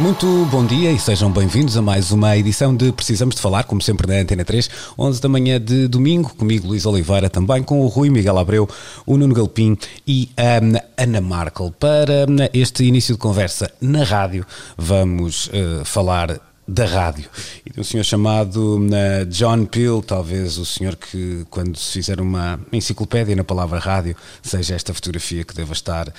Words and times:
Muito 0.00 0.26
bom 0.46 0.66
dia 0.66 0.90
e 0.90 0.98
sejam 0.98 1.30
bem-vindos 1.30 1.76
a 1.76 1.82
mais 1.82 2.10
uma 2.10 2.36
edição 2.36 2.74
de 2.74 2.90
Precisamos 2.90 3.36
de 3.36 3.40
Falar, 3.40 3.62
como 3.62 3.80
sempre 3.80 4.08
na 4.08 4.14
Antena 4.14 4.44
3, 4.44 4.68
11 4.98 5.22
da 5.22 5.28
manhã 5.28 5.60
de 5.60 5.86
domingo, 5.86 6.34
comigo 6.34 6.66
Luís 6.66 6.84
Oliveira, 6.84 7.30
também 7.30 7.62
com 7.62 7.80
o 7.80 7.86
Rui 7.86 8.10
Miguel 8.10 8.36
Abreu, 8.36 8.68
o 9.06 9.16
Nuno 9.16 9.32
Galpim 9.32 9.78
e 10.04 10.30
a 10.36 11.00
Ana 11.00 11.20
Markel. 11.20 11.72
Para 11.78 12.26
hum, 12.28 12.36
este 12.52 12.82
início 12.82 13.14
de 13.14 13.20
conversa 13.20 13.70
na 13.80 14.02
rádio, 14.02 14.44
vamos 14.76 15.46
uh, 15.46 15.84
falar 15.84 16.40
da 16.66 16.86
rádio 16.86 17.28
e 17.64 17.70
de 17.70 17.78
um 17.78 17.84
senhor 17.84 18.04
chamado 18.04 18.78
uh, 18.78 19.26
John 19.26 19.66
Peel, 19.66 20.02
talvez 20.02 20.56
o 20.56 20.64
senhor 20.64 20.96
que 20.96 21.44
quando 21.50 21.76
se 21.76 21.92
fizer 21.92 22.20
uma 22.20 22.58
enciclopédia 22.72 23.36
na 23.36 23.44
palavra 23.44 23.78
rádio 23.78 24.16
seja 24.42 24.74
esta 24.74 24.94
fotografia 24.94 25.44
que 25.44 25.54
deva 25.54 25.74
estar 25.74 26.08
uh, 26.08 26.12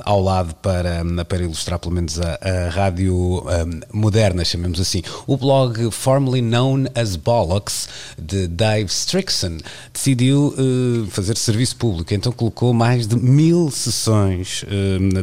ao 0.00 0.20
lado 0.20 0.54
para, 0.56 1.02
para 1.24 1.42
ilustrar 1.42 1.78
pelo 1.78 1.94
menos 1.94 2.20
a, 2.20 2.38
a 2.40 2.68
rádio 2.68 3.14
um, 3.14 3.80
moderna, 3.92 4.44
chamemos 4.44 4.78
assim. 4.78 5.02
O 5.26 5.38
blog 5.38 5.90
formerly 5.90 6.42
known 6.42 6.84
as 6.94 7.16
Bollocks 7.16 7.88
de 8.18 8.46
Dave 8.46 8.90
Strickson 8.90 9.56
decidiu 9.92 10.54
uh, 10.58 11.06
fazer 11.10 11.36
serviço 11.36 11.76
público, 11.76 12.12
então 12.12 12.30
colocou 12.30 12.74
mais 12.74 13.06
de 13.06 13.16
mil 13.16 13.70
sessões 13.70 14.64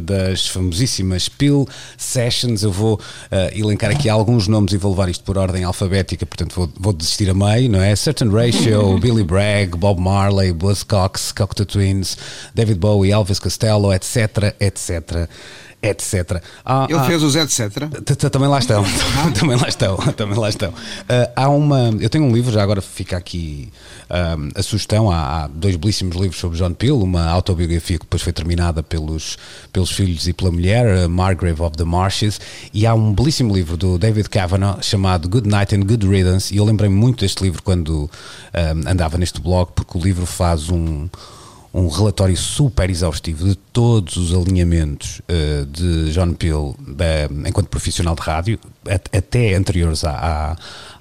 das 0.02 0.46
famosíssimas 0.48 1.28
Peel 1.28 1.66
Sessions. 1.96 2.62
Eu 2.62 2.72
vou 2.72 3.00
elencar 3.52 3.90
aqui 3.90 4.08
alguns 4.08 4.39
nomes 4.48 4.72
e 4.72 4.76
vou 4.76 4.92
levar 4.92 5.08
isto 5.08 5.24
por 5.24 5.38
ordem 5.38 5.64
alfabética, 5.64 6.24
portanto 6.26 6.54
vou, 6.54 6.70
vou 6.78 6.92
desistir 6.92 7.28
a 7.30 7.34
meio, 7.34 7.70
não 7.70 7.80
é? 7.80 7.94
Certain 7.96 8.30
Ratio, 8.30 8.98
Billy 9.00 9.24
Bragg, 9.24 9.76
Bob 9.76 10.00
Marley, 10.00 10.52
Buzzcocks, 10.52 11.32
Cocteau 11.32 11.66
Twins, 11.66 12.16
David 12.54 12.78
Bowie, 12.78 13.12
Elvis 13.12 13.38
Costello, 13.38 13.92
etc, 13.92 14.54
etc 14.58 15.28
etc. 15.82 16.42
Há, 16.64 16.86
Ele 16.88 16.98
há, 16.98 17.04
fez 17.04 17.22
os 17.22 17.34
etc. 17.34 17.70
Também 18.30 18.48
lá 18.48 18.58
estão, 18.58 18.84
também 19.38 19.56
lá 19.56 19.68
estão, 19.68 19.96
também 20.16 20.38
lá 20.38 20.48
estão. 20.48 20.70
Uh, 20.70 21.32
há 21.34 21.48
uma, 21.48 21.90
eu 22.00 22.10
tenho 22.10 22.24
um 22.24 22.32
livro, 22.32 22.52
já 22.52 22.62
agora 22.62 22.82
fica 22.82 23.16
aqui 23.16 23.70
a 24.56 24.62
sugestão, 24.62 25.08
há, 25.08 25.44
há, 25.44 25.46
dois 25.46 25.76
belíssimos 25.76 26.16
livros 26.16 26.40
sobre 26.40 26.58
John 26.58 26.74
Peel, 26.74 27.00
uma 27.00 27.28
autobiografia 27.28 27.96
que 27.96 28.04
depois 28.04 28.20
foi 28.20 28.32
terminada 28.32 28.82
pelos, 28.82 29.38
pelos 29.72 29.92
filhos 29.92 30.26
e 30.26 30.32
pela 30.32 30.50
mulher, 30.50 31.08
Margrave 31.08 31.62
of 31.62 31.76
the 31.76 31.84
Marshes, 31.84 32.40
e 32.74 32.84
há 32.86 32.92
um 32.92 33.14
belíssimo 33.14 33.54
livro 33.54 33.76
do 33.76 33.98
David 33.98 34.28
Kavanagh 34.28 34.82
chamado 34.82 35.28
Good 35.28 35.48
Night 35.48 35.76
and 35.76 35.82
Good 35.82 36.08
Riddance, 36.08 36.52
e 36.52 36.56
eu 36.56 36.64
lembrei-me 36.64 36.96
muito 36.96 37.20
deste 37.20 37.40
livro 37.40 37.62
quando 37.62 38.10
andava 38.84 39.16
neste 39.16 39.40
blog, 39.40 39.70
porque 39.76 39.96
o 39.96 40.00
livro 40.02 40.26
faz 40.26 40.68
um 40.68 41.08
um 41.72 41.88
relatório 41.88 42.36
super 42.36 42.90
exaustivo 42.90 43.48
de 43.48 43.54
todos 43.54 44.16
os 44.16 44.34
alinhamentos 44.34 45.20
uh, 45.20 45.64
de 45.66 46.12
John 46.12 46.34
Peel 46.34 46.74
enquanto 47.46 47.68
profissional 47.68 48.14
de 48.14 48.22
rádio, 48.22 48.58
até 48.88 49.54
anteriores 49.54 50.04
à, 50.04 50.10
à, 50.10 50.56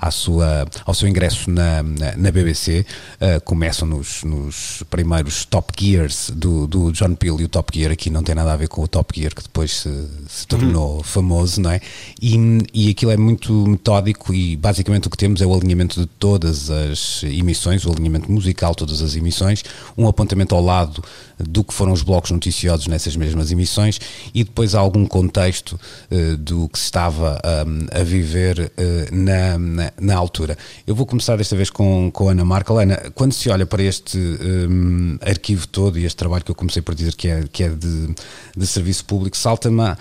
à, 0.08 0.12
sua, 0.12 0.68
ao 0.86 0.94
seu 0.94 1.08
ingresso 1.08 1.50
na, 1.50 1.82
na, 1.82 2.16
na 2.18 2.32
BBC. 2.32 2.86
Uh, 3.16 3.42
começam 3.46 3.88
nos, 3.88 4.24
nos, 4.24 4.84
primeiros 4.90 5.46
Top 5.46 5.72
Gears 5.80 6.32
do, 6.36 6.68
do, 6.68 6.92
John 6.92 7.16
Peel 7.16 7.40
e 7.40 7.46
o 7.46 7.48
Top 7.48 7.78
Gear 7.78 7.92
aqui 7.92 8.10
não 8.10 8.22
tem 8.22 8.36
nada 8.36 8.52
a 8.52 8.58
ver 8.58 8.68
com 8.68 8.84
o 8.84 8.88
Top 8.88 9.18
Gear 9.18 9.34
que 9.34 9.44
depois 9.44 9.72
se, 9.82 10.08
se 10.28 10.46
tornou 10.46 10.98
uhum. 10.98 11.04
famoso, 11.04 11.62
não 11.62 11.72
é? 11.72 11.80
E, 12.22 12.38
e 12.74 12.90
aquilo 12.90 13.12
é 13.12 13.18
muito 13.18 13.54
metódico 13.68 14.34
e 14.34 14.58
basicamente 14.58 15.08
o 15.08 15.10
que 15.10 15.18
temos 15.18 15.42
é 15.42 15.46
o 15.46 15.54
alinhamento 15.54 16.02
de 16.02 16.06
todas 16.06 16.70
as 16.70 17.24
emissões, 17.24 17.86
o 17.86 17.92
alinhamento 17.92 18.32
musical, 18.32 18.76
todas 18.76 19.02
as 19.02 19.16
emissões, 19.16 19.64
um 19.98 20.08
apontamento 20.08 20.54
ao 20.54 20.62
lado 20.62 21.04
do 21.38 21.64
que 21.64 21.74
foram 21.74 21.94
os 21.94 22.02
blocos 22.02 22.32
noticiosos 22.32 22.88
nessas 22.88 23.16
mesmas 23.16 23.52
emissões 23.52 24.00
e 24.34 24.44
depois 24.44 24.76
algum 24.76 25.06
contexto 25.06 25.80
uh, 26.12 26.38
do 26.38 26.68
que 26.68 26.78
se 26.78 26.86
estava 26.86 27.40
um, 27.66 27.69
a 27.92 28.04
viver 28.04 28.60
uh, 28.60 29.16
na, 29.16 29.58
na, 29.58 29.94
na, 30.00 30.16
altura. 30.16 30.58
Eu 30.86 30.96
vou 30.96 31.06
começar 31.06 31.36
desta 31.36 31.56
vez 31.56 31.70
com, 31.70 32.12
com 32.12 32.30
a 32.30 32.32
Ana 32.32 32.46
Marca. 32.46 32.74
Ana, 32.74 32.98
quando 33.16 33.34
se 33.34 33.50
olha 33.50 33.66
para 33.66 33.84
este 33.84 34.18
um, 34.18 35.18
arquivo 35.22 35.68
todo 35.68 35.98
e 35.98 36.06
este 36.06 36.18
trabalho 36.18 36.44
que 36.44 36.52
eu 36.52 36.56
comecei 36.56 36.82
por 36.82 36.96
dizer 36.96 37.16
que 37.16 37.28
é, 37.28 37.44
que 37.52 37.64
é 37.64 37.70
de, 37.70 38.16
de 38.56 38.68
serviço 38.68 39.06
público, 39.06 39.38
salta-me 39.38 39.96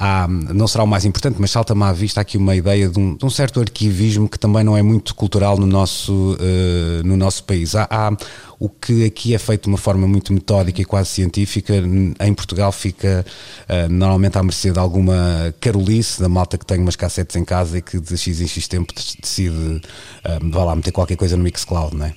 há, 0.00 0.26
não 0.26 0.66
será 0.66 0.82
o 0.82 0.86
mais 0.86 1.04
importante, 1.04 1.36
mas 1.38 1.50
salta-me 1.50 1.82
à 1.84 1.92
vista 1.92 2.22
aqui 2.22 2.38
uma 2.38 2.56
ideia 2.56 2.88
de 2.88 2.98
um, 2.98 3.14
de 3.14 3.24
um, 3.24 3.28
certo 3.28 3.60
arquivismo 3.60 4.26
que 4.26 4.38
também 4.38 4.64
não 4.64 4.74
é 4.74 4.80
muito 4.80 5.14
cultural 5.14 5.58
no 5.58 5.66
nosso, 5.66 6.38
uh, 6.40 7.06
no 7.06 7.18
nosso 7.18 7.44
país. 7.44 7.74
Há, 7.74 7.86
há, 7.90 8.16
o 8.58 8.68
que 8.68 9.04
aqui 9.04 9.34
é 9.34 9.38
feito 9.38 9.64
de 9.64 9.68
uma 9.68 9.78
forma 9.78 10.08
muito 10.08 10.32
metódica 10.32 10.80
e 10.80 10.84
quase 10.84 11.10
científica, 11.10 11.74
em 11.74 12.34
Portugal 12.34 12.72
fica 12.72 13.24
uh, 13.68 13.92
normalmente 13.92 14.38
à 14.38 14.42
mercê 14.42 14.70
de 14.70 14.78
alguma 14.78 15.54
carolice, 15.60 16.20
da 16.20 16.28
malta 16.28 16.56
que 16.56 16.64
tem 16.64 16.80
umas 16.80 16.96
cassetes 16.96 17.36
em 17.36 17.44
casa 17.44 17.78
e 17.78 17.82
que 17.82 18.00
de 18.00 18.16
X 18.16 18.40
em 18.40 18.48
X 18.48 18.66
tempo 18.66 18.94
decide, 19.20 19.54
uh, 19.54 20.50
vá 20.50 20.64
lá, 20.64 20.74
meter 20.74 20.92
qualquer 20.92 21.16
coisa 21.16 21.36
no 21.36 21.44
Mixcloud, 21.44 21.94
não 21.94 22.06
é? 22.06 22.14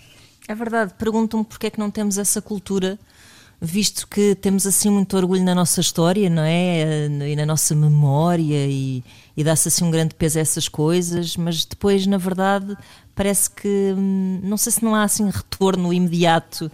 É 0.48 0.56
verdade, 0.56 0.94
pergunto-me 0.98 1.44
porque 1.44 1.68
é 1.68 1.70
que 1.70 1.80
não 1.80 1.92
temos 1.92 2.18
essa 2.18 2.42
cultura 2.42 2.98
visto 3.64 4.06
que 4.10 4.36
temos 4.36 4.68
assim 4.68 4.90
muito 4.90 5.16
orgulho 5.16 5.42
na 5.42 5.56
nossa 5.56 5.80
história, 5.80 6.30
não 6.30 6.44
é? 6.44 7.08
E 7.30 7.36
na 7.36 7.46
nossa 7.46 7.74
memória 7.74 8.68
e, 8.68 9.02
e 9.38 9.44
dá-se 9.44 9.70
assim 9.70 9.86
um 9.86 9.92
grande 9.92 10.14
peso 10.16 10.38
a 10.38 10.42
essas 10.42 10.68
coisas, 10.68 11.38
mas 11.38 11.64
depois, 11.64 12.06
na 12.06 12.18
verdade, 12.18 12.76
parece 13.16 13.50
que 13.50 13.94
hum, 13.98 14.42
não 14.44 14.58
sei 14.58 14.74
se 14.74 14.84
não 14.84 14.94
há 14.94 15.04
assim 15.04 15.30
retorno 15.30 15.94
imediato 15.94 16.70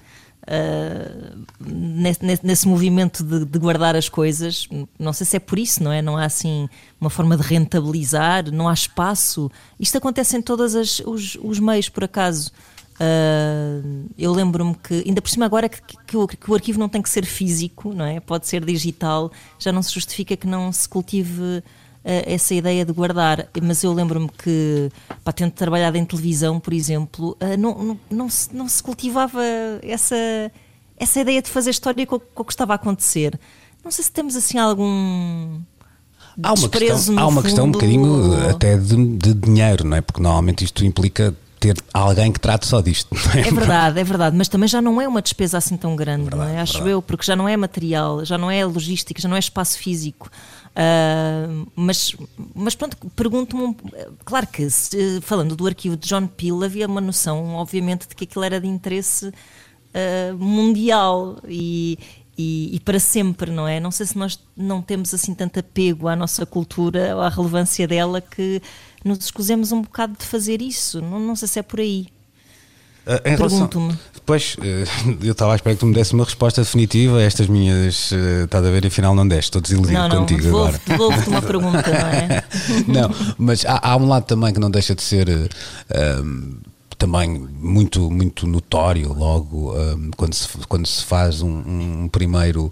uh, 0.47 1.45
nesse, 1.63 2.19
nesse, 2.43 2.67
movimento 2.67 3.23
de, 3.23 3.45
de, 3.45 3.59
guardar 3.59 3.95
as 3.95 4.09
coisas. 4.09 4.67
Não 4.97 5.13
sei 5.13 5.27
se 5.27 5.37
é 5.37 5.39
por 5.39 5.59
isso, 5.59 5.83
não 5.83 5.91
é? 5.91 6.01
Não 6.01 6.17
há 6.17 6.25
assim 6.25 6.67
uma 6.99 7.11
forma 7.11 7.37
de 7.37 7.43
rentabilizar, 7.43 8.51
não 8.51 8.67
há 8.67 8.73
espaço. 8.73 9.51
Isto 9.79 9.99
acontece 9.99 10.35
em 10.35 10.41
todos 10.41 10.73
os, 10.73 11.37
os 11.39 11.59
meios, 11.59 11.87
por 11.87 12.03
acaso. 12.03 12.51
Uh, 12.99 14.09
eu 14.17 14.33
lembro-me 14.33 14.75
que, 14.75 15.05
ainda 15.07 15.21
por 15.21 15.29
cima, 15.29 15.45
agora 15.45 15.69
que, 15.69 15.81
que, 16.05 16.17
o, 16.17 16.27
que, 16.27 16.51
o, 16.51 16.53
arquivo 16.53 16.77
não 16.77 16.89
tem 16.89 17.01
que 17.01 17.09
ser 17.09 17.25
físico, 17.25 17.93
não 17.93 18.03
é? 18.03 18.19
Pode 18.19 18.45
ser 18.45 18.65
digital, 18.65 19.31
já 19.57 19.71
não 19.71 19.81
se 19.81 19.93
justifica 19.93 20.35
que 20.35 20.45
não 20.45 20.69
se 20.73 20.87
cultive 20.89 21.41
uh, 21.41 21.63
essa 22.03 22.53
ideia 22.53 22.83
de 22.83 22.91
guardar. 22.91 23.47
Mas 23.61 23.85
eu 23.85 23.93
lembro-me 23.93 24.27
que, 24.27 24.91
para 25.23 25.31
tendo 25.31 25.51
trabalhado 25.51 25.97
em 25.97 26.03
televisão, 26.03 26.59
por 26.59 26.73
exemplo, 26.73 27.37
uh, 27.41 27.57
não, 27.57 27.81
não, 27.81 27.99
não, 28.11 28.29
se, 28.29 28.53
não 28.53 28.67
se 28.67 28.83
cultivava 28.83 29.41
essa, 29.81 30.51
essa 30.97 31.21
ideia 31.21 31.41
de 31.41 31.49
fazer 31.49 31.69
história 31.69 32.05
com, 32.05 32.19
com 32.19 32.41
o 32.41 32.45
que 32.45 32.51
estava 32.51 32.73
a 32.73 32.75
acontecer. 32.75 33.39
Não 33.81 33.91
sei 33.91 34.03
se 34.03 34.11
temos 34.11 34.35
assim 34.35 34.57
algum. 34.57 35.61
Há 36.43 36.53
uma, 36.53 36.69
questão, 36.69 37.19
há 37.19 37.27
uma 37.27 37.41
questão 37.41 37.65
um 37.65 37.71
bocadinho 37.71 38.49
até 38.49 38.77
de, 38.77 38.95
de 39.17 39.33
dinheiro, 39.33 39.85
não 39.85 39.95
é? 39.95 40.01
Porque 40.01 40.21
normalmente 40.21 40.63
isto 40.63 40.85
implica 40.85 41.33
ter 41.59 41.75
alguém 41.93 42.31
que 42.31 42.39
trate 42.39 42.65
só 42.65 42.81
disto. 42.81 43.13
É? 43.35 43.41
é? 43.41 43.51
verdade, 43.51 43.99
é 43.99 44.03
verdade, 44.03 44.35
mas 44.35 44.47
também 44.47 44.67
já 44.67 44.81
não 44.81 45.01
é 45.01 45.07
uma 45.07 45.21
despesa 45.21 45.57
assim 45.57 45.75
tão 45.77 45.95
grande, 45.95 46.23
verdade, 46.23 46.51
não 46.51 46.57
é? 46.57 46.61
acho 46.61 46.73
verdade. 46.73 46.91
eu, 46.91 47.01
porque 47.01 47.25
já 47.25 47.35
não 47.35 47.47
é 47.47 47.57
material, 47.57 48.23
já 48.23 48.37
não 48.37 48.49
é 48.49 48.63
logística, 48.65 49.21
já 49.21 49.27
não 49.27 49.35
é 49.35 49.39
espaço 49.39 49.77
físico. 49.77 50.29
Uh, 50.69 51.67
mas, 51.75 52.15
mas 52.55 52.75
pronto, 52.75 52.95
pergunto-me, 53.15 53.75
claro 54.23 54.47
que 54.47 54.69
se, 54.69 55.19
falando 55.21 55.55
do 55.55 55.67
arquivo 55.67 55.97
de 55.97 56.07
John 56.07 56.27
Peel, 56.27 56.63
havia 56.63 56.87
uma 56.87 57.01
noção, 57.01 57.55
obviamente, 57.55 58.07
de 58.07 58.15
que 58.15 58.23
aquilo 58.23 58.45
era 58.45 58.61
de 58.61 58.67
interesse 58.67 59.27
uh, 59.27 60.37
mundial 60.37 61.37
e, 61.47 61.99
e, 62.37 62.75
e, 62.75 62.79
para 62.79 62.99
sempre, 62.99 63.51
não 63.51 63.67
é? 63.67 63.79
Não 63.79 63.91
sei 63.91 64.05
se 64.05 64.17
nós 64.17 64.39
não 64.55 64.81
temos 64.81 65.13
assim 65.13 65.33
tanto 65.33 65.59
apego 65.59 66.07
à 66.07 66.15
nossa 66.15 66.45
cultura, 66.45 67.13
à 67.15 67.27
relevância 67.27 67.85
dela, 67.87 68.21
que 68.21 68.61
nos 69.03 69.19
escusemos 69.19 69.71
um 69.71 69.81
bocado 69.81 70.15
de 70.17 70.25
fazer 70.25 70.61
isso. 70.61 71.01
Não, 71.01 71.19
não 71.19 71.35
sei 71.35 71.47
se 71.47 71.59
é 71.59 71.63
por 71.63 71.79
aí. 71.79 72.07
Uh, 73.09 73.21
Pergunto-me. 73.23 73.97
Depois, 74.13 74.55
uh, 74.59 75.17
eu 75.25 75.31
estava 75.31 75.53
à 75.53 75.55
espera 75.55 75.75
que 75.75 75.79
tu 75.79 75.87
me 75.87 75.93
desse 75.93 76.13
uma 76.13 76.23
resposta 76.23 76.61
definitiva 76.61 77.17
a 77.17 77.23
estas 77.23 77.47
minhas. 77.47 78.11
Uh, 78.11 78.43
estás 78.45 78.63
a 78.63 78.69
ver, 78.69 78.85
afinal 78.85 79.15
não 79.15 79.27
deste, 79.27 79.45
estou 79.45 79.61
desiludido 79.61 79.97
não, 79.97 80.09
não, 80.09 80.17
contigo 80.19 80.43
devolvo, 80.43 80.67
agora. 80.67 80.81
Devolvo-te 80.85 81.29
uma 81.29 81.41
pergunta, 81.41 81.89
não 81.89 82.07
é? 82.07 82.43
não, 82.87 83.35
mas 83.37 83.65
há, 83.65 83.79
há, 83.81 83.97
um 83.97 84.07
lado 84.07 84.25
também 84.25 84.53
que 84.53 84.59
não 84.59 84.69
deixa 84.69 84.93
de 84.93 85.01
ser. 85.01 85.27
Uh, 85.29 86.69
também 86.99 87.29
muito 87.29 88.11
muito 88.11 88.45
notório 88.45 89.13
logo 89.13 89.73
um, 89.73 90.11
quando 90.17 90.33
se 90.33 90.49
quando 90.67 90.85
se 90.85 91.05
faz 91.05 91.41
um, 91.41 92.03
um 92.03 92.09
primeiro 92.09 92.69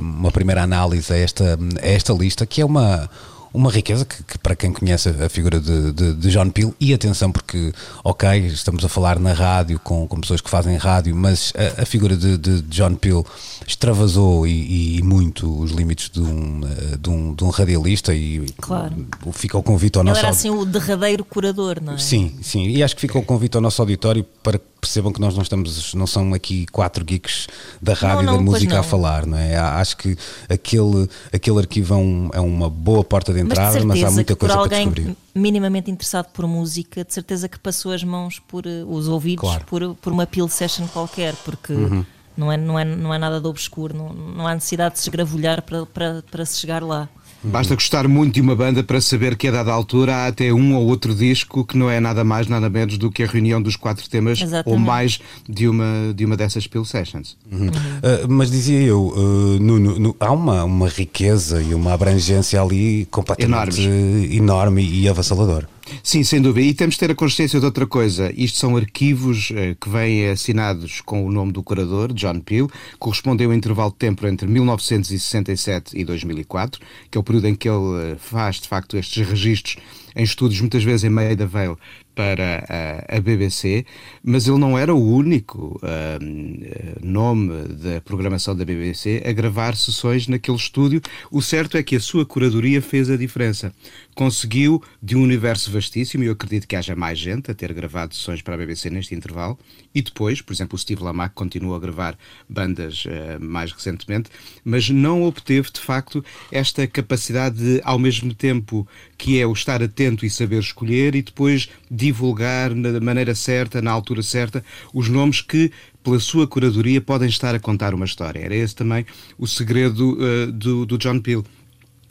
uma 0.00 0.32
primeira 0.32 0.64
análise 0.64 1.12
a 1.12 1.16
esta 1.16 1.56
a 1.80 1.86
esta 1.86 2.12
lista 2.12 2.44
que 2.46 2.60
é 2.60 2.64
uma 2.64 3.08
uma 3.54 3.70
riqueza 3.70 4.04
que, 4.04 4.20
que 4.24 4.36
para 4.36 4.56
quem 4.56 4.72
conhece 4.72 5.08
a 5.08 5.28
figura 5.28 5.60
de, 5.60 5.92
de, 5.92 6.14
de, 6.14 6.30
John 6.30 6.50
Peel, 6.50 6.74
e 6.80 6.92
atenção, 6.92 7.30
porque, 7.30 7.72
ok, 8.02 8.46
estamos 8.48 8.84
a 8.84 8.88
falar 8.88 9.20
na 9.20 9.32
rádio 9.32 9.78
com, 9.78 10.08
com 10.08 10.20
pessoas 10.20 10.40
que 10.40 10.50
fazem 10.50 10.76
rádio, 10.76 11.14
mas 11.14 11.52
a, 11.78 11.82
a 11.82 11.86
figura 11.86 12.16
de, 12.16 12.36
de, 12.36 12.62
John 12.62 12.96
Peel 12.96 13.24
extravasou 13.64 14.44
e, 14.44 14.98
e, 14.98 15.02
muito 15.02 15.62
os 15.62 15.70
limites 15.70 16.10
de 16.10 16.20
um, 16.20 16.62
de 17.00 17.08
um, 17.08 17.32
de 17.32 17.44
um 17.44 17.48
radialista 17.50 18.12
e 18.12 18.44
claro. 18.60 19.06
fica 19.32 19.56
o 19.56 19.62
convite 19.62 19.96
ao 19.98 20.02
Ele 20.02 20.10
nosso 20.10 20.20
era 20.20 20.30
assim 20.30 20.50
o 20.50 20.64
derradeiro 20.64 21.24
curador, 21.24 21.80
não 21.80 21.92
é? 21.92 21.98
Sim, 21.98 22.34
sim, 22.42 22.66
e 22.66 22.82
acho 22.82 22.96
que 22.96 23.02
fica 23.02 23.16
o 23.16 23.22
convite 23.22 23.54
ao 23.54 23.60
nosso 23.62 23.80
auditório 23.80 24.26
para 24.42 24.58
que 24.58 24.64
percebam 24.84 25.12
que 25.12 25.20
nós 25.20 25.34
não 25.34 25.42
estamos, 25.42 25.94
não 25.94 26.06
são 26.06 26.34
aqui 26.34 26.66
quatro 26.66 27.04
geeks 27.04 27.46
da 27.80 27.94
rádio 27.94 28.24
e 28.24 28.26
da 28.26 28.40
música 28.40 28.80
a 28.80 28.82
falar, 28.82 29.26
não 29.26 29.38
é? 29.38 29.56
Acho 29.56 29.96
que 29.96 30.16
aquele, 30.48 31.08
aquele 31.32 31.58
arquivo 31.58 31.94
é, 31.94 31.96
um, 31.96 32.30
é 32.34 32.40
uma 32.40 32.68
boa 32.68 33.02
porta 33.02 33.32
de 33.32 33.40
entrada, 33.40 33.84
mas, 33.84 34.00
mas 34.00 34.04
há 34.04 34.10
muita 34.10 34.36
coisa 34.36 34.56
para 34.56 34.68
descobrir. 34.68 35.16
minimamente 35.34 35.90
interessado 35.90 36.26
por 36.32 36.46
música, 36.46 37.04
de 37.04 37.12
certeza 37.12 37.48
que 37.48 37.58
passou 37.58 37.92
as 37.92 38.04
mãos 38.04 38.38
por 38.46 38.66
uh, 38.66 38.86
os 38.88 39.08
ouvidos 39.08 39.40
claro. 39.40 39.64
por, 39.64 39.94
por 39.96 40.12
uma 40.12 40.26
pill 40.26 40.48
session 40.48 40.86
qualquer, 40.86 41.34
porque 41.44 41.72
uhum. 41.72 42.04
não, 42.36 42.52
é, 42.52 42.56
não, 42.56 42.78
é, 42.78 42.84
não 42.84 43.14
é 43.14 43.18
nada 43.18 43.40
de 43.40 43.46
obscuro, 43.46 43.96
não, 43.96 44.12
não 44.12 44.46
há 44.46 44.54
necessidade 44.54 44.94
de 44.94 45.00
se 45.00 45.08
esgravulhar 45.08 45.62
para, 45.62 45.86
para, 45.86 46.24
para 46.30 46.44
se 46.44 46.58
chegar 46.60 46.82
lá. 46.82 47.08
Basta 47.44 47.74
gostar 47.74 48.08
muito 48.08 48.34
de 48.34 48.40
uma 48.40 48.56
banda 48.56 48.82
para 48.82 49.00
saber 49.00 49.36
que 49.36 49.48
a 49.48 49.50
dada 49.50 49.72
altura 49.72 50.14
há 50.16 50.26
até 50.28 50.52
um 50.52 50.74
ou 50.74 50.86
outro 50.86 51.14
disco 51.14 51.64
que 51.64 51.76
não 51.76 51.90
é 51.90 52.00
nada 52.00 52.24
mais, 52.24 52.46
nada 52.48 52.70
menos 52.70 52.96
do 52.96 53.10
que 53.10 53.22
a 53.22 53.26
reunião 53.26 53.60
dos 53.60 53.76
quatro 53.76 54.08
temas 54.08 54.40
Exatamente. 54.40 54.70
ou 54.70 54.78
mais 54.78 55.20
de 55.48 55.68
uma, 55.68 56.12
de 56.14 56.24
uma 56.24 56.36
dessas 56.36 56.66
Pill 56.66 56.84
Sessions. 56.84 57.36
Uhum. 57.50 57.64
Uhum. 57.64 57.68
Uh, 57.68 58.28
mas 58.28 58.50
dizia 58.50 58.80
eu, 58.80 59.08
uh, 59.08 59.58
no, 59.60 59.78
no, 59.78 60.16
há 60.18 60.32
uma, 60.32 60.64
uma 60.64 60.88
riqueza 60.88 61.62
e 61.62 61.74
uma 61.74 61.92
abrangência 61.92 62.60
ali 62.60 63.06
completamente 63.10 63.80
Enormes. 63.80 64.32
enorme 64.32 64.82
e 64.82 65.08
avassaladora. 65.08 65.73
Sim, 66.02 66.22
sem 66.22 66.40
dúvida. 66.40 66.66
E 66.66 66.74
temos 66.74 66.94
de 66.94 67.00
ter 67.00 67.10
a 67.10 67.14
consciência 67.14 67.60
de 67.60 67.66
outra 67.66 67.86
coisa. 67.86 68.32
Isto 68.36 68.58
são 68.58 68.76
arquivos 68.76 69.52
eh, 69.54 69.76
que 69.78 69.88
vêm 69.88 70.28
assinados 70.28 71.00
com 71.00 71.24
o 71.24 71.30
nome 71.30 71.52
do 71.52 71.62
curador, 71.62 72.12
John 72.12 72.40
Peel, 72.40 72.70
correspondem 72.98 73.46
ao 73.46 73.52
intervalo 73.52 73.90
de 73.90 73.96
tempo 73.96 74.26
entre 74.26 74.48
1967 74.48 75.98
e 75.98 76.04
2004, 76.04 76.80
que 77.10 77.18
é 77.18 77.20
o 77.20 77.24
período 77.24 77.48
em 77.48 77.54
que 77.54 77.68
ele 77.68 78.12
eh, 78.12 78.16
faz, 78.18 78.56
de 78.56 78.68
facto, 78.68 78.96
estes 78.96 79.26
registros 79.26 79.76
em 80.16 80.22
estúdios, 80.22 80.60
muitas 80.60 80.84
vezes 80.84 81.04
em 81.04 81.10
meio 81.10 81.36
da 81.36 81.44
veio, 81.44 81.78
para 82.14 82.64
a, 82.68 83.16
a, 83.16 83.20
BBC, 83.20 83.84
mas 84.22 84.46
ele 84.46 84.58
não 84.58 84.78
era 84.78 84.94
o 84.94 85.14
único 85.14 85.80
uh, 85.82 87.04
nome 87.06 87.68
da 87.68 88.00
programação 88.00 88.54
da 88.54 88.64
BBC 88.64 89.22
a 89.26 89.32
gravar 89.32 89.76
sessões 89.76 90.28
naquele 90.28 90.56
estúdio. 90.56 91.00
O 91.30 91.42
certo 91.42 91.76
é 91.76 91.82
que 91.82 91.96
a 91.96 92.00
sua 92.00 92.24
curadoria 92.24 92.80
fez 92.80 93.10
a 93.10 93.16
diferença. 93.16 93.72
Conseguiu, 94.14 94.82
de 95.02 95.16
um 95.16 95.22
universo 95.22 95.70
vastíssimo, 95.70 96.22
e 96.22 96.26
eu 96.26 96.32
acredito 96.32 96.68
que 96.68 96.76
haja 96.76 96.94
mais 96.94 97.18
gente 97.18 97.50
a 97.50 97.54
ter 97.54 97.72
gravado 97.72 98.14
sessões 98.14 98.40
para 98.42 98.54
a 98.54 98.58
BBC 98.58 98.90
neste 98.90 99.14
intervalo, 99.14 99.58
e 99.94 100.00
depois, 100.00 100.40
por 100.40 100.52
exemplo, 100.52 100.76
o 100.76 100.78
Steve 100.78 101.02
Lamack 101.02 101.34
continuou 101.34 101.74
a 101.74 101.80
gravar 101.80 102.16
bandas 102.48 103.04
uh, 103.04 103.42
mais 103.42 103.72
recentemente, 103.72 104.30
mas 104.64 104.88
não 104.88 105.24
obteve, 105.24 105.70
de 105.72 105.80
facto, 105.80 106.24
esta 106.52 106.86
capacidade 106.86 107.56
de, 107.56 107.80
ao 107.84 107.98
mesmo 107.98 108.32
tempo 108.34 108.86
que 109.18 109.40
é 109.40 109.46
o 109.46 109.52
estar 109.52 109.82
atento 109.82 110.26
e 110.26 110.30
saber 110.30 110.60
escolher, 110.60 111.14
e 111.14 111.22
depois 111.22 111.68
divulgar 112.04 112.74
na 112.74 113.00
maneira 113.00 113.34
certa, 113.34 113.80
na 113.80 113.90
altura 113.90 114.22
certa, 114.22 114.64
os 114.92 115.08
nomes 115.08 115.40
que, 115.40 115.70
pela 116.02 116.20
sua 116.20 116.46
curadoria, 116.46 117.00
podem 117.00 117.28
estar 117.28 117.54
a 117.54 117.60
contar 117.60 117.94
uma 117.94 118.04
história. 118.04 118.40
Era 118.40 118.54
esse 118.54 118.74
também 118.74 119.06
o 119.38 119.46
segredo 119.46 120.18
uh, 120.18 120.52
do, 120.52 120.84
do 120.84 120.98
John 120.98 121.20
Peel. 121.20 121.44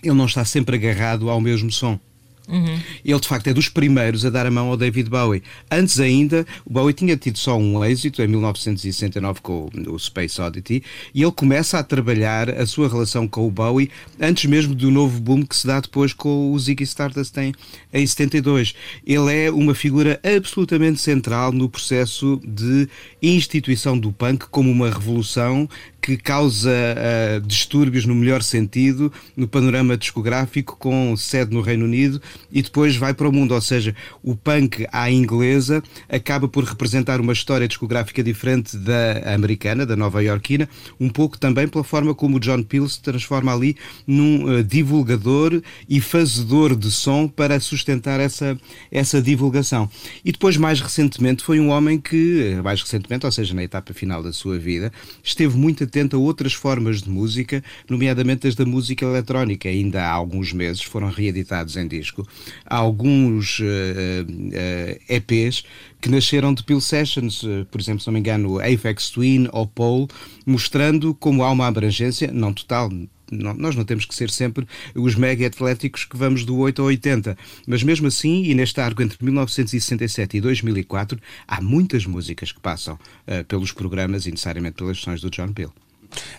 Ele 0.01 0.15
não 0.15 0.25
está 0.25 0.43
sempre 0.43 0.75
agarrado 0.75 1.29
ao 1.29 1.39
mesmo 1.39 1.71
som. 1.71 1.99
Uhum. 2.47 2.79
Ele, 3.05 3.19
de 3.19 3.27
facto, 3.27 3.47
é 3.47 3.53
dos 3.53 3.69
primeiros 3.69 4.25
a 4.25 4.29
dar 4.29 4.45
a 4.45 4.51
mão 4.51 4.69
ao 4.69 4.77
David 4.77 5.09
Bowie. 5.09 5.43
Antes 5.71 5.99
ainda, 5.99 6.45
o 6.65 6.73
Bowie 6.73 6.93
tinha 6.93 7.15
tido 7.15 7.37
só 7.37 7.57
um 7.57 7.83
êxito 7.83 8.21
em 8.21 8.27
1969 8.27 9.41
com 9.41 9.69
o 9.87 9.97
Space 9.97 10.41
Oddity 10.41 10.83
e 11.13 11.21
ele 11.21 11.31
começa 11.31 11.79
a 11.79 11.83
trabalhar 11.83 12.49
a 12.49 12.65
sua 12.65 12.89
relação 12.89 13.27
com 13.27 13.47
o 13.47 13.51
Bowie 13.51 13.89
antes 14.19 14.45
mesmo 14.45 14.75
do 14.75 14.91
novo 14.91 15.19
boom 15.19 15.45
que 15.45 15.55
se 15.55 15.65
dá 15.65 15.79
depois 15.79 16.13
com 16.13 16.51
o 16.51 16.59
Ziggy 16.59 16.83
Stardust 16.83 17.37
em, 17.37 17.53
em 17.93 18.05
72. 18.05 18.75
Ele 19.05 19.33
é 19.33 19.51
uma 19.51 19.73
figura 19.73 20.19
absolutamente 20.23 20.99
central 20.99 21.51
no 21.51 21.69
processo 21.69 22.41
de 22.45 22.89
instituição 23.21 23.97
do 23.97 24.11
punk 24.11 24.47
como 24.49 24.69
uma 24.69 24.89
revolução 24.89 25.69
que 26.03 26.17
causa 26.17 26.69
uh, 26.69 27.39
distúrbios 27.47 28.05
no 28.05 28.13
melhor 28.13 28.43
sentido 28.43 29.11
no 29.37 29.47
panorama 29.47 29.95
discográfico, 29.95 30.75
com 30.77 31.15
sede 31.15 31.53
no 31.53 31.61
Reino 31.61 31.85
Unido 31.85 32.21
e 32.51 32.61
depois 32.61 32.97
vai 32.97 33.13
para 33.13 33.29
o 33.29 33.31
mundo. 33.31 33.53
Ou 33.53 33.61
seja, 33.61 33.95
o 34.21 34.35
punk 34.35 34.85
à 34.91 35.09
inglesa 35.09 35.81
acaba 36.09 36.45
por 36.45 36.65
representar 36.65 37.21
uma 37.21 37.31
história 37.31 37.69
discográfica 37.69 38.21
diferente 38.21 38.75
da 38.75 39.33
americana, 39.33 39.85
da 39.85 39.95
nova-iorquina, 39.95 40.67
um 40.99 41.07
pouco 41.07 41.39
também 41.39 41.69
pela 41.69 41.85
forma 41.85 42.13
como 42.13 42.35
o 42.35 42.39
John 42.39 42.63
Peel 42.63 42.89
se 42.89 43.01
transforma 43.01 43.53
ali 43.53 43.77
num 44.05 44.57
uh, 44.57 44.61
divulgador 44.61 45.61
e 45.87 46.01
fazedor 46.01 46.75
de 46.75 46.91
som 46.91 47.29
para 47.29 47.61
sustentar 47.61 48.19
essa, 48.19 48.59
essa 48.91 49.21
divulgação. 49.21 49.89
E 50.25 50.33
depois, 50.33 50.57
mais 50.57 50.81
recentemente, 50.81 51.45
foi 51.45 51.61
um 51.61 51.69
homem 51.69 51.97
que, 51.97 52.59
mais 52.61 52.81
recentemente, 52.81 53.25
ou 53.25 53.31
seja, 53.31 53.53
na 53.53 53.63
etapa 53.63 53.93
final 53.93 54.21
da 54.21 54.33
sua 54.33 54.59
vida, 54.59 54.91
esteve 55.23 55.55
muito 55.55 55.92
tenta 55.93 56.17
outras 56.17 56.53
formas 56.53 57.01
de 57.01 57.09
música, 57.09 57.63
nomeadamente 57.89 58.47
as 58.47 58.55
da 58.55 58.65
música 58.65 59.05
eletrónica. 59.05 59.69
Ainda 59.69 60.03
há 60.03 60.11
alguns 60.11 60.51
meses 60.51 60.81
foram 60.81 61.09
reeditados 61.09 61.77
em 61.77 61.87
disco 61.87 62.27
alguns 62.65 63.59
uh, 63.59 63.63
uh, 63.63 65.13
EPs 65.13 65.63
que 66.01 66.09
nasceram 66.09 66.53
de 66.53 66.63
Pill 66.63 66.81
Sessions, 66.81 67.43
uh, 67.43 67.65
por 67.71 67.79
exemplo, 67.79 68.01
se 68.01 68.07
não 68.07 68.13
me 68.13 68.19
engano, 68.19 68.59
Apex 68.59 69.09
Twin 69.09 69.47
ou 69.51 69.67
Pole, 69.67 70.07
mostrando 70.45 71.13
como 71.13 71.43
há 71.43 71.51
uma 71.51 71.67
abrangência, 71.67 72.31
não 72.31 72.53
total, 72.53 72.89
nós 73.31 73.75
não 73.75 73.83
temos 73.83 74.05
que 74.05 74.13
ser 74.13 74.29
sempre 74.29 74.67
os 74.93 75.15
mega 75.15 75.47
atléticos 75.47 76.05
que 76.05 76.17
vamos 76.17 76.45
do 76.45 76.57
8 76.57 76.81
ao 76.81 76.87
80, 76.87 77.37
mas 77.67 77.83
mesmo 77.83 78.07
assim, 78.07 78.43
e 78.43 78.53
neste 78.53 78.79
arco 78.79 79.01
entre 79.01 79.23
1967 79.23 80.37
e 80.37 80.41
2004, 80.41 81.19
há 81.47 81.61
muitas 81.61 82.05
músicas 82.05 82.51
que 82.51 82.59
passam 82.59 82.95
uh, 82.95 83.43
pelos 83.47 83.71
programas 83.71 84.25
e 84.25 84.31
necessariamente 84.31 84.75
pelas 84.75 84.97
sessões 84.97 85.21
do 85.21 85.29
John 85.29 85.51
Peel. 85.53 85.73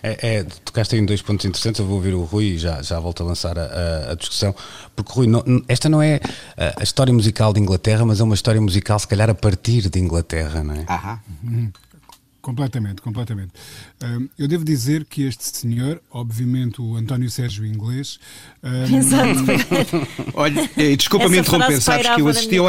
É, 0.01 0.37
é, 0.37 0.43
tocaste 0.63 0.95
aí 0.95 1.01
em 1.01 1.05
dois 1.05 1.21
pontos 1.21 1.45
interessantes. 1.45 1.79
Eu 1.79 1.85
vou 1.85 1.95
ouvir 1.95 2.13
o 2.13 2.23
Rui 2.23 2.45
e 2.45 2.57
já, 2.57 2.81
já 2.81 2.99
volto 2.99 3.23
a 3.23 3.25
lançar 3.25 3.57
a, 3.57 3.63
a, 3.63 4.11
a 4.11 4.15
discussão. 4.15 4.55
Porque, 4.95 5.11
Rui, 5.13 5.27
não, 5.27 5.43
esta 5.67 5.89
não 5.89 6.01
é 6.01 6.19
a, 6.57 6.79
a, 6.79 6.83
história 6.83 7.13
musical 7.13 7.53
de 7.53 7.59
Inglaterra, 7.59 8.05
mas 8.05 8.19
é 8.19 8.23
uma 8.23 8.35
história 8.35 8.61
musical, 8.61 8.97
se 8.99 9.07
calhar, 9.07 9.29
a 9.29 9.35
partir 9.35 9.89
de 9.89 9.99
Inglaterra, 9.99 10.63
não 10.63 10.75
é? 10.75 10.85
Aham. 10.87 11.19
Uhum. 11.43 11.71
Completamente, 12.45 13.01
completamente. 13.01 13.53
eu 14.37 14.47
devo 14.47 14.63
dizer 14.63 15.03
que 15.05 15.23
este 15.23 15.43
senhor, 15.57 15.99
obviamente 16.11 16.79
o 16.79 16.95
António 16.95 17.27
Sérgio 17.27 17.65
inglês. 17.65 18.19
Exato. 18.95 19.43
Olha, 20.35 20.69
eh, 20.77 20.95
desculpa-me 20.95 21.39
interromper, 21.39 21.81
sabes 21.81 22.07
que 22.07 22.21
eu 22.21 22.27
assisti, 22.27 22.57
ao, 22.59 22.67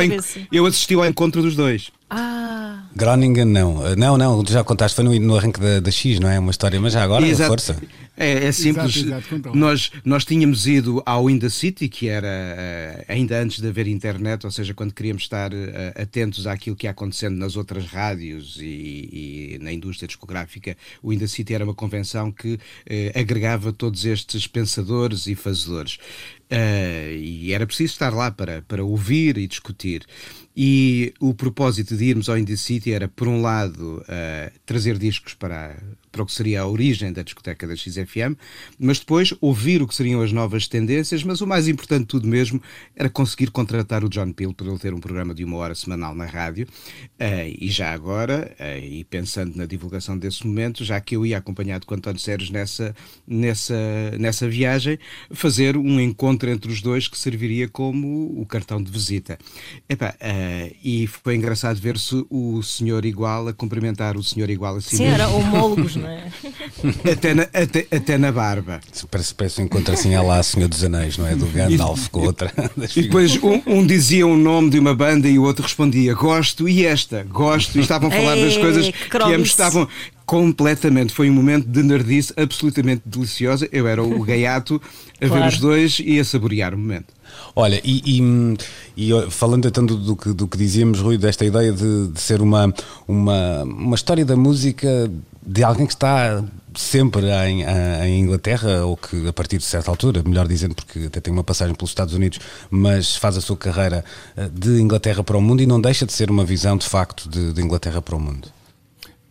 eu 0.50 0.64
assisti 0.64 0.94
ao 0.94 1.04
encontro 1.04 1.42
dos 1.42 1.54
dois. 1.54 1.90
Ah. 2.08 2.84
Groningen 2.94 3.44
não. 3.44 3.76
Uh, 3.76 3.94
não, 3.98 4.16
não, 4.16 4.42
já 4.48 4.64
contaste, 4.64 4.96
foi 4.96 5.04
no, 5.04 5.14
no 5.20 5.36
arranque 5.36 5.60
da, 5.60 5.78
da, 5.80 5.90
X, 5.90 6.18
não 6.20 6.30
é? 6.30 6.38
Uma 6.38 6.52
história, 6.52 6.80
mas 6.80 6.94
já 6.94 7.02
agora, 7.02 7.26
Exato. 7.26 7.50
força. 7.50 7.76
É, 8.16 8.46
é 8.46 8.52
simples. 8.52 8.96
Exato, 8.96 9.34
exato, 9.34 9.56
nós, 9.56 9.92
nós 10.04 10.24
tínhamos 10.24 10.66
ido 10.66 11.02
ao 11.04 11.28
In 11.28 11.38
the 11.38 11.50
City, 11.50 11.88
que 11.88 12.08
era 12.08 12.26
uh, 12.26 13.04
ainda 13.08 13.40
antes 13.40 13.60
de 13.60 13.68
haver 13.68 13.86
internet, 13.86 14.44
ou 14.44 14.50
seja, 14.50 14.72
quando 14.72 14.94
queríamos 14.94 15.22
estar 15.22 15.52
uh, 15.52 15.56
atentos 15.94 16.46
àquilo 16.46 16.74
que 16.74 16.86
ia 16.86 16.90
acontecendo 16.90 17.36
nas 17.36 17.56
outras 17.56 17.84
rádios 17.86 18.58
e, 18.60 19.56
e, 19.56 19.58
na 19.60 19.72
indústria 19.72 20.08
discográfica, 20.08 20.76
o 21.02 21.12
In 21.12 21.18
the 21.18 21.26
City 21.26 21.54
era 21.54 21.64
uma 21.64 21.74
convenção 21.74 22.32
que 22.32 22.54
uh, 22.54 22.58
agregava 23.18 23.72
todos 23.72 24.04
estes 24.06 24.46
pensadores 24.46 25.26
e 25.26 25.34
fazedores. 25.34 25.98
e 27.18 27.52
era 27.52 27.66
preciso 27.66 27.92
estar 27.92 28.14
lá 28.14 28.30
para, 28.30 28.62
para 28.62 28.82
ouvir 28.82 29.36
e 29.36 29.46
discutir. 29.46 30.06
E 30.56 31.12
o 31.20 31.34
propósito 31.34 31.94
de 31.94 32.06
irmos 32.06 32.30
ao 32.30 32.38
Indie 32.38 32.56
City 32.56 32.90
era, 32.90 33.06
por 33.06 33.28
um 33.28 33.42
lado, 33.42 34.02
uh, 34.02 34.58
trazer 34.64 34.96
discos 34.96 35.34
para 35.34 35.76
para 36.16 36.22
o 36.22 36.26
que 36.26 36.32
seria 36.32 36.62
a 36.62 36.66
origem 36.66 37.12
da 37.12 37.22
discoteca 37.22 37.66
da 37.66 37.76
XFM, 37.76 38.34
mas 38.78 38.98
depois 38.98 39.34
ouvir 39.38 39.82
o 39.82 39.86
que 39.86 39.94
seriam 39.94 40.22
as 40.22 40.32
novas 40.32 40.66
tendências, 40.66 41.22
mas 41.22 41.42
o 41.42 41.46
mais 41.46 41.68
importante 41.68 42.00
de 42.00 42.06
tudo 42.06 42.26
mesmo 42.26 42.60
era 42.96 43.10
conseguir 43.10 43.50
contratar 43.50 44.02
o 44.02 44.08
John 44.08 44.32
Peel 44.32 44.54
para 44.54 44.66
ele 44.66 44.78
ter 44.78 44.94
um 44.94 44.98
programa 44.98 45.34
de 45.34 45.44
uma 45.44 45.58
hora 45.58 45.74
semanal 45.74 46.14
na 46.14 46.24
rádio, 46.24 46.66
uh, 47.20 47.56
e 47.60 47.68
já 47.68 47.92
agora, 47.92 48.50
uh, 48.58 48.82
e 48.82 49.04
pensando 49.04 49.54
na 49.56 49.66
divulgação 49.66 50.16
desse 50.16 50.46
momento, 50.46 50.84
já 50.84 50.98
que 51.00 51.14
eu 51.14 51.26
ia 51.26 51.36
acompanhado 51.36 51.84
com 51.84 51.94
António 51.94 52.18
Sérgio 52.18 52.50
nessa, 52.50 52.96
nessa, 53.26 53.76
nessa 54.18 54.48
viagem, 54.48 54.98
fazer 55.30 55.76
um 55.76 56.00
encontro 56.00 56.48
entre 56.50 56.72
os 56.72 56.80
dois 56.80 57.08
que 57.08 57.18
serviria 57.18 57.68
como 57.68 58.40
o 58.40 58.46
cartão 58.46 58.82
de 58.82 58.90
visita. 58.90 59.38
uh, 59.92 60.76
e 60.82 61.06
foi 61.06 61.36
engraçado 61.36 61.78
ver-se 61.78 62.24
o 62.30 62.62
senhor 62.62 63.04
igual 63.04 63.48
a 63.48 63.52
cumprimentar 63.52 64.16
o 64.16 64.22
senhor 64.22 64.48
igual 64.48 64.76
a 64.76 64.80
si 64.80 64.96
Sim, 64.96 65.02
mesmo. 65.04 65.14
era 65.14 65.28
homólogos, 65.28 65.96
não 66.06 66.12
é? 66.12 67.12
Até 67.12 67.34
na, 67.34 67.42
até, 67.52 67.86
até 67.90 68.18
na 68.18 68.30
barba. 68.32 68.80
Parece, 69.10 69.34
parece 69.34 69.60
um 69.60 69.64
encontro 69.64 69.92
assim, 69.94 70.14
é 70.14 70.20
lá 70.20 70.38
a 70.38 70.42
Senhor 70.42 70.68
dos 70.68 70.82
Anéis, 70.84 71.18
não 71.18 71.26
é? 71.26 71.34
Do 71.34 71.46
Gandalf 71.46 72.08
com 72.08 72.20
outra. 72.20 72.52
das 72.76 72.96
E 72.96 73.02
depois 73.02 73.36
um, 73.42 73.60
um 73.66 73.86
dizia 73.86 74.26
um 74.26 74.36
nome 74.36 74.70
de 74.70 74.78
uma 74.78 74.94
banda 74.94 75.28
e 75.28 75.38
o 75.38 75.42
outro 75.44 75.62
respondia 75.62 76.14
gosto 76.14 76.68
e 76.68 76.84
esta, 76.84 77.24
gosto, 77.24 77.76
e 77.78 77.80
estavam 77.80 78.08
a 78.08 78.12
falar 78.12 78.36
das 78.36 78.54
Ei, 78.54 78.60
coisas 78.60 78.86
que 78.90 79.08
que 79.10 79.16
ambos 79.22 79.48
estavam 79.48 79.88
completamente. 80.24 81.12
Foi 81.12 81.30
um 81.30 81.32
momento 81.34 81.66
de 81.66 81.82
nerdice 81.82 82.32
absolutamente 82.36 83.02
deliciosa. 83.06 83.68
Eu 83.72 83.86
era 83.86 84.02
o 84.02 84.22
gaiato 84.22 84.80
a 85.20 85.24
ver 85.24 85.28
Claro. 85.30 85.46
os 85.48 85.58
dois 85.58 85.98
e 86.04 86.18
a 86.18 86.24
saborear 86.24 86.74
o 86.74 86.78
momento. 86.78 87.14
Olha, 87.54 87.80
e, 87.84 88.02
e- 88.18 88.56
e, 88.96 89.30
falando 89.30 89.66
então 89.68 89.84
do, 89.84 89.96
do 89.96 90.16
que, 90.16 90.32
do 90.32 90.46
que 90.48 90.56
dizíamos, 90.58 91.00
Rui, 91.00 91.16
desta 91.18 91.44
ideia 91.44 91.72
de, 91.72 92.08
de 92.08 92.20
ser 92.20 92.40
uma, 92.40 92.72
uma, 93.06 93.62
uma 93.64 93.94
história 93.94 94.24
da 94.24 94.36
música 94.36 95.10
de 95.46 95.62
alguém 95.62 95.86
que 95.86 95.92
está 95.92 96.42
sempre 96.74 97.30
em, 97.30 97.62
em 97.62 98.20
Inglaterra, 98.20 98.84
ou 98.84 98.96
que 98.96 99.28
a 99.28 99.32
partir 99.32 99.58
de 99.58 99.64
certa 99.64 99.90
altura, 99.90 100.22
melhor 100.24 100.46
dizendo, 100.46 100.74
porque 100.74 101.04
até 101.06 101.20
tem 101.20 101.32
uma 101.32 101.44
passagem 101.44 101.74
pelos 101.74 101.90
Estados 101.90 102.14
Unidos, 102.14 102.40
mas 102.68 103.16
faz 103.16 103.36
a 103.36 103.40
sua 103.40 103.56
carreira 103.56 104.04
eh, 104.36 104.48
de 104.52 104.80
Inglaterra 104.80 105.22
para 105.22 105.36
o 105.36 105.40
mundo 105.40 105.62
e 105.62 105.66
não 105.66 105.80
deixa 105.80 106.04
de 106.04 106.12
ser 106.12 106.30
uma 106.30 106.44
visão 106.44 106.76
de 106.76 106.86
facto 106.86 107.28
de, 107.28 107.52
de 107.52 107.62
Inglaterra 107.62 108.02
para 108.02 108.16
o 108.16 108.20
mundo. 108.20 108.48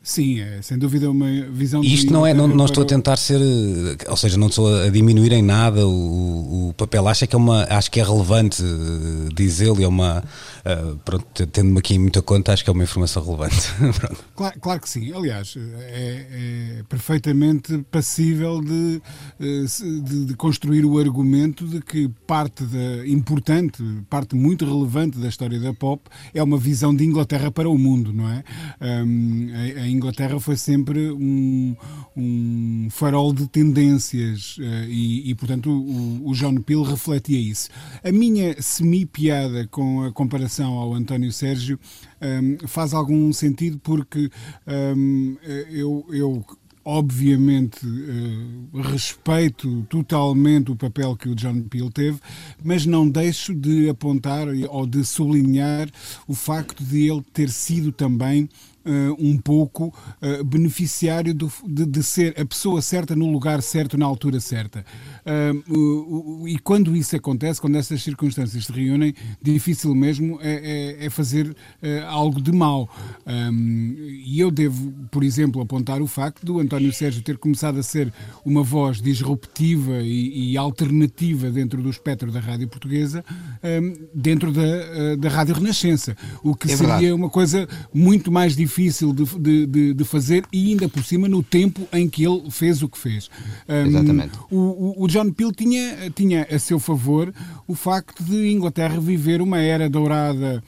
Sim, 0.06 0.40
é 0.40 0.62
sem 0.62 0.78
dúvida 0.78 1.10
uma 1.10 1.26
visão 1.50 1.84
Isto 1.84 2.14
não 2.14 2.28
é, 2.28 2.32
não, 2.32 2.48
não 2.48 2.66
estou 2.66 2.84
a 2.84 2.86
tentar 2.86 3.18
ser, 3.18 3.42
eh, 3.42 4.08
ou 4.08 4.16
seja, 4.16 4.38
não 4.38 4.50
estou 4.50 4.84
a 4.84 4.88
diminuir 4.88 5.32
em 5.32 5.42
nada 5.42 5.88
o, 5.88 6.70
o 6.70 6.74
papel. 6.74 7.08
Acho 7.08 7.26
que 7.26 7.36
é 7.36 7.38
uma, 7.40 7.64
acho 7.64 7.90
que 7.90 8.00
é 8.00 8.04
relevante 8.04 8.62
eh, 8.62 9.30
dizê-lo, 9.34 9.82
é 9.82 9.88
uma, 9.88 10.24
eh, 10.64 10.94
pronto, 11.04 11.26
tendo-me 11.48 11.80
aqui 11.80 11.96
em 11.96 11.98
muita 11.98 12.22
conta, 12.22 12.54
acho 12.54 12.64
que 12.64 12.70
é 12.70 12.74
uma 12.74 12.84
informação 12.84 13.26
relevante. 13.26 13.56
Claro, 14.36 14.60
claro 14.60 14.82
que 14.82 14.90
sim. 14.90 15.14
Aliás, 15.14 15.56
é, 15.58 16.28
é 16.80 16.84
perfeitamente 16.90 17.78
passível 17.90 18.60
de, 18.62 19.02
de, 19.40 20.26
de 20.26 20.34
construir 20.36 20.84
o 20.86 21.00
argumento 21.00 21.66
de 21.66 21.80
que 21.80 22.10
parte 22.28 22.66
da, 22.66 23.08
importante, 23.08 23.82
parte 24.10 24.36
muito 24.36 24.66
relevante 24.66 25.18
da 25.18 25.30
história 25.30 25.58
da 25.58 25.74
pop 25.74 26.02
é 26.34 26.44
uma 26.44 26.58
visão 26.58 26.94
de 26.94 27.06
Inglaterra 27.06 27.50
para 27.50 27.70
o 27.70 27.78
mundo, 27.78 28.12
não 28.12 28.30
é? 28.30 28.44
A, 28.82 29.84
a 29.84 29.95
Inglaterra 29.96 30.40
foi 30.40 30.56
sempre 30.58 31.12
um, 31.12 31.76
um 32.16 32.88
farol 32.92 33.34
de 33.34 33.48
tendências 33.48 34.58
eh, 34.60 34.86
e, 34.88 35.30
e, 35.32 35.36
portanto, 35.36 35.70
o, 35.70 36.30
o 36.30 36.34
John 36.34 36.56
Peel 36.58 36.84
refletia 36.84 37.40
isso. 37.40 37.70
A 38.04 38.12
minha 38.12 38.62
semi-piada 38.62 39.68
com 39.68 40.04
a 40.04 40.12
comparação 40.12 40.74
ao 40.74 40.94
António 40.94 41.32
Sérgio 41.32 41.80
hum, 42.22 42.58
faz 42.68 42.94
algum 42.94 43.32
sentido 43.34 43.80
porque 43.80 44.30
hum, 44.96 45.38
eu, 45.72 46.06
eu 46.10 46.46
obviamente 46.86 47.80
eh, 47.84 48.82
respeito 48.92 49.84
totalmente 49.90 50.72
o 50.72 50.76
papel 50.76 51.18
que 51.18 51.28
o 51.28 51.34
John 51.34 51.64
Peel 51.64 51.90
teve, 51.90 52.20
mas 52.64 52.86
não 52.86 53.10
deixo 53.10 53.56
de 53.56 53.90
apontar 53.90 54.48
ou 54.70 54.86
de 54.86 55.04
sublinhar 55.04 55.90
o 56.28 56.36
facto 56.36 56.84
de 56.84 57.10
ele 57.10 57.24
ter 57.34 57.50
sido 57.50 57.92
também 57.92 58.48
eh, 58.86 59.10
um 59.20 59.38
pouco 59.38 59.94
eh, 60.22 60.44
beneficiário 60.44 61.34
do- 61.34 61.52
de, 61.68 61.86
de 61.86 62.04
ser 62.04 62.40
a 62.40 62.46
pessoa 62.46 62.82
certa 62.82 63.16
no 63.16 63.32
lugar 63.32 63.62
certo, 63.62 63.98
na 63.98 64.06
altura 64.06 64.40
certa. 64.40 64.86
O- 65.68 66.48
e 66.48 66.58
quando 66.60 66.96
isso 66.96 67.16
acontece, 67.16 67.60
quando 67.62 67.76
essas 67.76 68.02
circunstâncias 68.04 68.66
se 68.66 68.72
reúnem, 68.72 69.14
difícil 69.42 69.94
mesmo 69.96 70.38
é, 70.42 70.96
é- 71.02 71.06
é 71.06 71.10
fazer 71.10 71.56
eh, 71.82 72.04
algo 72.08 72.42
de 72.42 72.52
mal. 72.52 72.90
Ahm, 73.26 73.96
e 74.26 74.40
eu 74.40 74.52
devo, 74.52 74.92
por 75.12 75.24
exemplo, 75.24 75.62
apontar 75.62 76.02
o 76.02 76.08
facto 76.08 76.46
do 76.46 76.60
António 76.60 76.94
Sérgio 76.94 77.22
ter 77.22 77.38
começado 77.38 77.80
a 77.80 77.84
ser 77.84 78.14
uma 78.46 78.62
voz 78.64 79.02
disruptiva 79.02 80.02
e, 80.02 80.52
e 80.52 80.58
alternativa 80.58 81.50
dentro 81.50 81.82
do 81.82 81.90
espectro 81.90 82.32
da 82.32 82.40
rádio 82.40 82.68
portuguesa, 82.68 83.24
ahm, 83.64 83.94
dentro 84.14 84.52
da, 84.52 85.16
da 85.18 85.30
Rádio 85.30 85.56
Renascença. 85.56 86.16
O 86.44 86.56
que 86.56 86.72
É 86.72 86.76
seria 86.78 87.16
uma 87.16 87.30
coisa 87.30 87.68
muito 87.94 88.32
mais 88.32 88.56
difícil 88.56 88.75
de, 89.14 89.24
de- 89.40 89.66
de- 89.66 89.94
de 89.94 90.04
fazer 90.04 90.44
e 90.52 90.72
ainda 90.72 90.90
por 90.90 91.04
cima 91.04 91.28
no 91.28 91.42
tempo 91.42 91.88
em 91.94 92.08
que 92.10 92.24
ele 92.26 92.50
fez 92.52 92.82
o 92.84 92.90
que 92.90 92.98
fez. 92.98 93.30
Ahm, 93.68 93.88
Exatamente. 93.88 94.38
o, 94.52 94.58
o- 95.04 95.08
John 95.08 95.32
Peel 95.32 95.52
tinha, 95.52 96.12
tinha 96.14 96.48
a 96.52 96.60
seu 96.60 96.80
favor 96.80 97.34
o 97.68 97.74
facto 97.76 98.24
de 98.24 98.50
Inglaterra 98.52 99.00
viver 99.00 99.42
uma 99.42 99.60
era 99.60 99.90
dourada 99.90 100.64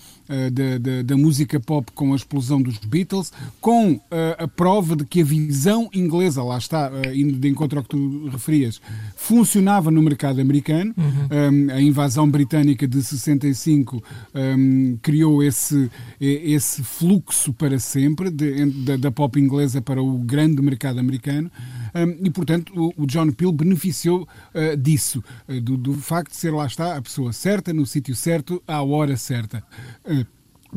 da, 0.52 0.78
da- 0.78 1.02
da 1.04 1.18
música 1.18 1.60
pop 1.60 1.92
com 1.94 2.14
a 2.14 2.16
explosão 2.16 2.62
dos 2.62 2.78
Beatles, 2.78 3.32
com 3.62 4.00
eh, 4.12 4.36
a 4.40 4.48
prova 4.48 4.96
de 4.96 5.06
que 5.06 5.22
a 5.22 5.26
visão 5.26 5.90
inglesa, 5.94 6.44
lá 6.44 6.58
está, 6.58 6.92
eh, 7.04 7.16
indo 7.16 7.34
de 7.34 7.48
encontro 7.48 7.78
ao 7.80 7.84
que 7.84 7.90
tu 7.90 8.28
referias, 8.30 8.82
funcionava 9.16 9.92
no 9.92 10.02
mercado 10.02 10.40
americano. 10.42 10.94
Um, 10.98 11.72
a 11.74 11.82
invasão 11.82 12.30
britânica 12.30 12.88
de 12.88 13.02
65 13.04 14.04
um, 14.34 14.98
criou 15.02 15.44
esse, 15.44 15.90
esse 16.20 16.84
fluxo 16.84 17.54
para 17.54 17.80
sempre 17.80 18.30
de- 18.30 18.66
da, 18.86 18.98
da 18.98 19.12
pop 19.12 19.40
inglesa 19.40 19.82
para 19.82 20.02
o 20.02 20.18
grande 20.20 20.62
mercado 20.62 21.00
americano. 21.00 21.52
E, 22.24 22.30
portanto, 22.30 22.94
o, 22.98 23.06
John 23.06 23.32
Peel 23.32 23.52
beneficiou 23.52 24.28
uh, 24.54 24.78
disso, 24.78 25.24
uh, 25.48 25.62
do, 25.62 25.78
do 25.78 25.94
facto 25.94 26.32
de 26.32 26.38
ser 26.38 26.52
lá 26.52 26.66
está 26.66 26.98
a 26.98 27.02
pessoa 27.02 27.32
certa, 27.34 27.74
no 27.74 27.86
sítio 27.86 28.16
certo, 28.16 28.62
à 28.68 28.82
hora 28.82 29.16
certa. 29.18 29.64
Uh, 30.06 30.26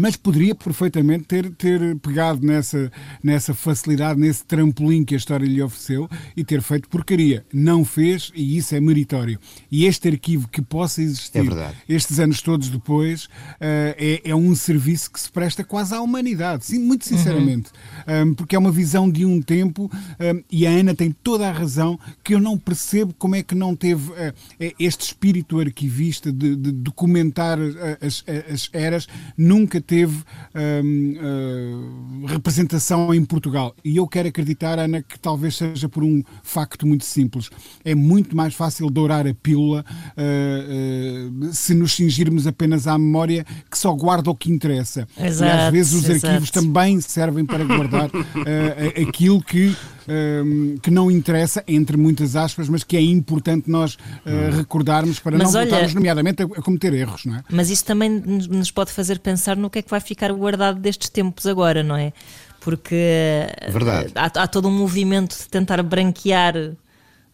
mas 0.01 0.17
poderia 0.17 0.55
perfeitamente 0.55 1.25
ter, 1.25 1.51
ter 1.51 1.97
pegado 1.97 2.45
nessa, 2.45 2.91
nessa 3.23 3.53
facilidade, 3.53 4.19
nesse 4.19 4.43
trampolim 4.47 5.05
que 5.05 5.15
a 5.15 5.19
história 5.19 5.45
lhe 5.45 5.61
ofereceu 5.61 6.09
e 6.35 6.43
ter 6.43 6.63
feito 6.63 6.89
porcaria. 6.89 7.45
Não 7.53 7.85
fez 7.85 8.33
e 8.35 8.57
isso 8.57 8.75
é 8.75 8.81
meritório. 8.81 9.39
E 9.71 9.85
este 9.85 10.09
arquivo 10.09 10.49
que 10.49 10.63
possa 10.63 11.03
existir 11.03 11.39
É 11.39 11.43
estes 11.87 12.19
anos 12.19 12.41
todos 12.41 12.71
depois 12.71 13.29
eh, 13.61 14.21
é, 14.25 14.31
é 14.31 14.35
um 14.35 14.55
serviço 14.55 15.11
que 15.11 15.21
se 15.21 15.31
presta 15.31 15.63
quase 15.63 15.95
à 15.95 16.01
humanidade, 16.01 16.65
sim, 16.65 16.79
muito 16.79 17.07
sinceramente. 17.07 17.71
Um, 18.09 18.33
porque 18.33 18.57
é 18.57 18.59
uma 18.59 18.73
visão 18.73 19.11
de 19.11 19.27
um 19.27 19.43
tempo 19.43 19.91
um, 19.93 20.43
e 20.51 20.67
a 20.67 20.71
Ana 20.71 20.95
tem 20.95 21.13
toda 21.13 21.47
a 21.47 21.53
razão 21.53 22.01
que 22.25 22.35
eu 22.35 22.41
não 22.41 22.57
percebo 22.57 23.13
como 23.19 23.37
é 23.37 23.43
que 23.43 23.55
não 23.55 23.77
teve 23.77 24.11
eh, 24.15 24.73
este 24.79 25.05
espírito 25.05 25.61
arquivista 25.61 26.33
de, 26.33 26.57
de 26.57 26.73
documentar 26.73 27.59
as, 28.01 28.25
as 28.51 28.71
eras, 28.73 29.07
nunca 29.37 29.79
teve 29.91 30.23
um, 30.55 31.15
eh, 31.21 32.33
representação 32.33 33.13
em 33.13 33.25
Portugal. 33.25 33.75
E 33.85 33.97
eu 33.97 34.07
quero 34.07 34.29
acreditar, 34.29 34.79
Ana, 34.79 35.03
que 35.03 35.19
talvez 35.19 35.57
seja 35.57 35.89
por 35.89 36.05
um 36.05 36.23
facto 36.45 36.87
muito 36.87 37.05
simples. 37.05 37.51
É 37.85 37.93
muito 37.93 38.37
mais 38.37 38.55
fácil 38.55 38.89
dourar 38.89 39.27
a 39.27 39.35
pílula 39.35 39.85
eh, 40.17 41.27
eh, 41.43 41.49
se 41.53 41.75
nos 41.75 41.93
cingirmos 41.95 42.47
apenas 42.47 42.87
à 42.87 42.97
memória 42.97 43.45
que 43.69 43.77
só 43.77 43.93
guarda 43.93 44.31
o 44.31 44.37
que 44.37 44.53
interessa. 44.53 45.09
e 45.19 45.23
às 45.25 45.33
Exato, 45.33 45.73
vezes 45.73 45.93
os 45.93 46.09
exato. 46.09 46.27
arquivos 46.27 46.51
também 46.53 47.01
servem 47.01 47.45
para 47.45 47.65
guardar 47.65 48.11
eh, 48.47 49.03
aquilo 49.03 49.43
que, 49.43 49.75
eh, 50.13 50.43
que 50.83 50.91
não 50.91 51.09
interessa, 51.11 51.63
entre 51.69 51.97
muitas 51.97 52.35
aspas, 52.35 52.69
mas 52.69 52.83
que 52.83 52.97
é 52.97 53.01
importante 53.01 53.71
nós 53.71 53.97
eh, 54.27 54.51
recordarmos 54.57 55.21
para 55.21 55.39
Mas 55.39 55.53
não 55.53 55.61
olha- 55.61 55.69
voltarmos, 55.71 55.95
nomeadamente, 55.95 56.43
a, 56.43 56.47
a 56.47 56.63
cometer 56.63 56.93
erros, 56.93 57.25
não 57.27 57.37
é? 57.37 57.45
Mas 57.49 57.71
isso 57.71 57.85
também 57.85 58.11
nos 58.11 58.71
pode 58.73 58.91
fazer 58.91 59.21
pensar 59.21 59.57
no 59.57 59.71
que 59.71 59.79
é 59.79 59.83
que 59.83 59.91
vai 59.91 60.01
ficar 60.01 60.33
guardado 60.33 60.81
destes 60.81 61.09
tempos 61.09 61.47
agora, 61.47 61.83
não 61.85 61.95
é? 61.97 62.13
Porque 62.61 63.47
Verdade. 63.71 64.11
há, 64.15 64.27
há 64.27 64.47
todo 64.49 64.69
um 64.69 64.73
movimento 64.77 65.37
de 65.39 65.49
tentar 65.49 65.83
branquear 65.83 66.55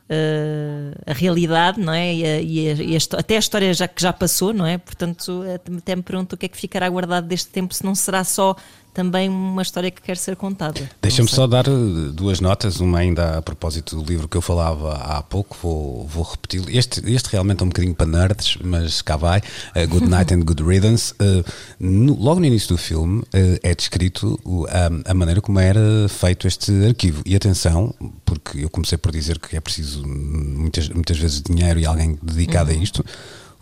eh, 0.09 0.93
a 1.05 1.13
realidade, 1.13 1.81
não 1.81 1.93
é? 1.93 2.15
E, 2.15 2.25
a- 2.25 2.41
e 2.41 2.71
a- 2.71 2.75
e 2.75 2.97
a 2.97 3.19
até 3.19 3.37
a 3.37 3.39
história 3.41 3.75
já, 3.75 3.89
que 3.89 4.01
já 4.01 4.13
passou, 4.13 4.53
não 4.53 4.65
é? 4.67 4.79
Portanto, 4.79 5.43
até 5.79 5.97
me 5.97 6.03
pergunto 6.03 6.35
o 6.35 6.39
que 6.39 6.47
é 6.47 6.49
que 6.49 6.57
ficará 6.57 6.89
guardado 6.89 7.27
deste 7.27 7.49
tempo, 7.51 7.75
se 7.75 7.85
não 7.85 7.95
será 7.95 8.23
só 8.23 8.55
também 8.97 9.29
uma 9.29 9.61
história 9.61 9.91
que 9.91 10.01
quer 10.01 10.17
ser 10.17 10.37
contada. 10.37 10.81
Deixa-me 11.03 11.29
só 11.29 11.47
dar 11.47 11.69
eh, 11.69 11.71
duas 12.15 12.41
notas, 12.41 12.81
uma 12.81 12.97
ainda 13.01 13.37
a 13.37 13.43
propósito 13.43 13.95
do 13.95 14.03
livro 14.11 14.27
que 14.27 14.39
eu 14.39 14.41
falava 14.41 14.95
há 14.95 15.23
pouco, 15.23 15.55
vou, 15.63 16.07
vou 16.07 16.23
repeti-lo. 16.25 16.65
Este, 16.71 17.03
este 17.13 17.27
realmente 17.31 17.61
é 17.61 17.65
um 17.65 17.69
bocadinho 17.69 17.95
para 17.95 18.07
nerds, 18.07 18.57
mas 18.65 19.03
cá 19.03 19.19
vai. 19.19 19.43
Eh, 19.75 19.87
Good 19.87 20.09
Night 20.09 20.33
and 20.33 20.41
Good 20.45 20.63
Riddance. 20.63 21.13
Eh, 21.21 21.45
no- 21.79 22.17
logo 22.19 22.41
no 22.41 22.47
início 22.47 22.69
do 22.69 22.79
filme 22.79 23.23
eh, 23.35 23.61
é 23.63 23.75
descrito 23.75 24.41
a, 24.71 25.11
a 25.11 25.15
maneira 25.15 25.43
como 25.43 25.61
era 25.61 26.09
feito 26.09 26.49
este 26.49 26.73
arquivo. 26.87 27.23
E 27.27 27.37
atenção, 27.37 27.95
porque 28.25 28.65
eu 28.65 28.71
comecei 28.71 28.97
por 28.97 29.13
dizer 29.13 29.39
que 29.39 29.55
é 29.57 29.61
preciso 29.61 30.09
muitas, 30.09 30.89
muitas 30.89 31.19
vezes 31.19 31.43
dinheiro 31.43 31.79
e 31.79 31.85
alguém 31.85 32.19
dedicado 32.23 32.71
a 32.71 32.75
isto. 32.75 33.05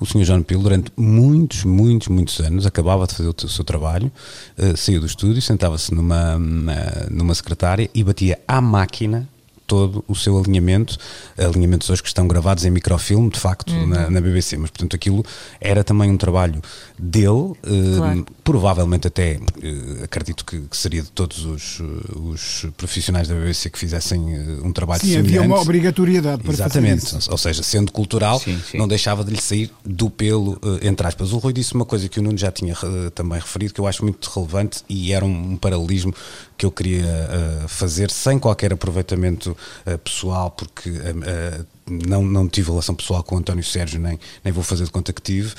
O 0.00 0.04
Sr. 0.06 0.24
John 0.24 0.42
Peel, 0.42 0.60
durante 0.60 0.90
muitos, 0.96 1.64
muitos, 1.64 2.08
muitos 2.08 2.40
anos, 2.40 2.66
acabava 2.66 3.06
de 3.06 3.14
fazer 3.14 3.28
o 3.28 3.48
seu 3.48 3.64
trabalho, 3.64 4.10
eh, 4.58 4.74
saiu 4.76 5.00
do 5.00 5.06
estúdio, 5.06 5.40
sentava-se 5.40 5.94
numa, 5.94 6.38
na- 6.38 7.06
numa 7.10 7.34
secretária 7.34 7.88
e 7.94 8.02
batia 8.04 8.38
à 8.46 8.60
máquina 8.60 9.28
todo 9.66 10.04
o 10.06 10.14
seu 10.14 10.38
alinhamento, 10.38 10.96
alinhamentos 11.38 11.88
hoje 11.88 12.02
que 12.02 12.08
estão 12.08 12.28
gravados 12.28 12.64
em 12.64 12.70
microfilme, 12.70 13.30
de 13.30 13.38
facto, 13.38 13.72
uhum. 13.72 13.86
na, 13.86 14.10
na, 14.10 14.20
BBC, 14.20 14.56
mas 14.56 14.70
portanto 14.70 14.94
aquilo 14.94 15.24
era 15.60 15.82
também 15.82 16.10
um 16.10 16.16
trabalho 16.16 16.60
dele, 16.98 17.52
eh, 17.64 17.96
claro. 17.96 18.26
provavelmente 18.42 19.06
até, 19.06 19.32
eh, 19.62 20.04
acredito 20.04 20.44
que, 20.44 20.60
que, 20.60 20.76
seria 20.76 21.02
de 21.02 21.10
todos 21.10 21.44
os, 21.44 21.80
os, 22.14 22.66
profissionais 22.76 23.28
da 23.28 23.34
BBC 23.34 23.70
que 23.70 23.78
fizessem 23.78 24.20
um 24.62 24.72
trabalho 24.72 25.00
sim, 25.00 25.08
semelhante. 25.08 25.36
havia 25.38 25.48
uma 25.48 25.60
obrigatoriedade 25.60 26.42
para 26.42 26.52
Exatamente, 26.52 27.04
fazer 27.06 27.18
isso. 27.18 27.30
ou 27.30 27.38
seja, 27.38 27.62
sendo 27.62 27.90
cultural, 27.90 28.38
sim, 28.38 28.60
sim. 28.70 28.78
não 28.78 28.86
deixava 28.86 29.24
de 29.24 29.30
lhe 29.30 29.40
sair 29.40 29.70
do 29.84 30.10
pelo, 30.10 30.60
entre 30.82 31.06
aspas. 31.06 31.32
O 31.32 31.38
Rui 31.38 31.52
disse 31.52 31.74
uma 31.74 31.84
coisa 31.84 32.08
que 32.08 32.20
o 32.20 32.22
Nuno 32.22 32.36
já 32.36 32.52
tinha 32.52 32.76
também 33.14 33.38
referido, 33.38 33.72
que 33.72 33.80
eu 33.80 33.86
acho 33.86 34.04
muito 34.04 34.30
relevante 34.30 34.82
e 34.88 35.12
era 35.12 35.24
um, 35.24 35.52
um 35.52 35.56
paralelismo 35.56 36.14
que 36.56 36.66
eu 36.66 36.70
queria 36.70 37.04
uh, 37.04 37.68
fazer 37.68 38.10
sem 38.10 38.38
qualquer 38.38 38.72
aproveitamento 38.72 39.53
uh, 39.86 39.98
pessoal, 39.98 40.50
porque 40.50 40.90
uh, 40.90 41.66
não, 41.86 42.22
não 42.22 42.48
tive 42.48 42.70
relação 42.70 42.94
pessoal 42.94 43.22
com 43.22 43.36
o 43.36 43.38
António 43.38 43.64
Sérgio, 43.64 44.00
nem, 44.00 44.18
nem 44.42 44.52
vou 44.52 44.62
fazer 44.62 44.84
de 44.84 44.90
conta 44.90 45.12
que 45.12 45.20
tive, 45.20 45.52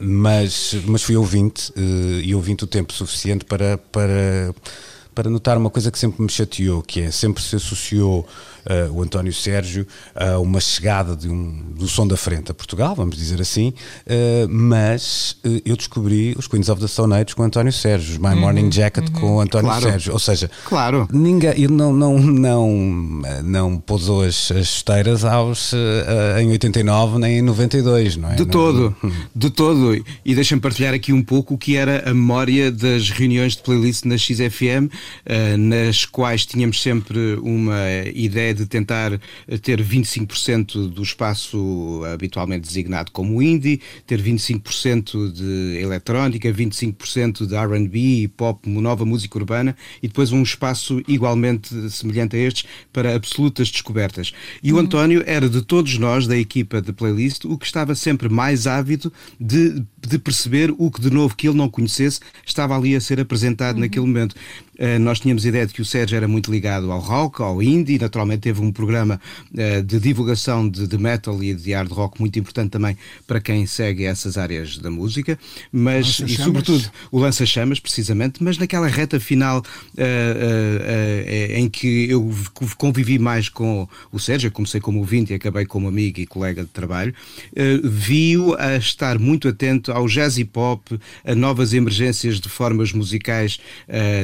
mas, 0.00 0.74
mas 0.86 1.02
fui 1.02 1.16
ouvinte 1.16 1.72
e 2.22 2.32
ouvinte 2.36 2.62
o 2.62 2.68
tempo 2.68 2.92
suficiente 2.92 3.44
para, 3.44 3.76
para, 3.76 4.54
para 5.12 5.28
notar 5.28 5.58
uma 5.58 5.68
coisa 5.68 5.90
que 5.90 5.98
sempre 5.98 6.22
me 6.22 6.30
chateou, 6.30 6.82
que 6.82 7.00
é 7.00 7.10
sempre 7.10 7.42
se 7.42 7.56
associou 7.56 8.28
uh, 8.66 8.92
o 8.92 9.02
António 9.02 9.32
Sérgio 9.32 9.86
a 10.14 10.38
uma 10.38 10.60
chegada 10.60 11.16
de 11.16 11.28
um, 11.28 11.72
do 11.76 11.88
som 11.88 12.06
da 12.06 12.16
frente 12.16 12.50
a 12.50 12.54
Portugal, 12.54 12.94
vamos 12.94 13.16
dizer 13.16 13.40
assim, 13.40 13.72
uh, 14.06 14.48
mas 14.48 15.36
uh, 15.44 15.60
eu 15.64 15.76
descobri 15.76 16.34
os 16.36 16.46
Queens 16.46 16.68
of 16.68 16.80
the 16.80 16.88
Stone 16.88 17.14
Age 17.14 17.34
com 17.34 17.42
o 17.42 17.44
António 17.44 17.72
Sérgio, 17.72 18.12
os 18.12 18.18
My 18.18 18.28
uhum, 18.28 18.40
Morning 18.40 18.72
Jacket 18.72 19.08
uhum. 19.08 19.20
com 19.20 19.36
o 19.36 19.40
António 19.40 19.68
claro. 19.68 19.82
Sérgio, 19.82 20.12
ou 20.12 20.18
seja, 20.18 20.50
claro. 20.64 21.08
ninguém, 21.12 21.50
ele 21.50 21.68
não, 21.68 21.92
não, 21.92 22.18
não, 22.18 23.22
não 23.44 23.78
pousou 23.78 24.22
as, 24.22 24.50
as 24.50 24.66
esteiras 24.76 25.24
aos, 25.24 25.72
em 26.40 26.50
89 26.50 27.18
nem 27.18 27.38
em 27.38 27.42
92, 27.42 28.16
não 28.16 28.30
é? 28.30 28.34
De 28.34 28.44
não, 28.44 28.50
todo, 28.50 28.96
não... 29.02 29.12
de 29.34 29.50
todo. 29.50 30.04
E 30.24 30.34
deixa-me 30.34 30.60
partilhar 30.60 30.94
aqui 30.94 31.12
um 31.12 31.22
pouco 31.22 31.54
o 31.54 31.58
que 31.58 31.76
era 31.76 32.08
a 32.08 32.14
memória 32.14 32.70
das 32.70 33.10
reuniões 33.10 33.56
de 33.56 33.62
playlist 33.62 34.04
na 34.04 34.16
XFM, 34.16 34.90
nas 35.58 36.04
quais 36.04 36.46
tínhamos 36.46 36.82
sempre 36.82 37.34
uma 37.42 37.76
ideia 38.14 38.54
de 38.56 38.66
tentar 38.66 39.20
ter 39.62 39.82
25% 39.82 40.88
do 40.88 41.02
espaço 41.02 42.02
habitualmente 42.12 42.66
designado 42.66 43.12
como 43.12 43.42
indie, 43.42 43.80
ter 44.06 44.20
25% 44.20 45.32
de 45.32 45.78
eletrónica, 45.80 46.52
25% 46.52 47.46
de 47.46 47.54
R&B, 47.54 48.30
pop, 48.36 48.68
nova 48.68 49.04
música 49.04 49.38
urbana 49.38 49.76
e 50.02 50.08
depois 50.08 50.32
um 50.32 50.42
espaço 50.42 51.02
igualmente 51.06 51.90
semelhante 51.90 52.36
a 52.36 52.38
estes 52.38 52.64
para 52.92 53.14
absolutas 53.14 53.70
descobertas. 53.70 54.32
E 54.62 54.72
o 54.72 54.76
uhum. 54.76 54.82
António 54.82 55.22
era 55.26 55.48
de 55.48 55.62
todos 55.62 55.98
nós 55.98 56.26
da 56.26 56.36
equipa 56.36 56.80
de 56.80 56.92
playlist 56.92 57.44
o 57.44 57.58
que 57.58 57.66
estava 57.66 57.94
sempre 57.94 58.28
mais 58.28 58.66
ávido 58.66 59.12
de, 59.38 59.82
de 60.06 60.18
perceber 60.18 60.74
o 60.78 60.90
que 60.90 61.00
de 61.00 61.10
novo 61.10 61.36
que 61.36 61.48
ele 61.48 61.56
não 61.56 61.68
conhecesse 61.68 62.20
estava 62.44 62.76
ali 62.76 62.94
a 62.94 63.00
ser 63.00 63.20
apresentado 63.20 63.76
uhum. 63.76 63.82
naquele 63.82 64.06
momento. 64.06 64.34
Uh, 64.78 64.98
nós 65.00 65.18
tínhamos 65.20 65.44
a 65.44 65.48
ideia 65.48 65.66
de 65.66 65.72
que 65.72 65.80
o 65.80 65.84
Sérgio 65.84 66.16
era 66.16 66.28
muito 66.28 66.50
ligado 66.50 66.92
ao 66.92 67.00
rock, 67.00 67.40
ao 67.40 67.62
indie, 67.62 67.98
naturalmente 67.98 68.45
teve 68.46 68.62
um 68.62 68.70
programa 68.70 69.20
uh, 69.52 69.82
de 69.82 69.98
divulgação 69.98 70.68
de, 70.68 70.86
de, 70.86 70.96
metal 70.96 71.42
e 71.42 71.52
de 71.52 71.72
hard 71.72 71.90
rock 71.90 72.20
muito 72.20 72.38
importante 72.38 72.70
também 72.70 72.96
para 73.26 73.40
quem 73.40 73.66
segue 73.66 74.04
essas 74.04 74.38
áreas 74.38 74.78
da 74.78 74.88
música, 74.88 75.36
mas 75.72 76.20
e 76.20 76.36
sobretudo 76.36 76.88
o 77.10 77.18
lança-chamas, 77.18 77.80
precisamente, 77.80 78.40
mas 78.44 78.56
naquela 78.56 78.86
reta 78.86 79.18
final 79.18 79.58
uh, 79.58 81.56
em 81.56 81.68
que 81.68 82.08
eu 82.08 82.30
convivi 82.76 83.18
mais 83.18 83.48
com 83.48 83.88
o 84.12 84.18
Sérgio, 84.20 84.52
comecei 84.52 84.80
como 84.80 85.00
ouvinte 85.00 85.32
e 85.32 85.34
acabei 85.34 85.66
como 85.66 85.88
amigo 85.88 86.20
e 86.20 86.26
colega 86.26 86.62
de 86.62 86.68
trabalho, 86.68 87.12
vi-o 87.82 88.54
a 88.60 88.76
estar 88.76 89.18
muito 89.18 89.48
atento 89.48 89.90
ao 89.90 90.06
jazz 90.06 90.38
e 90.38 90.44
pop, 90.44 91.00
a 91.24 91.34
novas 91.34 91.72
emergências 91.72 92.40
de 92.40 92.48
formas 92.48 92.92
musicais 92.92 93.58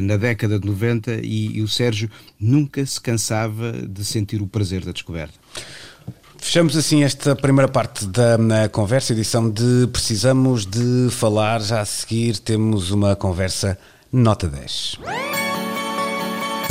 na 0.03 0.17
década 0.17 0.61
de 0.61 0.67
90 0.67 1.21
e, 1.25 1.57
e 1.57 1.63
o 1.63 1.67
Sérgio 1.67 2.09
nunca 2.39 2.85
se 2.87 3.01
cansava 3.01 3.73
de 3.73 4.12
sentir 4.13 4.41
o 4.43 4.47
prazer 4.47 4.85
da 4.85 4.93
descoberta. 4.93 5.35
Fechamos 6.39 6.77
assim 6.77 7.05
esta 7.05 7.37
primeira 7.37 7.71
parte 7.71 8.05
da 8.05 8.69
conversa, 8.71 9.13
edição 9.13 9.49
de 9.49 9.87
Precisamos 9.93 10.67
de 10.67 11.09
Falar. 11.11 11.61
Já 11.61 11.81
a 11.81 11.85
seguir 11.85 12.39
temos 12.39 12.91
uma 12.91 13.15
conversa 13.15 13.79
nota 14.13 14.49
10. 14.49 14.99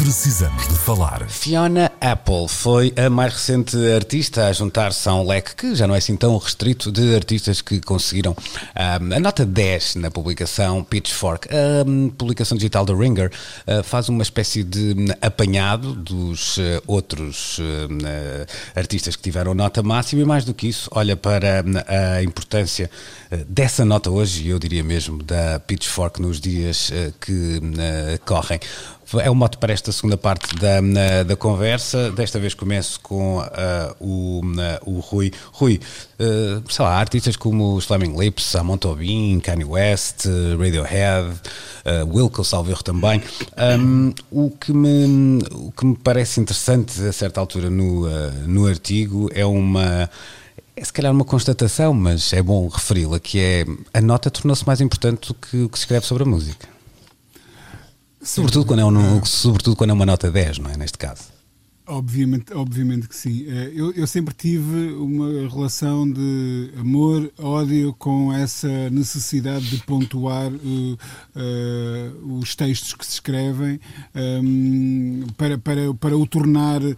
Precisamos 0.01 0.67
de 0.67 0.73
falar. 0.73 1.29
Fiona 1.29 1.91
Apple 2.01 2.47
foi 2.49 2.91
a 2.97 3.07
mais 3.07 3.33
recente 3.33 3.77
artista 3.93 4.47
a 4.47 4.51
juntar-se 4.51 5.07
a 5.07 5.13
um 5.13 5.27
leque 5.27 5.55
que 5.55 5.75
já 5.75 5.85
não 5.85 5.93
é 5.93 5.99
assim 5.99 6.15
tão 6.15 6.35
restrito 6.39 6.91
de 6.91 7.13
artistas 7.13 7.61
que 7.61 7.79
conseguiram 7.79 8.31
um, 8.35 9.15
a 9.15 9.19
nota 9.19 9.45
10 9.45 9.97
na 9.97 10.09
publicação 10.09 10.83
Pitchfork. 10.83 11.47
A 11.53 11.87
um, 11.87 12.09
publicação 12.09 12.57
digital 12.57 12.83
da 12.83 12.95
Ringer 12.95 13.29
uh, 13.67 13.83
faz 13.83 14.09
uma 14.09 14.23
espécie 14.23 14.63
de 14.63 14.95
apanhado 15.21 15.93
dos 15.93 16.57
uh, 16.57 16.81
outros 16.87 17.59
uh, 17.59 17.61
artistas 18.75 19.15
que 19.15 19.21
tiveram 19.21 19.53
nota 19.53 19.83
máxima 19.83 20.23
e 20.23 20.25
mais 20.25 20.43
do 20.43 20.51
que 20.55 20.67
isso, 20.67 20.89
olha 20.95 21.15
para 21.15 21.63
a 22.17 22.23
importância 22.23 22.89
dessa 23.47 23.85
nota 23.85 24.09
hoje, 24.09 24.45
e 24.45 24.49
eu 24.49 24.57
diria 24.57 24.83
mesmo 24.83 25.21
da 25.21 25.59
Pitchfork 25.59 26.19
nos 26.19 26.39
dias 26.39 26.91
que 27.19 27.61
correm. 28.25 28.59
É 29.19 29.29
o 29.29 29.35
mote 29.35 29.57
para 29.57 29.73
esta 29.73 29.91
segunda 29.91 30.15
parte 30.15 30.55
da, 30.55 30.79
da 31.23 31.35
conversa. 31.35 32.11
Desta 32.11 32.39
vez 32.39 32.53
começo 32.53 32.99
com 33.01 33.39
uh, 33.39 33.43
o, 33.99 34.41
uh, 34.41 34.95
o 34.95 34.99
Rui. 34.99 35.31
Rui, 35.51 35.79
uh, 36.19 36.71
sei 36.71 36.85
lá, 36.85 36.95
artistas 36.95 37.35
como 37.35 37.77
Slamming 37.79 38.17
Lips, 38.17 38.55
Amon 38.55 38.77
Tobin, 38.77 39.39
Kanye 39.39 39.65
West, 39.65 40.25
Radiohead, 40.57 41.29
uh, 41.29 42.15
Wilco, 42.15 42.43
salvo 42.43 42.71
erro 42.71 42.83
também. 42.83 43.21
Um, 43.79 44.13
o, 44.31 44.49
que 44.49 44.71
me, 44.71 45.39
o 45.51 45.71
que 45.71 45.85
me 45.85 45.97
parece 45.97 46.39
interessante 46.39 47.01
a 47.03 47.11
certa 47.11 47.39
altura 47.39 47.69
no, 47.69 48.07
no 48.47 48.67
artigo 48.67 49.29
é 49.33 49.45
uma 49.45 50.09
é 50.75 50.83
se 50.83 50.93
calhar 50.93 51.11
uma 51.11 51.25
constatação, 51.25 51.93
mas 51.93 52.33
é 52.33 52.41
bom 52.41 52.67
referi-la, 52.67 53.19
que 53.19 53.39
é 53.39 53.65
a 53.93 54.01
nota 54.01 54.31
tornou-se 54.31 54.65
mais 54.65 54.81
importante 54.81 55.27
do 55.27 55.33
que 55.33 55.63
o 55.63 55.69
que 55.69 55.77
se 55.77 55.83
escreve 55.83 56.05
sobre 56.05 56.23
a 56.23 56.25
música. 56.25 56.67
Sobretudo 58.23 58.65
quando, 58.65 58.79
é 58.79 58.85
um, 58.85 59.25
sobretudo 59.25 59.75
quando 59.75 59.89
é 59.89 59.93
uma 59.93 60.05
nota 60.05 60.29
10, 60.31 60.59
não 60.59 60.71
é? 60.71 60.77
Neste 60.77 60.97
caso. 60.97 61.23
Obviamente, 61.87 62.53
obviamente 62.53 63.09
que 63.09 63.15
sim. 63.15 63.45
Eh, 63.47 63.71
eu, 63.73 63.91
eu, 63.93 64.05
sempre 64.05 64.35
tive 64.35 64.93
uma 64.93 65.49
relação 65.49 66.09
de 66.09 66.69
amor, 66.77 67.31
ódio 67.39 67.93
com 67.97 68.31
essa 68.31 68.89
necessidade 68.91 69.67
de 69.67 69.77
pontuar 69.83 70.51
uh, 70.53 70.93
uh, 70.93 72.37
os 72.39 72.55
textos 72.55 72.93
que 72.93 73.03
se 73.03 73.13
escrevem 73.13 73.79
um, 74.13 75.23
ehm, 75.23 75.27
para, 75.35 75.57
para, 75.57 75.93
para 75.95 76.15
o 76.15 76.27
tornar 76.27 76.83
uh, 76.83 76.95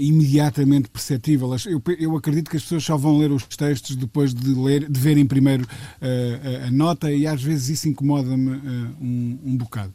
imediatamente 0.00 0.88
perceptível. 0.88 1.54
Eu, 1.64 1.80
eu 1.96 2.16
acredito 2.16 2.50
que 2.50 2.56
as 2.56 2.64
pessoas 2.64 2.82
só 2.82 2.96
vão 2.96 3.18
ler 3.18 3.30
os 3.30 3.44
textos 3.44 3.94
depois 3.94 4.34
de, 4.34 4.54
ler, 4.54 4.90
de 4.90 5.00
verem 5.00 5.24
primeiro 5.24 5.66
a, 6.00 6.66
a, 6.66 6.70
nota 6.72 7.12
e 7.12 7.28
às 7.28 7.42
vezes 7.42 7.68
isso 7.68 7.88
incomoda-me 7.88 8.50
um, 9.00 9.38
um 9.44 9.56
bocado. 9.56 9.94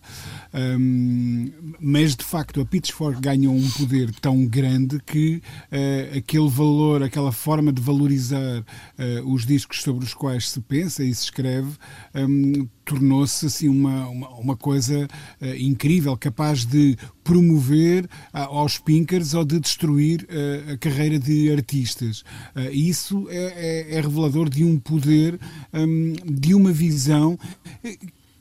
Um, 0.54 1.52
ehm, 1.52 1.52
mas 1.80 2.16
de 2.16 2.24
facto 2.24 2.62
a 2.62 2.66
Pitchfork 2.66 3.20
ganhou 3.20 3.54
um 3.54 3.70
poder 3.72 4.12
tão 4.22 4.31
tão 4.32 4.46
grande 4.48 4.98
que 5.06 5.42
uh, 5.72 6.18
aquele 6.18 6.50
valor, 6.50 7.04
aquela 7.04 7.34
forma 7.34 7.72
de 7.74 7.82
valorizar 7.82 8.62
uh, 8.62 9.34
os 9.34 9.46
discos 9.46 9.82
sobre 9.82 10.06
os 10.06 10.14
quais 10.14 10.50
se 10.50 10.62
pensa 10.62 11.04
e 11.04 11.14
se 11.14 11.24
escreve 11.24 11.72
um, 12.16 12.66
tornou-se 12.86 13.46
assim 13.46 13.68
uma, 13.68 14.08
uma, 14.08 14.30
uma 14.30 14.58
coisa 14.58 15.06
uh, 15.42 15.46
incrível, 15.58 16.16
capaz 16.16 16.66
de 16.66 16.98
promover 17.24 18.06
uh, 18.06 18.38
aos 18.38 18.78
pinkers 18.78 19.34
ou 19.34 19.44
de 19.44 19.60
destruir 19.60 20.24
uh, 20.24 20.72
a 20.74 20.78
carreira 20.78 21.20
de 21.20 21.52
artistas. 21.52 22.24
isso 22.72 23.28
é, 23.30 23.36
é, 23.36 23.96
é, 23.98 24.02
revelador 24.02 24.50
de 24.50 24.64
um 24.64 24.80
poder, 24.80 25.38
um, 25.74 26.14
de 26.26 26.56
uma 26.56 26.72
visão 26.72 27.38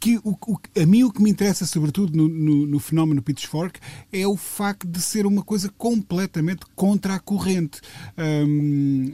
que 0.01 0.17
o, 0.25 0.31
o, 0.31 0.59
a 0.81 0.87
mim 0.87 1.05
o 1.05 1.13
que 1.13 1.23
me 1.23 1.31
interessa, 1.31 1.67
sobretudo 1.67 2.17
no, 2.17 2.27
no, 2.27 2.67
no, 2.67 2.81
fenómeno 2.81 3.21
Pitchfork, 3.21 3.79
é 4.11 4.27
o 4.27 4.35
facto 4.37 4.89
de 4.89 5.01
ser 5.01 5.27
uma 5.27 5.43
coisa 5.43 5.69
completamente 5.77 6.63
contra 6.75 7.17
a 7.17 7.21
corrente. 7.21 7.83
Um, 8.17 9.13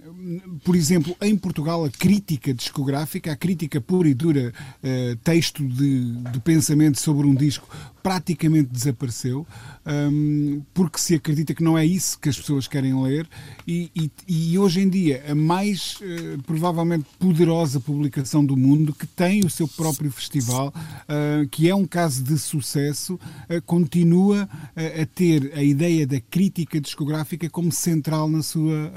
por 0.63 0.77
exemplo, 0.77 1.17
em 1.21 1.37
Portugal, 1.37 1.85
a 1.85 1.91
crítica 1.91 2.55
discográfica, 2.55 3.33
a 3.33 3.37
crítica 3.37 3.81
pura 3.81 4.09
e 4.09 4.15
dura, 4.15 4.55
uh, 4.83 5.17
texto 5.17 5.67
de, 5.67 6.13
de 6.13 6.41
pensamento 6.41 7.01
sobre 7.01 7.27
um 7.27 7.35
disco, 7.35 7.69
praticamente 8.07 8.71
desapareceu, 8.71 9.45
um, 9.85 10.63
porque 10.73 10.97
se 10.97 11.17
acredita 11.17 11.53
que 11.53 11.65
não 11.65 11.77
é 11.77 11.85
isso 11.85 12.17
que 12.21 12.29
as 12.29 12.39
pessoas 12.39 12.69
querem 12.69 12.95
ler, 13.03 13.27
e, 13.67 13.91
e, 13.97 14.11
e 14.29 14.57
hoje 14.57 14.81
em 14.81 14.89
dia 14.89 15.25
a 15.29 15.35
mais 15.35 15.97
uh, 15.97 16.41
provavelmente 16.45 17.05
poderosa 17.19 17.81
publicação 17.81 18.47
do 18.47 18.57
mundo, 18.57 18.95
que 18.95 19.09
tem 19.09 19.45
o 19.45 19.51
seu 19.51 19.67
próprio 19.67 20.09
festival, 20.13 20.69
uh, 20.69 21.49
que 21.49 21.69
é 21.69 21.75
um 21.75 21.85
caso 21.85 22.23
de 22.23 22.39
sucesso, 22.39 23.15
uh, 23.15 23.61
continua 23.63 24.49
a 24.77 25.07
ter 25.07 25.53
a 25.55 25.63
ideia 25.63 26.07
da 26.07 26.21
crítica 26.21 26.81
discográfica 26.81 27.51
como 27.51 27.73
central 27.73 28.29
na 28.29 28.43
sua 28.43 28.93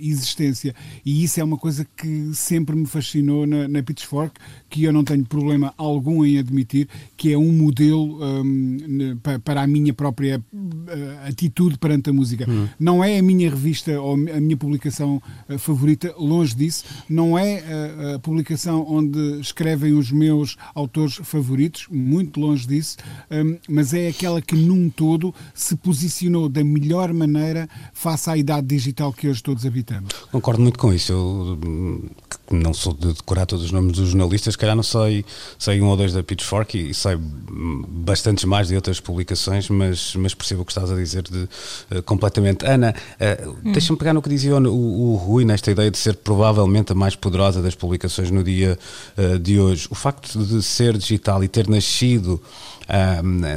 existência. 0.00 0.74
E 1.04 1.22
isso 1.22 1.40
é 1.40 1.44
uma 1.44 1.56
coisa 1.56 1.86
que 1.96 2.34
sempre 2.34 2.74
me 2.74 2.86
fascinou 2.86 3.46
na, 3.46 3.68
na 3.68 3.82
Pitchfork, 3.82 4.38
que 4.68 4.82
eu 4.82 4.92
não 4.92 5.04
tenho 5.04 5.24
problema 5.24 5.72
algum 5.76 6.24
em 6.24 6.38
admitir, 6.38 6.88
que 7.16 7.32
é 7.32 7.38
um 7.38 7.52
modelo 7.52 8.01
um, 8.04 9.16
para 9.44 9.62
a 9.62 9.66
minha 9.66 9.92
própria 9.92 10.38
uh, 10.52 11.28
atitude 11.28 11.78
perante 11.78 12.10
a 12.10 12.12
música. 12.12 12.48
Hum. 12.48 12.68
Não 12.78 13.02
é 13.02 13.18
a 13.18 13.22
minha 13.22 13.50
revista 13.50 14.00
ou 14.00 14.14
a 14.14 14.40
minha 14.40 14.56
publicação 14.56 15.22
uh, 15.48 15.58
favorita, 15.58 16.14
longe 16.18 16.54
disso. 16.54 16.84
Não 17.08 17.38
é 17.38 17.62
uh, 17.62 18.14
a 18.16 18.18
publicação 18.18 18.84
onde 18.88 19.40
escrevem 19.40 19.92
os 19.92 20.10
meus 20.10 20.56
autores 20.74 21.16
favoritos, 21.22 21.86
muito 21.90 22.40
longe 22.40 22.66
disso, 22.66 22.96
um, 23.30 23.56
mas 23.68 23.94
é 23.94 24.08
aquela 24.08 24.40
que, 24.40 24.54
num 24.54 24.90
todo, 24.90 25.34
se 25.54 25.76
posicionou 25.76 26.48
da 26.48 26.64
melhor 26.64 27.12
maneira 27.12 27.68
face 27.92 28.28
à 28.30 28.36
idade 28.36 28.66
digital 28.66 29.12
que 29.12 29.28
hoje 29.28 29.42
todos 29.42 29.66
habitamos. 29.66 30.12
Concordo 30.30 30.62
muito 30.62 30.78
com 30.78 30.92
isso. 30.92 31.12
Eu 31.12 31.58
não 32.50 32.74
sou 32.74 32.92
de 32.92 33.12
decorar 33.12 33.46
todos 33.46 33.64
os 33.64 33.72
nomes 33.72 33.92
dos 33.92 34.10
jornalistas, 34.10 34.56
calhar 34.56 34.76
não 34.76 34.82
sei, 34.82 35.24
sei 35.58 35.80
um 35.80 35.86
ou 35.86 35.96
dois 35.96 36.12
da 36.12 36.22
Pitchfork 36.22 36.78
e, 36.78 36.90
e 36.90 36.94
sei 36.94 37.16
bastantes 37.92 38.44
mais 38.44 38.68
de 38.68 38.74
outras 38.74 38.98
publicações, 38.98 39.68
mas, 39.68 40.14
mas 40.16 40.34
percebo 40.34 40.62
o 40.62 40.64
que 40.64 40.72
estás 40.72 40.90
a 40.90 40.94
dizer 40.94 41.22
de, 41.22 41.48
uh, 41.94 42.02
completamente. 42.04 42.64
Ana, 42.64 42.94
uh, 43.20 43.50
hum. 43.64 43.72
deixa-me 43.72 43.98
pegar 43.98 44.14
no 44.14 44.22
que 44.22 44.30
dizia 44.30 44.56
o, 44.56 45.12
o, 45.12 45.16
Rui 45.16 45.44
nesta 45.44 45.70
ideia 45.70 45.90
de 45.90 45.98
ser 45.98 46.16
provavelmente 46.16 46.92
a 46.92 46.94
mais 46.94 47.14
poderosa 47.14 47.60
das 47.60 47.74
publicações 47.74 48.30
no 48.30 48.42
dia 48.42 48.78
uh, 49.18 49.38
de 49.38 49.60
hoje. 49.60 49.86
O 49.90 49.94
facto 49.94 50.42
de 50.44 50.62
ser 50.62 50.96
digital 50.96 51.44
e 51.44 51.48
ter 51.48 51.68
nascido 51.68 52.42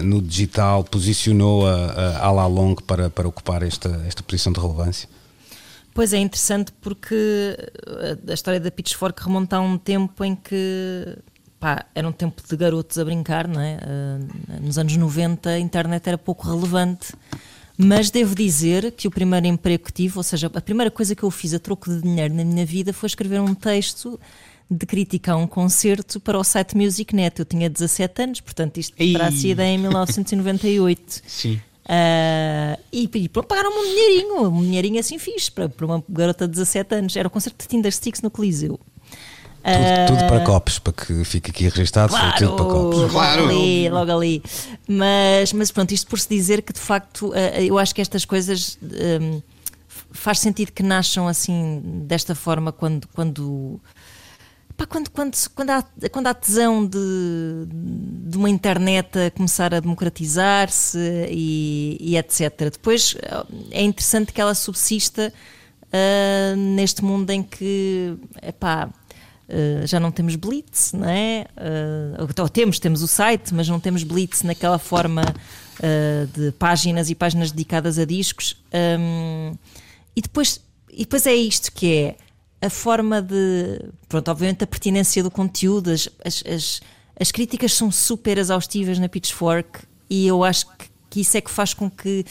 no 0.04 0.22
digital 0.22 0.84
posicionou 0.84 1.68
a, 1.68 2.22
a, 2.22 2.28
a 2.28 2.48
Long 2.48 2.76
para, 2.76 3.10
para 3.10 3.28
ocupar 3.28 3.64
esta, 3.64 4.04
esta 4.08 4.24
posição 4.24 4.54
de 4.54 4.60
relevância? 4.60 5.10
Pois 5.94 6.14
é 6.14 6.20
interessante 6.20 6.72
porque 6.80 7.58
a 8.30 8.34
história 8.34 8.60
da 8.60 8.72
Pitchfork 8.72 9.22
remonta 9.24 9.58
a 9.58 9.62
um 9.62 9.78
tempo 9.78 10.24
em 10.24 10.36
que 10.36 11.18
pá, 11.66 11.84
era 11.96 12.08
um 12.08 12.12
tempo 12.12 12.44
de 12.48 12.56
garotos 12.56 13.00
a 13.00 13.04
brincar, 13.04 13.48
não 13.48 13.60
é? 13.60 13.80
Uh, 13.82 14.64
nos 14.64 14.78
anos 14.78 14.96
90 14.96 15.50
a 15.50 15.60
internet 15.60 16.08
era 16.08 16.16
pouco 16.16 16.48
relevante, 16.48 17.12
mas 17.76 18.12
devo 18.12 18.36
dizer 18.36 18.92
que 18.92 19.08
o 19.08 19.12
primeiro 19.12 19.48
emprego 19.48 19.86
que 19.86 19.92
tive, 19.92 20.16
ou 20.16 20.22
seja, 20.22 20.46
a 20.54 20.62
primeira 20.62 20.92
coisa 20.92 21.16
que 21.16 21.24
eu 21.24 21.32
fiz 21.32 21.56
a 21.56 21.60
troco 21.60 21.90
de 21.90 22.04
dinheiro 22.04 22.36
na 22.36 22.46
minha 22.46 22.64
vida 22.68 22.94
foi 22.94 23.08
escrever 23.08 23.42
um 23.42 23.56
texto 23.56 24.20
de 24.70 24.86
crítica 24.86 25.34
a 25.34 25.38
um 25.38 25.48
concerto 25.48 26.20
para 26.20 26.38
o 26.38 26.44
site 26.44 26.78
MusicNet. 26.78 27.40
Eu 27.40 27.46
tinha 27.46 27.68
17 27.68 28.22
anos, 28.22 28.42
portanto 28.42 28.78
isto 28.78 28.96
terá 28.96 29.32
sido 29.32 29.60
em 29.62 29.80
1998. 29.80 31.22
Sim. 31.26 31.60
Uh, 31.86 32.80
e, 32.92 33.10
e 33.12 33.30
pagaram-me 33.30 33.76
um 33.76 33.90
dinheirinho, 33.90 34.50
um 34.50 34.62
dinheirinho 34.62 35.00
assim 35.00 35.18
fixe 35.18 35.52
para, 35.52 35.68
para 35.68 35.86
uma 35.88 36.04
garota 36.08 36.48
de 36.48 36.52
17 36.52 36.94
anos. 36.94 37.16
Era 37.16 37.28
o 37.28 37.32
concerto 37.32 37.64
de 37.64 37.68
Tinder 37.68 37.92
Sticks 37.92 38.22
no 38.22 38.30
Coliseu. 38.30 38.80
Tudo, 39.66 40.16
uh, 40.16 40.20
tudo, 40.20 40.28
para 40.28 40.40
copos, 40.42 40.78
para 40.78 40.94
que 40.94 41.24
fique 41.24 41.50
aqui 41.50 41.68
registado, 41.68 42.10
claro, 42.10 42.38
tudo 42.38 42.56
para 42.56 42.66
copos. 42.66 43.12
Claro. 43.12 43.42
Logo 43.42 43.52
ali, 43.52 43.90
logo 43.90 44.12
ali. 44.12 44.44
Mas, 44.88 45.52
mas 45.54 45.72
pronto, 45.72 45.92
isto 45.92 46.08
por 46.08 46.20
se 46.20 46.30
dizer 46.30 46.62
que 46.62 46.72
de 46.72 46.80
facto 46.80 47.30
uh, 47.30 47.36
eu 47.60 47.80
acho 47.80 47.96
que 47.96 48.02
estas 48.02 48.26
coisas 48.26 48.78
um, 48.84 49.42
faz 50.12 50.40
sentido 50.40 50.72
que 50.72 50.84
nasçam 50.84 51.28
assim 51.28 51.82
desta 52.06 52.36
forma 52.36 52.72
quando, 52.72 53.08
quando 53.08 53.82
Pá, 54.78 54.86
quando, 54.86 55.10
quando, 55.10 55.38
quando, 55.56 55.70
há, 55.70 55.84
quando 56.12 56.28
há 56.28 56.34
tesão 56.34 56.86
de, 56.86 56.98
de 57.68 58.38
uma 58.38 58.50
internet 58.50 59.18
a 59.18 59.32
começar 59.32 59.74
a 59.74 59.80
democratizar-se 59.80 61.00
e, 61.30 61.98
e, 62.00 62.18
etc. 62.18 62.70
Depois 62.72 63.16
é 63.72 63.82
interessante 63.82 64.34
que 64.34 64.42
ela 64.42 64.54
subsista 64.54 65.34
uh, 65.86 66.56
neste 66.58 67.06
mundo 67.06 67.30
em 67.30 67.42
que 67.42 68.18
epá, 68.44 68.90
uh, 69.50 69.86
já 69.88 70.00
não 70.00 70.12
temos 70.12 70.36
Blitz, 70.36 70.94
não 70.94 71.10
é? 71.10 71.46
Uh, 71.58 72.42
ou 72.42 72.50
temos, 72.50 72.80
temos 72.80 73.02
o 73.02 73.08
site, 73.08 73.54
mas 73.54 73.68
não 73.68 73.80
temos 73.80 74.04
Blitz 74.04 74.44
naquela 74.44 74.80
forma 74.80 75.24
de 76.34 76.54
páginas 76.54 77.10
e 77.10 77.16
páginas 77.16 77.52
dedicadas 77.52 78.00
a 78.00 78.06
discos. 78.06 78.56
Um, 78.74 79.58
e, 80.16 80.22
depois, 80.22 80.62
e 80.90 81.00
depois 81.00 81.28
é 81.28 81.36
isto 81.36 81.70
que 81.70 81.94
é 81.94 82.16
a 82.66 82.70
forma 82.70 83.22
de. 83.22 83.82
Pronto, 84.08 84.32
obviamente 84.32 84.64
a 84.64 84.68
pertinência 84.68 85.22
do 85.22 85.30
conteúdo, 85.30 85.92
as, 85.92 86.10
as, 86.24 86.44
as, 86.48 86.82
as 87.20 87.32
críticas 87.32 87.74
são 87.74 87.92
super 87.92 88.38
exaustivas 88.38 88.98
na 88.98 89.10
Pitchfork 89.10 89.82
e 90.10 90.26
eu 90.26 90.44
acho 90.44 90.68
que, 90.78 90.86
que 91.10 91.22
isso 91.22 91.38
é 91.38 91.42
que 91.42 91.52
faz 91.52 91.74
com 91.74 91.90
que 91.90 92.26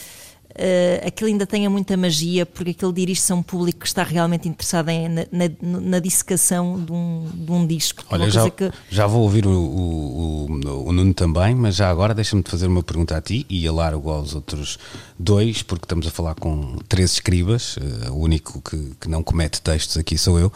uh, 0.55 1.07
aquilo 1.07 1.29
ainda 1.29 1.45
tenha 1.45 1.69
muita 1.69 1.95
magia, 1.97 2.45
porque 2.45 2.71
aquilo 2.71 2.93
dirige-se 2.93 3.31
a 3.31 3.35
um 3.35 3.43
público 3.43 3.79
que 3.79 3.87
está 3.87 4.03
realmente 4.03 4.47
interessado 4.47 4.89
em, 4.89 5.09
na, 5.09 5.25
na, 5.31 5.79
na 5.81 5.99
dissecação 5.99 6.83
de 6.83 6.91
um, 6.91 7.29
de 7.33 7.51
um 7.51 7.67
disco. 7.67 8.03
Olha, 8.09 8.29
já, 8.29 8.49
que... 8.49 8.71
já 8.89 9.05
vou 9.07 9.23
ouvir 9.23 9.45
o, 9.45 9.51
o, 9.51 10.45
o, 10.45 10.87
o 10.87 10.93
Nuno 10.93 11.13
também, 11.13 11.53
mas 11.55 11.75
já 11.75 11.89
agora 11.89 12.13
deixa-me 12.13 12.43
fazer 12.45 12.67
uma 12.67 12.83
pergunta 12.83 13.15
a 13.17 13.21
ti 13.21 13.45
e 13.49 13.67
a 13.67 13.71
largo 13.71 14.09
aos 14.09 14.33
outros 14.33 14.79
dois, 15.17 15.61
porque 15.61 15.85
estamos 15.85 16.07
a 16.07 16.11
falar 16.11 16.35
com 16.35 16.77
três 16.87 17.13
escribas, 17.13 17.77
uh, 17.77 18.11
o 18.11 18.19
único 18.19 18.61
que, 18.61 18.91
que 18.99 19.09
não 19.09 19.23
comete 19.23 19.61
textos 19.61 19.97
aqui 19.97 20.17
sou 20.17 20.39
eu, 20.39 20.47
uh, 20.47 20.51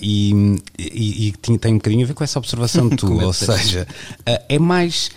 e, 0.00 0.60
e, 0.78 1.28
e, 1.28 1.58
tem 1.58 1.74
um 1.74 1.78
bocadinho 1.78 2.04
a 2.04 2.06
ver 2.06 2.14
com 2.14 2.24
essa 2.24 2.38
observação 2.38 2.88
de 2.90 2.96
tu, 2.96 3.20
ou 3.20 3.32
seja, 3.32 3.86
uh, 4.20 4.44
é 4.48 4.58
mais. 4.58 5.10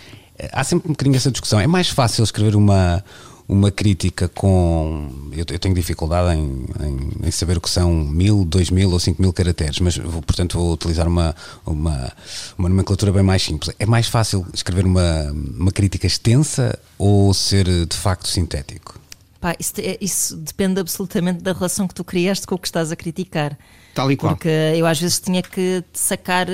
Há 0.52 0.64
sempre 0.64 0.88
um 0.88 0.92
bocadinho 0.92 1.16
essa 1.16 1.30
discussão. 1.30 1.60
É 1.60 1.66
mais 1.66 1.90
fácil 1.90 2.24
escrever 2.24 2.56
uma, 2.56 3.04
uma 3.50 3.72
crítica 3.72 4.28
com. 4.28 5.10
Eu, 5.32 5.44
eu 5.50 5.58
tenho 5.58 5.74
dificuldade 5.74 6.38
em, 6.38 6.66
em, 6.80 7.26
em, 7.26 7.30
saber 7.32 7.58
o 7.58 7.60
que 7.60 7.68
são 7.68 7.92
mil, 7.92 8.44
dois 8.44 8.70
mil 8.70 8.92
ou 8.92 9.00
cinco 9.00 9.20
mil 9.20 9.32
caracteres, 9.32 9.80
mas 9.80 9.96
vou, 9.96 10.22
portanto 10.22 10.56
vou 10.56 10.72
utilizar 10.72 11.08
uma, 11.08 11.34
uma, 11.66 12.12
uma 12.56 12.68
nomenclatura 12.68 13.12
bem 13.12 13.24
mais 13.24 13.42
simples. 13.42 13.74
É 13.76 13.84
mais 13.84 14.06
fácil 14.06 14.46
escrever 14.54 14.84
uma, 14.84 15.32
uma 15.32 15.72
crítica 15.72 16.06
extensa 16.06 16.78
ou 16.96 17.34
ser 17.34 17.64
de 17.86 17.96
facto 17.96 18.28
sintético? 18.28 19.00
Pá, 19.40 19.56
isso, 19.58 19.72
é, 19.78 19.98
isso, 20.00 20.36
depende 20.36 20.78
absolutamente 20.78 21.42
da 21.42 21.52
relação 21.52 21.88
que 21.88 21.94
tu 21.94 22.04
criaste 22.04 22.46
com 22.46 22.54
o 22.54 22.58
que 22.58 22.68
estás 22.68 22.92
a 22.92 22.96
criticar. 22.96 23.58
Tal 23.94 24.12
e 24.12 24.16
qual. 24.16 24.36
Porque 24.36 24.48
eu 24.76 24.86
às 24.86 25.00
vezes 25.00 25.18
tinha 25.18 25.42
que 25.42 25.82
sacar 25.92 26.46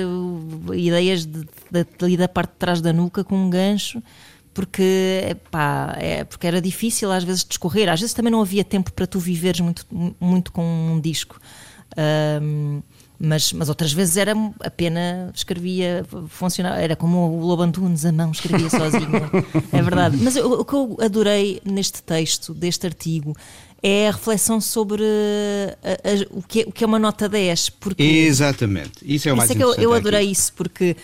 ideias 0.73 1.25
de, 1.25 1.47
de, 1.69 1.85
de, 1.99 2.17
da 2.17 2.27
parte 2.27 2.53
de 2.53 2.57
trás 2.57 2.81
da 2.81 2.91
nuca 2.91 3.23
com 3.23 3.35
um 3.35 3.49
gancho 3.51 4.01
porque, 4.57 5.37
pá, 5.51 5.95
é, 5.99 6.23
porque 6.23 6.47
era 6.47 6.59
difícil 6.59 7.11
às 7.11 7.23
vezes 7.23 7.45
discorrer, 7.45 7.87
às 7.89 7.99
vezes 7.99 8.15
também 8.15 8.31
não 8.31 8.41
havia 8.41 8.63
tempo 8.63 8.91
para 8.91 9.05
tu 9.05 9.19
viveres 9.19 9.59
muito, 9.59 9.85
muito 10.19 10.51
com 10.51 10.63
um 10.63 10.99
disco. 10.99 11.39
Um, 12.41 12.81
mas, 13.19 13.53
mas 13.53 13.69
outras 13.69 13.93
vezes 13.93 14.17
era 14.17 14.33
a 14.61 14.69
pena, 14.71 15.31
escrevia, 15.31 16.03
funcionava, 16.27 16.81
era 16.81 16.95
como 16.95 17.37
o 17.37 17.45
Lobo 17.45 17.61
Antunes, 17.61 18.03
a 18.03 18.11
mão, 18.11 18.31
escrevia 18.31 18.67
sozinho. 18.67 19.11
é 19.71 19.81
verdade. 19.83 20.17
Mas 20.19 20.35
o, 20.37 20.61
o 20.61 20.65
que 20.65 20.73
eu 20.73 20.97
adorei 21.01 21.61
neste 21.63 22.01
texto, 22.01 22.51
deste 22.51 22.87
artigo, 22.87 23.35
é 23.83 24.07
a 24.07 24.11
reflexão 24.11 24.59
sobre 24.59 25.03
a, 25.83 25.91
a, 25.91 26.35
o, 26.35 26.41
que 26.41 26.61
é, 26.61 26.63
o 26.63 26.71
que 26.71 26.83
é 26.83 26.87
uma 26.87 26.97
nota 26.97 27.29
10. 27.29 27.69
Porque, 27.69 28.01
Exatamente, 28.01 28.93
isso 29.03 29.29
é 29.29 29.33
o 29.33 29.37
mais 29.37 29.51
isso 29.51 29.55
é 29.55 29.61
que 29.61 29.63
eu, 29.63 29.75
eu 29.83 29.93
adorei 29.93 30.31
isso, 30.31 30.51
porque 30.53 30.95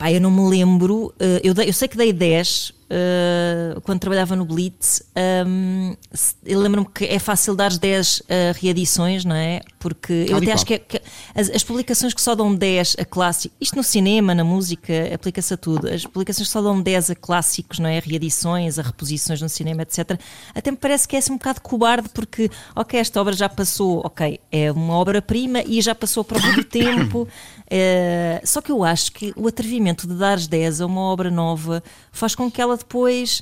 Pá, 0.00 0.10
eu 0.10 0.18
não 0.18 0.30
me 0.30 0.48
lembro. 0.48 1.12
Uh, 1.20 1.44
eu, 1.44 1.52
dei, 1.52 1.68
eu 1.68 1.74
sei 1.74 1.86
que 1.86 1.94
dei 1.94 2.10
10 2.10 2.72
uh, 2.90 3.80
quando 3.82 4.00
trabalhava 4.00 4.34
no 4.34 4.44
Blitz. 4.44 5.02
Um, 5.46 5.96
eu 6.44 6.60
lembro-me 6.60 6.86
que 6.88 7.04
é 7.04 7.18
fácil 7.18 7.54
dar 7.54 7.70
10 7.70 8.20
uh, 8.20 8.24
reedições, 8.60 9.24
não 9.24 9.34
é? 9.34 9.60
Porque 9.78 10.26
eu 10.28 10.36
até 10.36 10.52
acho 10.52 10.66
que, 10.66 10.74
é, 10.74 10.78
que 10.78 11.00
as, 11.34 11.48
as, 11.50 11.62
publicações 11.62 12.12
que 12.12 12.20
só 12.20 12.34
dão 12.34 12.54
10 12.54 12.96
a 12.98 13.04
clássicos, 13.04 13.56
isto 13.60 13.76
no 13.76 13.82
cinema, 13.82 14.34
na 14.34 14.44
música, 14.44 14.92
aplica-se 15.14 15.54
a 15.54 15.56
tudo. 15.56 15.88
As 15.88 16.04
publicações 16.04 16.48
que 16.48 16.52
só 16.52 16.60
dão 16.60 16.80
10 16.80 17.10
a 17.10 17.14
clássicos, 17.14 17.78
não 17.78 17.88
é? 17.88 17.98
A 17.98 18.00
reedições, 18.00 18.78
a 18.78 18.82
reposições 18.82 19.40
no 19.40 19.48
cinema, 19.48 19.82
etc. 19.82 20.18
Até 20.54 20.70
me 20.70 20.76
parece 20.76 21.06
que 21.06 21.16
é 21.16 21.18
assim 21.18 21.32
um 21.32 21.38
bocado 21.38 21.60
cobarde, 21.60 22.08
porque, 22.10 22.50
ok, 22.74 22.98
esta 22.98 23.20
obra 23.20 23.34
já 23.34 23.48
passou, 23.48 24.02
ok, 24.04 24.40
é 24.50 24.72
uma 24.72 24.94
obra-prima 24.94 25.62
e 25.62 25.80
já 25.80 25.94
passou 25.94 26.24
para 26.24 26.38
o 26.38 26.64
tempo. 26.64 27.28
Uh, 27.70 28.44
só 28.44 28.60
que 28.60 28.72
eu 28.72 28.82
acho 28.82 29.12
que 29.12 29.32
o 29.36 29.46
atrevimento 29.46 30.04
de 30.06 30.14
dar 30.14 30.36
10 30.38 30.80
a 30.80 30.86
uma 30.86 31.02
obra 31.02 31.30
nova 31.30 31.82
faz 32.10 32.34
com 32.34 32.50
que 32.50 32.60
ela 32.60 32.76
depois 32.80 33.40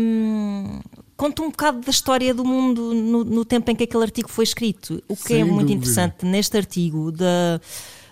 um, 0.00 0.80
conte 1.16 1.40
um 1.42 1.50
bocado 1.50 1.80
da 1.80 1.90
história 1.90 2.32
do 2.34 2.44
mundo 2.44 2.92
no, 2.94 3.24
no, 3.24 3.44
tempo 3.44 3.70
em 3.70 3.76
que 3.76 3.84
aquele 3.84 4.02
artigo 4.04 4.28
foi 4.28 4.44
escrito. 4.44 5.02
O 5.08 5.14
que 5.16 5.22
Sem 5.28 5.40
é 5.40 5.44
muito 5.44 5.60
dúvida. 5.68 5.72
interessante 5.74 6.24
neste 6.26 6.56
artigo 6.56 7.12
da, 7.12 7.60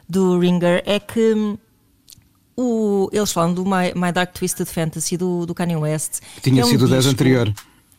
do 0.08 0.38
Ringer 0.38 0.82
é 0.86 1.00
que 1.00 1.34
o- 2.56 3.08
eles 3.12 3.32
falam 3.32 3.54
do 3.54 3.64
My, 3.64 3.92
My 3.94 4.12
Dark 4.12 4.32
Twisted 4.34 4.66
Fantasy 4.66 5.16
do, 5.16 5.46
do 5.46 5.54
Kanye 5.54 5.76
West. 5.76 6.20
Que 6.36 6.50
tinha 6.50 6.62
é 6.62 6.64
um 6.64 6.68
sido 6.68 6.84
o 6.84 6.88
10 6.88 7.04
disco- 7.04 7.14
anterior. 7.14 7.54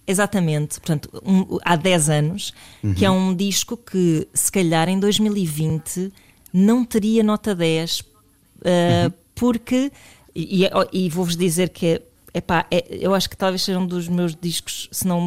Exatamente, 0.07 0.79
portanto, 0.79 1.09
um- 1.25 1.57
há 1.63 1.75
10 1.75 2.09
anos, 2.09 2.53
que 2.97 3.05
é 3.05 3.11
um 3.11 3.33
disco 3.35 3.77
que 3.77 4.27
se 4.33 4.51
calhar 4.51 4.89
em 4.89 4.99
2020 4.99 6.11
não 6.51 6.83
teria 6.83 7.23
nota 7.23 7.55
10, 7.55 7.99
uh, 8.01 9.13
porque, 9.35 9.91
e, 10.35 10.65
e- 10.65 10.69
e 11.05 11.09
vou-vos 11.09 11.37
dizer 11.37 11.69
que 11.69 11.85
é, 11.85 12.01
epá, 12.33 12.65
é- 12.71 12.85
eu 12.89 13.13
acho 13.13 13.29
que 13.29 13.37
talvez 13.37 13.61
seja 13.63 13.79
um 13.79 13.85
dos 13.85 14.07
meus 14.07 14.35
discos, 14.35 14.87
se 14.91 15.07
não 15.07 15.19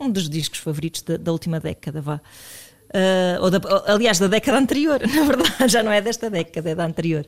um 0.00 0.10
dos 0.10 0.28
discos 0.28 0.58
favoritos 0.58 1.02
da, 1.02 1.16
da 1.16 1.32
última 1.32 1.60
década, 1.60 2.00
vá. 2.00 2.20
Uh, 2.90 3.42
ou 3.42 3.50
da- 3.50 3.60
aliás, 3.92 4.18
da 4.20 4.28
década 4.28 4.56
anterior, 4.58 5.00
na 5.06 5.24
verdade, 5.24 5.68
já 5.68 5.82
não 5.82 5.90
é 5.90 6.00
desta 6.00 6.30
década, 6.30 6.70
é 6.70 6.74
da 6.74 6.84
anterior. 6.84 7.26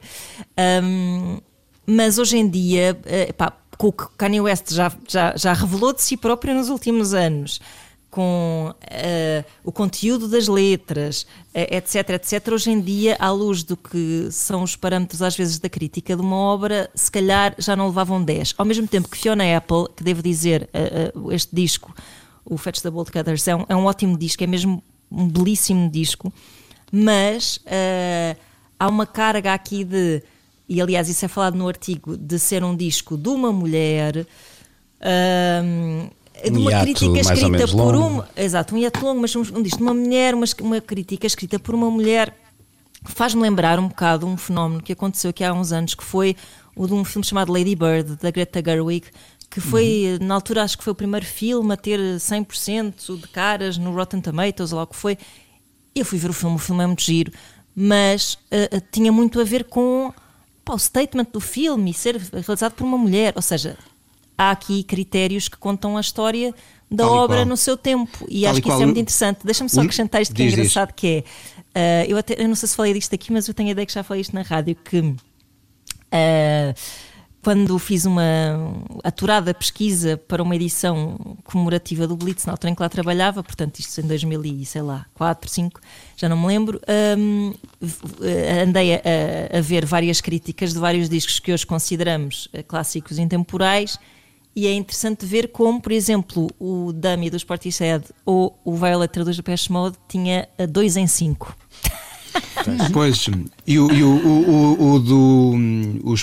Um, 0.83 1.40
mas 1.85 2.19
hoje 2.19 2.37
em 2.37 2.49
dia, 2.49 2.99
eh, 3.05 3.33
pá, 3.33 3.53
com 3.79 3.88
o 3.88 3.92
que 3.92 4.07
Kanye 4.16 4.40
West 4.40 4.73
já, 4.73 4.92
já, 5.09 5.35
já 5.37 5.53
revelou 5.53 5.92
de 5.92 6.03
si 6.03 6.16
próprio 6.16 6.55
nos 6.55 6.69
últimos 6.69 7.14
anos, 7.14 7.61
com 8.16 8.74
eh, 8.81 9.44
o 9.62 9.70
conteúdo 9.70 10.26
das 10.26 10.48
letras, 10.48 11.26
eh, 11.52 11.76
etc, 11.76 12.09
etc, 12.14 12.50
hoje 12.50 12.70
em 12.70 12.81
dia, 12.81 13.14
à 13.18 13.31
luz 13.31 13.62
do 13.62 13.76
que 13.76 14.29
são 14.31 14.62
os 14.62 14.74
parâmetros 14.74 15.20
às 15.20 15.37
vezes 15.37 15.59
da 15.59 15.68
crítica 15.68 16.16
de 16.16 16.22
uma 16.22 16.35
obra, 16.35 16.88
se 16.94 17.11
calhar 17.11 17.55
já 17.59 17.76
não 17.76 17.88
levavam 17.88 18.24
10. 18.24 18.55
Ao 18.57 18.64
mesmo 18.64 18.88
tempo 18.88 19.07
que 19.07 19.18
Fiona 19.18 19.55
Apple, 19.55 19.85
que 19.94 20.02
devo 20.02 20.22
dizer, 20.22 20.66
eh, 20.72 21.12
este 21.31 21.55
disco, 21.55 21.94
o 22.42 22.57
Fetch 22.57 22.81
the 22.81 22.88
Bolt 22.88 23.11
Cutters, 23.11 23.46
é 23.48 23.55
um, 23.55 23.66
é 23.68 23.76
um 23.76 23.85
ótimo 23.85 24.16
disco, 24.16 24.42
é 24.42 24.46
mesmo 24.46 24.83
um 25.12 25.29
belíssimo 25.29 25.90
disco, 25.90 26.33
mas 26.90 27.61
há 28.79 28.88
uma 28.88 29.05
carga 29.05 29.52
aqui 29.52 29.85
de, 29.85 30.22
e 30.66 30.81
aliás 30.81 31.11
isso 31.11 31.22
é 31.22 31.29
falado 31.29 31.55
no 31.55 31.68
artigo, 31.68 32.16
de 32.16 32.38
ser 32.38 32.64
um 32.64 32.74
disco 32.74 33.18
de 33.18 33.29
uma 33.29 33.52
mulher, 33.52 34.26
ahm, 35.02 36.09
de 36.44 36.51
Um 36.51 36.61
uma 36.61 36.70
hiato 36.70 36.85
crítica 36.85 37.20
escrita 37.20 37.68
por 37.68 37.94
uma. 37.94 38.29
Exato, 38.37 38.75
um 38.75 38.79
hiato 38.79 39.05
longo, 39.05 39.20
mas 39.20 39.35
um, 39.35 39.40
um 39.40 39.62
disco 39.62 39.79
de 39.79 39.83
uma 39.83 39.94
mulher, 39.94 40.35
uma, 40.35 40.46
uma 40.61 40.81
crítica 40.81 41.27
escrita 41.27 41.59
por 41.59 41.75
uma 41.75 41.90
mulher 41.90 42.35
faz-me 43.05 43.42
lembrar 43.42 43.79
um 43.79 43.88
bocado 43.88 44.27
um 44.27 44.37
fenómeno 44.37 44.83
que 44.83 44.92
aconteceu 44.92 45.31
aqui 45.31 45.44
há 45.44 45.53
uns 45.53 45.72
anos, 45.72 45.94
que 45.94 46.05
foi 46.05 46.37
o 46.75 46.87
de 46.87 46.92
um 46.92 47.05
filme 47.05 47.25
chamado 47.25 47.53
Lady 47.53 47.75
Bird, 47.75 48.16
da 48.16 48.31
Greta 48.31 48.62
Gerwig, 48.64 49.07
que 49.49 49.61
foi, 49.61 50.18
na 50.20 50.35
altura, 50.35 50.64
acho 50.64 50.77
que 50.77 50.85
foi 50.85 50.92
o 50.92 50.96
primeiro 50.96 51.25
filme 51.25 51.72
a 51.72 51.77
ter 51.77 51.99
100% 51.99 53.18
de 53.18 53.29
caras 53.29 53.79
no 53.79 53.94
Rotten 53.94 54.20
Tomatoes, 54.20 54.72
ou 54.72 54.79
lá 54.79 54.85
o 54.85 54.87
que 54.87 54.96
foi. 54.96 55.16
Eu 55.94 56.05
fui 56.05 56.18
ver 56.18 56.29
o 56.29 56.33
filme, 56.33 56.57
o 56.57 56.59
filme 56.59 56.85
é 56.85 56.87
muito 56.87 57.03
giro, 57.03 57.33
mas 57.75 58.37
eh, 58.51 58.83
tinha 58.92 59.11
muito 59.11 59.40
a 59.40 59.44
ver 59.44 59.64
com 59.64 60.12
pá, 60.62 60.75
o 60.75 60.79
statement 60.79 61.29
do 61.33 61.40
filme 61.40 61.90
e 61.90 61.94
ser 61.94 62.16
realizado 62.16 62.75
por 62.75 62.85
uma 62.85 62.99
mulher. 62.99 63.33
Ou 63.35 63.40
seja, 63.40 63.79
há 64.37 64.51
aqui 64.51 64.83
critérios 64.85 65.49
que 65.49 65.57
contam 65.57 65.96
a 65.96 66.01
história 66.01 66.55
da 66.90 67.05
Tal 67.05 67.12
obra 67.14 67.44
no 67.44 67.57
seu 67.57 67.77
tempo. 67.77 68.27
E 68.29 68.42
Tal 68.42 68.51
acho 68.53 68.62
que 68.62 68.68
isso 68.68 68.83
é 68.83 68.85
muito 68.87 69.01
interessante. 69.01 69.40
Deixa-me 69.44 69.68
só 69.70 69.81
Hum, 69.81 69.85
acrescentar 69.85 70.22
isto 70.22 70.35
que 70.35 70.42
é 70.42 70.46
diz, 70.46 70.55
diz. 70.55 70.59
engraçado, 70.59 70.92
que 70.94 71.07
é. 71.09 71.25
eh, 71.75 72.07
eu, 72.09 72.16
até, 72.18 72.40
eu 72.42 72.49
não 72.49 72.55
sei 72.55 72.68
se 72.68 72.77
falei 72.77 72.92
disto 72.94 73.14
aqui, 73.14 73.33
mas 73.33 73.49
eu 73.49 73.55
tenho 73.55 73.68
a 73.70 73.72
ideia 73.72 73.87
que 73.87 73.92
já 73.92 74.03
falei 74.03 74.20
isto 74.20 74.35
na 74.35 74.42
rádio, 74.42 74.77
que 74.77 75.14
eh, 76.11 76.75
quando 77.42 77.79
fiz 77.79 78.05
uma 78.05 78.22
aturada 79.05 79.55
pesquisa 79.55 80.16
para 80.16 80.42
uma 80.42 80.57
edição 80.57 81.37
comemorativa 81.44 82.07
do 82.07 82.16
Blitz, 82.16 82.44
na 82.44 82.53
altura 82.53 82.72
em 82.72 82.75
que 82.75 82.83
lá 82.83 82.88
trabalhava, 82.88 83.42
portanto 83.42 83.79
isto 83.79 84.01
em 84.01 84.05
2000 84.07 84.44
e 84.44 84.64
sei 84.66 84.83
lá, 84.83 85.07
4, 85.14 85.49
5, 85.49 85.81
já 86.16 86.29
não 86.29 86.37
me 86.40 86.46
lembro, 86.49 86.81
hum, 87.18 87.55
v- 87.81 88.29
eh, 88.29 88.62
andei 88.62 88.94
a, 88.94 89.01
a- 89.59 89.61
ver 89.61 89.85
várias 89.87 90.20
críticas 90.20 90.72
de 90.72 90.79
vários 90.81 91.09
discos 91.09 91.38
que 91.38 91.53
hoje 91.53 91.64
consideramos 91.64 92.49
clássicos 92.66 93.16
intemporais 93.18 93.96
e 94.57 94.66
é 94.66 94.73
interessante 94.73 95.27
ver 95.27 95.49
como, 95.49 95.83
por 95.83 95.92
exemplo, 95.92 96.49
o 96.59 96.90
Dummy 96.90 97.29
do 97.29 97.37
Sportishead 97.37 98.07
ou 98.25 98.59
o 98.64 98.75
Violet 98.75 99.23
dos 99.23 99.37
Depeche 99.37 99.71
Mode 99.71 99.99
tinha 100.09 100.49
2 100.66 100.97
em 100.97 101.07
5. 101.07 101.55
Pois, 102.92 103.29
e 103.66 103.79
o, 103.79 103.90
e 103.92 104.02
o, 104.02 104.09
o, 104.09 104.76
o, 104.79 104.92
o 104.94 104.98
do 105.00 105.52
hum, 105.55 105.98
o, 106.05 106.14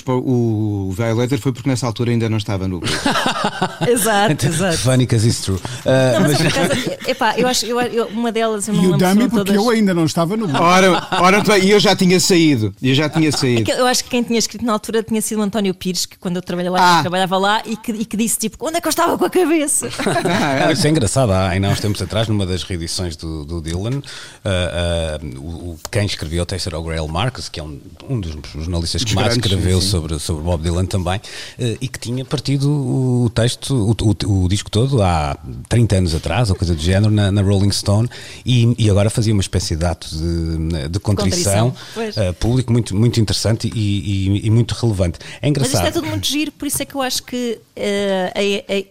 o 0.88 0.92
Violator 0.92 1.38
foi 1.40 1.52
porque 1.52 1.70
nessa 1.70 1.86
altura 1.86 2.12
ainda 2.12 2.30
não 2.30 2.38
estava 2.38 2.68
no 2.68 2.80
grupo. 2.80 2.96
exato, 3.88 4.46
exato. 4.46 4.78
Funny 4.78 5.06
because 5.06 5.28
it's 5.28 5.42
true. 5.42 5.56
Uh, 5.58 6.14
Não, 6.14 6.22
mas, 6.22 6.32
mas- 6.32 6.42
é 6.42 6.44
por 6.50 6.54
causa- 6.54 6.98
epá, 7.08 7.34
eu 7.38 7.48
acho, 7.48 7.66
eu, 7.66 7.80
eu- 7.82 8.08
uma 8.08 8.32
delas 8.32 8.68
eu 8.68 8.74
não 8.74 8.84
E 8.84 8.88
o 8.88 8.98
Dummy, 8.98 9.30
porque 9.30 9.52
todas. 9.52 9.56
eu 9.56 9.70
ainda 9.70 9.94
não 9.94 10.06
estava 10.06 10.38
no 10.38 10.48
grupo. 10.48 10.64
Ora, 10.64 11.08
ora 11.20 11.42
bem, 11.44 11.66
e 11.66 11.72
eu 11.72 11.80
já 11.80 11.96
tinha 11.96 12.20
saído. 12.20 12.74
Eu 12.82 12.94
já 12.96 13.10
tinha 13.10 13.30
É 13.30 13.32
saído. 13.32 13.72
eu 13.72 13.86
acho 13.88 14.04
que 14.04 14.10
quem 14.10 14.24
tinha 14.24 14.40
escrito 14.40 14.66
na 14.66 14.74
altura 14.74 15.04
tinha 15.04 15.22
sido 15.22 15.40
o 15.40 15.42
António 15.42 15.74
Pires, 15.74 16.06
que 16.06 16.18
quando 16.18 16.38
eu 16.38 16.42
trabalhei 16.42 16.70
lá, 16.72 16.80
Ah. 16.96 16.98
eu 17.00 17.02
trabalhava 17.02 17.38
lá 17.38 17.62
e 17.66 17.76
que, 17.76 17.92
e 17.92 18.06
que 18.06 18.16
disse 18.18 18.38
tipo, 18.40 18.58
onde 18.66 18.78
é 18.78 18.82
que 18.82 18.88
eu 18.88 18.92
estava 18.92 19.18
com 19.18 19.26
a 19.26 19.30
cabeça? 19.30 19.90
Ah, 20.00 20.64
Ah, 20.66 20.70
é. 20.70 20.74
isso 20.74 20.86
é 20.88 20.90
engraçado. 20.90 21.32
Há, 21.32 21.50
ainda 21.50 21.68
há 21.68 21.72
uns 21.72 21.80
tempos 21.80 22.02
atrás, 22.02 22.28
numa 22.28 22.46
das 22.46 22.64
reedições 22.64 23.16
do, 23.16 23.46
do 23.46 23.62
Dylan, 23.62 24.02
ah, 24.46 25.20
ah, 25.22 25.26
o, 25.38 25.78
quem 25.92 26.06
escreveu 26.06 26.44
o 26.44 26.46
texto 26.46 26.68
era 26.68 26.80
o 26.80 26.84
Grail 26.84 27.08
Marcus, 27.34 27.50
que 27.50 27.60
é 27.60 27.64
um, 27.64 27.80
um 28.10 28.20
dos 28.20 28.32
jornalistas 28.54 29.04
que 29.04 29.16
mais 29.16 29.36
escreveu 29.36 29.80
sim, 29.82 29.86
sim. 29.86 29.92
sobre, 29.92 30.20
sobre 30.20 30.44
Bob 30.44 30.62
Dylan 30.62 30.86
também, 30.86 31.20
eh, 31.58 31.78
e 31.82 31.88
que 31.88 31.98
tinha 31.98 32.24
partido 32.24 32.70
o 32.72 33.30
texto, 33.34 33.74
o, 33.74 33.92
o- 34.30 34.44
o 34.44 34.48
disco 34.48 34.70
todo, 34.70 35.02
há 35.02 35.36
30 35.68 35.96
anos 35.98 36.14
atrás, 36.16 36.50
ou 36.52 36.56
coisa 36.56 36.76
do 36.76 36.82
género, 36.82 37.12
na, 37.12 37.32
na 37.32 37.42
Rolling 37.42 37.72
Stone, 37.72 38.08
e, 38.46 38.76
e 38.78 38.90
agora 38.90 39.10
fazia 39.10 39.34
uma 39.34 39.42
espécie 39.42 39.76
de 39.76 39.84
ato 39.86 40.08
de, 40.16 40.90
de 40.90 41.00
contrição, 41.00 41.74
eh, 42.16 42.32
público 42.34 42.72
muito, 42.72 42.96
muito 42.96 43.20
interessante 43.20 43.70
e, 43.74 43.80
e- 43.80 44.48
e 44.48 44.50
muito 44.52 44.74
relevante. 44.74 45.18
É 45.42 45.42
Mas 45.42 45.50
engraçado. 45.50 45.86
isto 45.86 45.88
é 45.88 45.92
tudo 45.92 46.08
muito 46.08 46.28
giro, 46.28 46.52
por 46.52 46.68
isso 46.68 46.82
é 46.84 46.86
que 46.86 46.94
eu 46.96 47.02
acho 47.02 47.24
que 47.24 47.60
eh, 47.76 48.86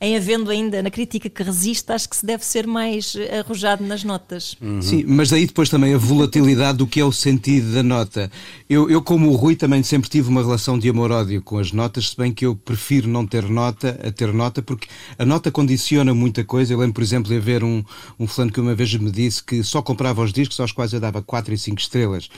em- 0.00 0.16
havendo 0.16 0.50
ainda 0.50 0.82
na 0.82 0.90
crítica 0.90 1.28
que 1.28 1.42
resiste, 1.42 1.90
acho 1.92 2.08
que 2.08 2.16
se 2.16 2.26
deve 2.26 2.44
ser 2.44 2.66
mais 2.66 3.14
eh, 3.16 3.40
arrojado 3.40 3.84
nas 3.84 4.04
notas. 4.04 4.56
Sim, 4.80 5.04
mas 5.06 5.30
daí 5.30 5.46
depois 5.46 5.68
também 5.68 5.94
a 5.94 5.98
volatilidade 5.98 6.78
do 6.78 6.86
que 6.86 7.00
é 7.00 7.04
o 7.04 7.12
sentido 7.12 7.72
da 7.72 7.82
nota. 7.82 8.30
Eu, 8.68 8.90
eu 8.90 9.00
como 9.00 9.30
o 9.30 9.34
Rui, 9.36 9.56
também 9.56 9.82
sempre 9.82 10.10
tive 10.10 10.28
uma 10.28 10.42
relação 10.42 10.78
de 10.78 10.88
amor-ódio 10.88 11.40
com 11.42 11.58
as 11.58 11.72
notas, 11.72 12.10
se 12.10 12.16
bem 12.16 12.32
que 12.32 12.44
eu 12.44 12.54
prefiro 12.54 13.08
não 13.08 13.26
ter 13.26 13.48
nota 13.48 13.98
a 14.04 14.10
ter 14.12 14.32
nota, 14.32 14.60
porque 14.62 14.86
a 15.18 15.24
nota 15.24 15.50
condiciona 15.50 16.12
muita 16.14 16.44
coisa. 16.44 16.72
Eu 16.72 16.78
lembro, 16.78 16.94
por 16.94 17.02
exemplo, 17.02 17.30
de 17.30 17.36
haver 17.36 17.64
um, 17.64 17.82
um 18.18 18.26
fulano 18.26 18.52
que 18.52 18.60
uma 18.60 18.74
vez 18.74 18.94
me 18.94 19.10
disse 19.10 19.42
que 19.42 19.62
só 19.62 19.80
comprava 19.80 20.22
os 20.22 20.32
discos 20.32 20.58
aos 20.60 20.72
quais 20.72 20.92
eu 20.92 21.00
dava 21.00 21.22
4 21.22 21.54
e 21.54 21.58
5 21.58 21.80
estrelas. 21.80 22.28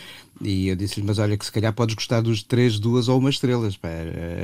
E 0.40 0.68
eu 0.68 0.76
disse-lhe, 0.76 1.04
mas 1.06 1.18
olha 1.18 1.36
que 1.36 1.44
se 1.44 1.50
calhar 1.52 1.72
podes 1.72 1.94
gostar 1.94 2.20
dos 2.20 2.42
3, 2.42 2.78
2 2.78 3.08
ou 3.08 3.18
uma 3.18 3.30
estrelas. 3.30 3.76
Pá, 3.76 3.88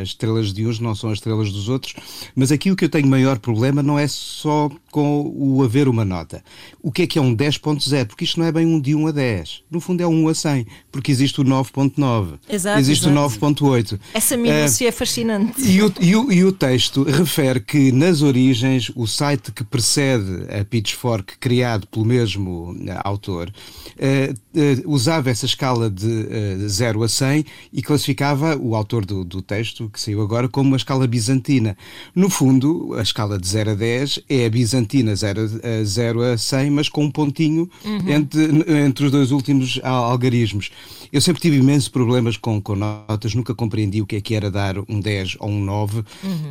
as 0.03 0.09
estrelas 0.09 0.53
de 0.53 0.67
uns 0.67 0.81
não 0.81 0.95
são 0.95 1.11
as 1.11 1.19
estrelas 1.19 1.53
dos 1.53 1.69
outros. 1.69 1.95
Mas 2.35 2.51
aqui 2.51 2.71
o 2.71 2.77
que 2.77 2.85
eu 2.85 2.89
tenho 2.89 3.07
maior 3.07 3.39
problema 3.39 3.83
não 3.83 3.99
é 3.99 4.09
só 4.09 4.71
com 4.91 5.33
o 5.37 5.63
haver 5.63 5.89
uma 5.89 6.05
nota. 6.05 6.43
O 6.83 6.91
que 6.93 7.03
é 7.03 7.07
que 7.07 7.19
é 7.19 7.23
um 7.23 7.35
10.0? 7.35 8.07
Porque 8.07 8.25
isto 8.25 8.39
não 8.41 8.47
é 8.47 8.53
bem 8.53 8.67
um 8.67 8.81
de 8.81 8.95
1 8.95 9.07
a 9.07 9.11
10. 9.13 9.63
No 9.71 9.81
fundo 9.81 10.01
é 10.03 10.07
um 10.07 10.25
1 10.25 10.29
a 10.29 10.35
100. 10.35 10.67
Porque 10.91 11.11
existe 11.13 11.41
o 11.41 11.45
9.9. 11.45 12.39
Exato, 12.49 12.79
Existe 12.81 13.09
exato. 13.09 13.37
o 13.37 13.51
9.8. 13.51 14.01
Essa 14.15 14.35
Ah, 14.35 14.39
minúcia 14.39 14.89
é 14.89 14.93
fascinante. 14.93 15.61
e 15.63 15.83
o, 15.83 15.93
e, 16.01 16.17
o, 16.17 16.33
e 16.33 16.45
o 16.45 16.53
texto 16.53 17.03
refere 17.05 17.61
que, 17.61 17.91
nas 17.93 18.23
origens, 18.23 18.91
o 18.95 19.07
site 19.07 19.53
que 19.53 19.63
precede 19.65 20.47
a 20.53 20.65
Pitchfork, 20.65 21.39
criado 21.39 21.87
pelo 21.87 22.05
mesmo 22.05 22.77
eh, 22.87 22.99
autor, 23.05 23.53
eh, 23.99 24.33
eh, 24.55 24.83
usava 24.87 25.31
essa 25.31 25.47
escala 25.47 25.84
de 25.91 26.27
eh, 26.31 26.69
0 26.69 27.03
a 27.03 27.09
100 27.09 27.45
e 27.73 27.83
classificava 27.83 28.57
o 28.57 28.75
autor 28.75 29.05
do, 29.05 29.25
do 29.25 29.41
texto, 29.43 29.89
que 29.93 30.01
saiu 30.01 30.21
agora, 30.23 30.49
como 30.49 30.69
uma 30.69 30.77
escala 30.77 31.07
bizantina. 31.07 31.77
No 32.15 32.29
fundo, 32.31 32.95
a 32.99 33.03
escala 33.03 33.39
de 33.39 33.47
0 33.47 33.71
a 33.71 33.75
10 33.75 34.21
é 34.29 34.47
a 34.47 34.51
bizantina 34.51 35.15
0 35.15 35.41
a, 35.63 35.85
0 35.85 36.23
a 36.23 36.39
100, 36.39 36.71
mas 36.71 36.89
com 36.89 37.05
um 37.05 37.11
pontinho 37.11 37.69
entre, 38.07 38.45
entre 38.87 39.05
os 39.07 39.11
dois 39.11 39.31
últimos 39.31 39.81
al- 39.83 40.05
algarismos. 40.05 40.71
Eu 41.13 41.21
sempre 41.21 41.41
tive 41.41 41.57
imensos 41.59 41.89
problemas 41.89 42.37
com, 42.37 42.61
com 42.61 42.75
notas, 42.75 43.35
nunca 43.35 43.55
compreendi 43.55 44.03
o 44.03 44.07
que 44.07 44.17
é 44.17 44.21
que 44.21 44.35
era 44.35 44.51
dar 44.51 44.77
um 44.89 44.99
10 45.01 45.37
ou 45.39 45.49
um 45.49 45.63
9. 45.65 46.03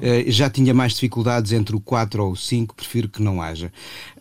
Eh, 0.02 0.26
já 0.28 0.50
tinha 0.50 0.74
mais 0.74 0.94
dificuldades 0.94 1.52
entre 1.52 1.76
o 1.76 1.80
4 1.82 2.24
ou 2.24 2.32
o 2.32 2.36
5, 2.38 2.74
prefiro 2.76 3.10
que 3.10 3.22
não 3.22 3.42
haja. 3.42 3.72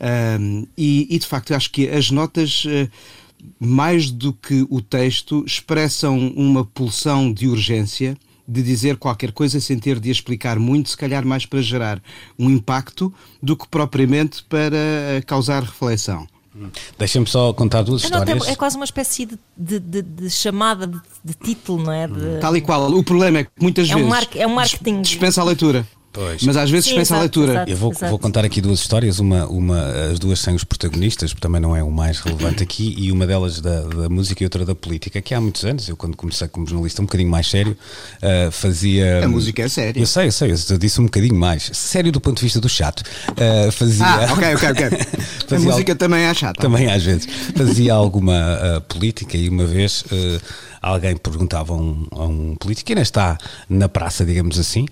Ahm, 0.00 0.64
e, 0.76 1.06
e, 1.10 1.18
de 1.18 1.26
facto, 1.26 1.54
acho 1.54 1.70
que 1.70 1.88
as 1.88 2.10
notas. 2.10 2.64
eh, 2.66 2.88
mais 3.58 4.10
do 4.10 4.32
que 4.32 4.66
o 4.70 4.80
texto, 4.80 5.44
expressam 5.46 6.18
uma 6.36 6.64
pulsão 6.64 7.32
de 7.32 7.48
urgência 7.48 8.16
de 8.46 8.62
dizer 8.62 8.96
qualquer 8.96 9.32
coisa 9.32 9.60
sem 9.60 9.78
ter 9.78 9.98
de 10.00 10.10
explicar 10.10 10.58
muito, 10.58 10.90
se 10.90 10.96
calhar 10.96 11.24
mais 11.24 11.46
para 11.46 11.62
gerar 11.62 12.02
um 12.38 12.50
impacto 12.50 13.12
do 13.42 13.56
que 13.56 13.66
propriamente 13.68 14.42
para 14.44 14.76
eh, 14.76 15.22
causar 15.24 15.62
reflexão. 15.62 16.26
Deixa-me 16.98 17.26
só 17.26 17.52
contar 17.54 17.82
duas 17.82 18.02
histórias. 18.04 18.46
é, 18.46 18.52
é 18.52 18.56
quase 18.56 18.76
uma 18.76 18.84
espécie 18.84 19.24
de, 19.24 19.38
de- 19.56 19.80
de- 19.80 20.02
de 20.02 20.28
chamada 20.30 20.86
de, 20.86 21.00
de 21.24 21.32
título, 21.34 21.82
não 21.84 21.92
é? 21.92 22.06
De- 22.06 22.40
Tal 22.40 22.54
e 22.56 22.60
qual. 22.60 22.92
O 22.92 23.02
problema 23.02 23.38
é 23.38 23.44
que 23.44 23.50
muitas 23.58 23.88
É 23.88 23.94
um 23.94 23.98
vezes 23.98 24.10
mar- 24.10 24.28
é 24.34 24.46
um 24.46 24.54
marketing. 24.54 25.00
dis- 25.00 25.10
dispensa 25.12 25.40
a 25.40 25.44
leitura. 25.44 25.86
Pois. 26.12 26.42
Mas 26.42 26.56
às 26.56 26.70
vezes 26.70 26.84
Sim, 26.84 26.90
dispensa 26.90 27.14
a 27.14 27.18
exato, 27.18 27.40
leitura. 27.40 27.52
exato. 27.52 27.70
Eu 27.70 27.76
vou, 27.76 27.92
vou 28.10 28.18
contar 28.18 28.44
aqui 28.44 28.60
duas 28.60 28.80
histórias, 28.80 29.18
uma, 29.18 29.46
uma, 29.46 29.82
as 30.10 30.18
duas 30.18 30.40
sem 30.40 30.54
os 30.54 30.62
protagonistas, 30.62 31.32
porque 31.32 31.40
também 31.40 31.60
não 31.60 31.74
é 31.74 31.82
o 31.82 31.90
mais 31.90 32.20
relevante 32.20 32.62
aqui, 32.64 32.94
e 32.98 33.10
uma 33.10 33.26
delas 33.26 33.60
da, 33.60 33.80
da 33.80 34.08
música 34.10 34.42
e 34.42 34.46
outra 34.46 34.64
da 34.64 34.74
política, 34.74 35.22
que 35.22 35.34
há 35.34 35.40
muitos 35.40 35.64
anos, 35.64 35.88
eu 35.88 35.96
quando 35.96 36.14
comecei 36.16 36.46
como 36.48 36.66
jornalista 36.66 37.00
um 37.00 37.06
bocadinho 37.06 37.30
mais 37.30 37.48
sério, 37.48 37.76
uh, 38.18 38.50
fazia... 38.52 39.24
A 39.24 39.28
música 39.28 39.62
é 39.62 39.68
séria. 39.68 40.00
Eu 40.00 40.06
sei, 40.06 40.26
eu 40.26 40.32
sei, 40.32 40.52
eu 40.70 40.78
disse 40.78 41.00
um 41.00 41.04
bocadinho 41.04 41.34
mais. 41.34 41.70
Sério 41.72 42.12
do 42.12 42.20
ponto 42.20 42.36
de 42.36 42.42
vista 42.42 42.60
do 42.60 42.68
chato. 42.68 43.02
Uh, 43.30 43.72
fazia... 43.72 44.04
Ah, 44.04 44.32
ok, 44.32 44.54
ok, 44.54 44.68
ok. 44.68 44.98
a 45.56 45.60
música 45.60 45.94
também 45.94 46.24
é 46.24 46.34
chata. 46.34 46.60
Também 46.60 46.92
às 46.92 47.02
vezes. 47.02 47.26
Fazia 47.56 47.94
alguma 47.94 48.32
uh, 48.32 48.80
política 48.82 49.36
e 49.36 49.48
uma 49.48 49.64
vez 49.64 50.02
uh, 50.02 50.40
alguém 50.82 51.16
perguntava 51.16 51.72
a 51.72 51.76
um, 51.76 52.06
a 52.10 52.24
um 52.24 52.56
político, 52.56 52.86
que 52.86 52.92
ainda 52.92 53.02
está 53.02 53.38
na 53.68 53.88
praça, 53.88 54.24
digamos 54.24 54.58
assim, 54.58 54.86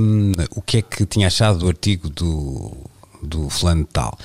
um, 0.00 0.32
o 0.54 0.62
que 0.62 0.78
é 0.78 0.82
que 0.82 1.04
tinha 1.04 1.26
achado 1.26 1.58
do 1.58 1.68
artigo 1.68 2.08
do, 2.08 2.72
do 3.20 3.50
fulano 3.50 3.84
tal. 3.84 4.16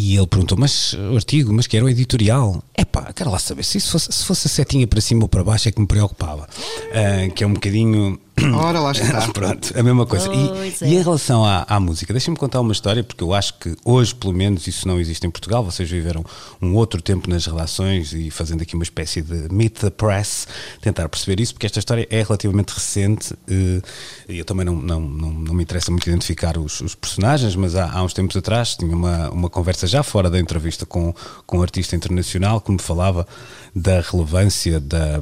E 0.00 0.16
ele 0.16 0.28
perguntou, 0.28 0.56
mas 0.56 0.92
o 0.92 1.16
artigo, 1.16 1.52
mas 1.52 1.66
que 1.66 1.76
era 1.76 1.84
o 1.84 1.88
editorial? 1.88 2.62
É 2.72 2.84
pá, 2.84 3.12
quero 3.12 3.32
lá 3.32 3.38
saber, 3.40 3.64
se, 3.64 3.78
isso 3.78 3.90
fosse, 3.90 4.12
se 4.12 4.24
fosse 4.24 4.46
a 4.46 4.50
setinha 4.50 4.86
para 4.86 5.00
cima 5.00 5.22
ou 5.22 5.28
para 5.28 5.42
baixo 5.42 5.68
é 5.68 5.72
que 5.72 5.80
me 5.80 5.88
preocupava. 5.88 6.44
Uh, 6.44 7.34
que 7.34 7.42
é 7.42 7.46
um 7.48 7.54
bocadinho... 7.54 8.16
Ora, 8.54 8.78
lá 8.78 8.92
está. 8.92 9.26
Pronto, 9.32 9.76
a 9.76 9.82
mesma 9.82 10.06
coisa. 10.06 10.28
Pois 10.28 10.80
E, 10.80 10.84
é. 10.84 10.88
e 10.88 10.94
em 10.94 11.02
relação 11.02 11.44
à, 11.44 11.66
à 11.68 11.80
música, 11.80 12.12
deixem-me 12.12 12.36
contar 12.36 12.60
uma 12.60 12.70
história, 12.70 13.02
porque 13.02 13.24
eu 13.24 13.34
acho 13.34 13.54
que 13.54 13.74
hoje, 13.84 14.14
pelo 14.14 14.32
menos, 14.32 14.68
isso 14.68 14.86
não 14.86 15.00
existe 15.00 15.26
em 15.26 15.30
Portugal. 15.30 15.64
Vocês 15.64 15.90
viveram 15.90 16.24
um 16.62 16.76
outro 16.76 17.02
tempo 17.02 17.28
nas 17.28 17.46
redações 17.46 18.12
e 18.12 18.30
fazendo 18.30 18.62
aqui 18.62 18.74
uma 18.76 18.84
espécie 18.84 19.22
de 19.22 19.52
meet 19.52 19.80
the 19.80 19.90
press, 19.90 20.46
tentar 20.80 21.08
perceber 21.08 21.42
isso, 21.42 21.54
porque 21.54 21.66
esta 21.66 21.80
história 21.80 22.06
é 22.08 22.22
relativamente 22.22 22.70
recente 22.70 23.34
eh, 23.50 23.82
e 24.28 24.38
eu 24.38 24.44
também 24.44 24.64
não, 24.64 24.76
não, 24.76 25.00
não, 25.00 25.32
não 25.32 25.54
me 25.54 25.64
interessa 25.64 25.90
muito 25.90 26.08
identificar 26.08 26.56
os, 26.56 26.80
os 26.80 26.94
personagens, 26.94 27.56
mas 27.56 27.74
há, 27.74 27.90
há 27.90 28.04
uns 28.04 28.12
tempos 28.12 28.36
atrás 28.36 28.76
tinha 28.76 28.94
uma, 28.94 29.30
uma 29.30 29.50
conversa 29.50 29.87
já 29.88 30.02
fora 30.02 30.30
da 30.30 30.38
entrevista 30.38 30.86
com, 30.86 31.14
com 31.46 31.58
um 31.58 31.62
artista 31.62 31.96
internacional 31.96 32.60
que 32.60 32.70
me 32.70 32.78
falava 32.80 33.26
da 33.74 34.00
relevância 34.00 34.78
da, 34.78 35.20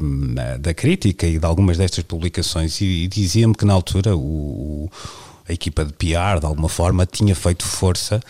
da 0.59 0.75
crítica 0.75 1.27
e 1.27 1.39
de 1.39 1.47
algumas 1.47 1.79
destas 1.79 2.05
publicações 2.05 2.81
e, 2.81 3.05
e 3.05 3.09
dizia-me 3.09 3.55
que 3.55 3.65
na 3.65 3.73
altura 3.73 4.17
o, 4.17 4.91
a 5.49 5.53
equipa 5.53 5.85
de 5.85 5.93
PR, 5.93 6.41
de 6.41 6.47
alguma 6.47 6.69
forma, 6.69 7.07
tinha 7.07 7.35
feito 7.35 7.65
força 7.65 8.21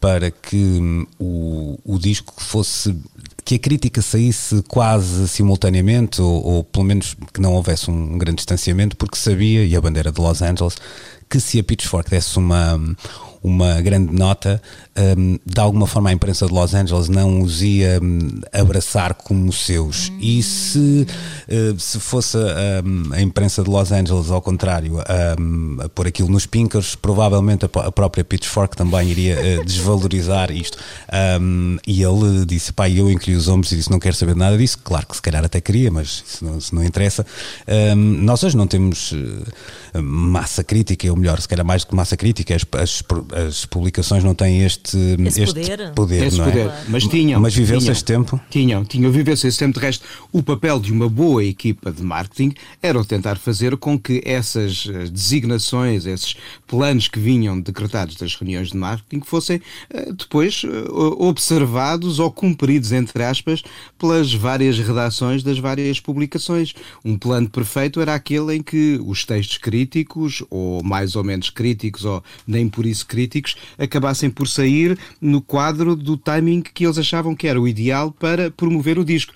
para 0.00 0.30
que 0.30 0.56
hum, 0.56 1.06
o, 1.18 1.78
o 1.84 1.98
disco 1.98 2.32
fosse 2.36 2.96
que 3.44 3.56
a 3.56 3.58
crítica 3.58 4.02
saísse 4.02 4.62
quase 4.68 5.26
simultaneamente 5.26 6.20
ou, 6.20 6.44
ou 6.44 6.64
pelo 6.64 6.84
menos 6.84 7.16
que 7.32 7.40
não 7.40 7.54
houvesse 7.54 7.90
um, 7.90 8.18
grande 8.18 8.36
distanciamento 8.36 8.96
porque 8.96 9.16
sabia, 9.16 9.64
e 9.64 9.74
a 9.74 9.80
bandeira 9.80 10.12
de 10.12 10.20
Los 10.20 10.42
Angeles 10.42 10.76
que 11.28 11.40
se 11.40 11.58
a 11.58 11.64
Pitchfork 11.64 12.10
desse 12.10 12.38
uma 12.38 12.78
uma 13.42 13.80
grande 13.80 14.12
nota, 14.12 14.60
um, 15.16 15.38
de 15.44 15.60
alguma 15.60 15.86
forma 15.86 16.10
a 16.10 16.12
imprensa 16.12 16.46
de 16.46 16.52
Los 16.52 16.74
Angeles 16.74 17.08
não 17.08 17.40
os 17.40 17.62
ia 17.62 18.00
um, 18.02 18.40
abraçar 18.52 19.14
como 19.14 19.52
seus. 19.52 20.12
E 20.20 20.42
se, 20.42 21.06
uh, 21.48 21.78
se 21.78 22.00
fosse 22.00 22.36
um, 22.36 23.12
a 23.12 23.20
imprensa 23.20 23.62
de 23.62 23.70
Los 23.70 23.92
Angeles, 23.92 24.30
ao 24.30 24.42
contrário, 24.42 24.98
a 25.00 25.88
pôr 25.88 26.06
aquilo 26.08 26.28
nos 26.28 26.46
pinkers, 26.46 26.94
provavelmente 26.94 27.64
a, 27.64 27.80
a 27.80 27.92
própria 27.92 28.24
Pitchfork 28.24 28.76
também 28.76 29.08
iria 29.08 29.60
uh, 29.60 29.64
desvalorizar 29.66 30.50
isto. 30.50 30.78
e 31.86 32.02
ele 32.02 32.44
disse: 32.44 32.72
pá, 32.72 32.88
eu 32.88 33.10
encolhi 33.10 33.36
os 33.36 33.48
ombros 33.48 33.72
e 33.72 33.76
disse: 33.76 33.90
não 33.90 33.98
quero 33.98 34.16
saber 34.16 34.34
nada 34.34 34.56
disso. 34.56 34.78
Claro 34.82 35.06
que 35.06 35.16
se 35.16 35.22
calhar 35.22 35.44
até 35.44 35.60
queria, 35.60 35.90
mas 35.90 36.24
isso 36.26 36.44
não, 36.44 36.58
isso 36.58 36.74
não 36.74 36.84
interessa. 36.84 37.24
nós 37.96 38.42
hoje 38.42 38.56
não 38.56 38.66
temos 38.66 39.12
uh, 39.12 40.02
massa 40.02 40.64
crítica, 40.64 41.08
ou 41.10 41.16
melhor, 41.16 41.40
se 41.40 41.48
calhar 41.48 41.64
mais 41.64 41.84
do 41.84 41.88
que 41.88 41.94
massa 41.94 42.16
crítica, 42.16 42.54
as, 42.54 42.64
as 42.80 43.02
as 43.32 43.64
publicações 43.64 44.24
não 44.24 44.34
têm 44.34 44.64
este, 44.64 44.96
Esse 45.26 45.42
este 45.42 45.54
poder. 45.54 45.92
poder, 45.94 46.26
Esse 46.26 46.38
não 46.38 46.46
é? 46.46 46.50
poder. 46.50 46.72
Mas 46.88 47.04
tinham. 47.06 47.40
Mas 47.40 47.54
viveu-se 47.54 47.86
tinham. 47.86 47.92
esse 47.92 48.04
tempo? 48.04 48.40
Tinham, 48.50 48.84
tinham, 48.84 49.10
viveu-se 49.10 49.46
esse 49.46 49.58
tempo. 49.58 49.78
De 49.78 49.84
resto, 49.84 50.04
o 50.32 50.42
papel 50.42 50.80
de 50.80 50.92
uma 50.92 51.08
boa 51.08 51.44
equipa 51.44 51.90
de 51.92 52.02
marketing 52.02 52.54
era 52.82 52.98
o 52.98 53.04
tentar 53.04 53.36
fazer 53.36 53.76
com 53.76 53.98
que 53.98 54.22
essas 54.24 54.86
eh, 54.88 55.08
designações, 55.08 56.06
esses 56.06 56.36
planos 56.66 57.08
que 57.08 57.18
vinham 57.18 57.60
decretados 57.60 58.16
das 58.16 58.34
reuniões 58.34 58.70
de 58.70 58.76
marketing 58.76 59.20
fossem 59.24 59.60
eh, 59.90 60.12
depois 60.12 60.62
eh, 60.64 60.68
observados 61.18 62.18
ou 62.18 62.30
cumpridos, 62.30 62.92
entre 62.92 63.22
aspas, 63.24 63.62
pelas 63.98 64.32
várias 64.32 64.78
redações 64.78 65.42
das 65.42 65.58
várias 65.58 66.00
publicações. 66.00 66.74
Um 67.04 67.18
plano 67.18 67.48
perfeito 67.48 68.00
era 68.00 68.14
aquele 68.14 68.56
em 68.56 68.62
que 68.62 69.00
os 69.04 69.24
textos 69.24 69.58
críticos, 69.58 70.42
ou 70.50 70.82
mais 70.82 71.16
ou 71.16 71.24
menos 71.24 71.50
críticos, 71.50 72.04
ou 72.04 72.22
nem 72.46 72.68
por 72.68 72.86
isso 72.86 73.06
críticos, 73.06 73.17
acabassem 73.78 74.30
por 74.30 74.46
sair 74.46 74.98
no 75.20 75.40
quadro 75.40 75.96
do 75.96 76.16
timing 76.16 76.62
que 76.62 76.84
eles 76.84 76.98
achavam 76.98 77.34
que 77.34 77.48
era 77.48 77.60
o 77.60 77.66
ideal 77.66 78.12
para 78.12 78.50
promover 78.50 78.98
o 78.98 79.04
disco. 79.04 79.32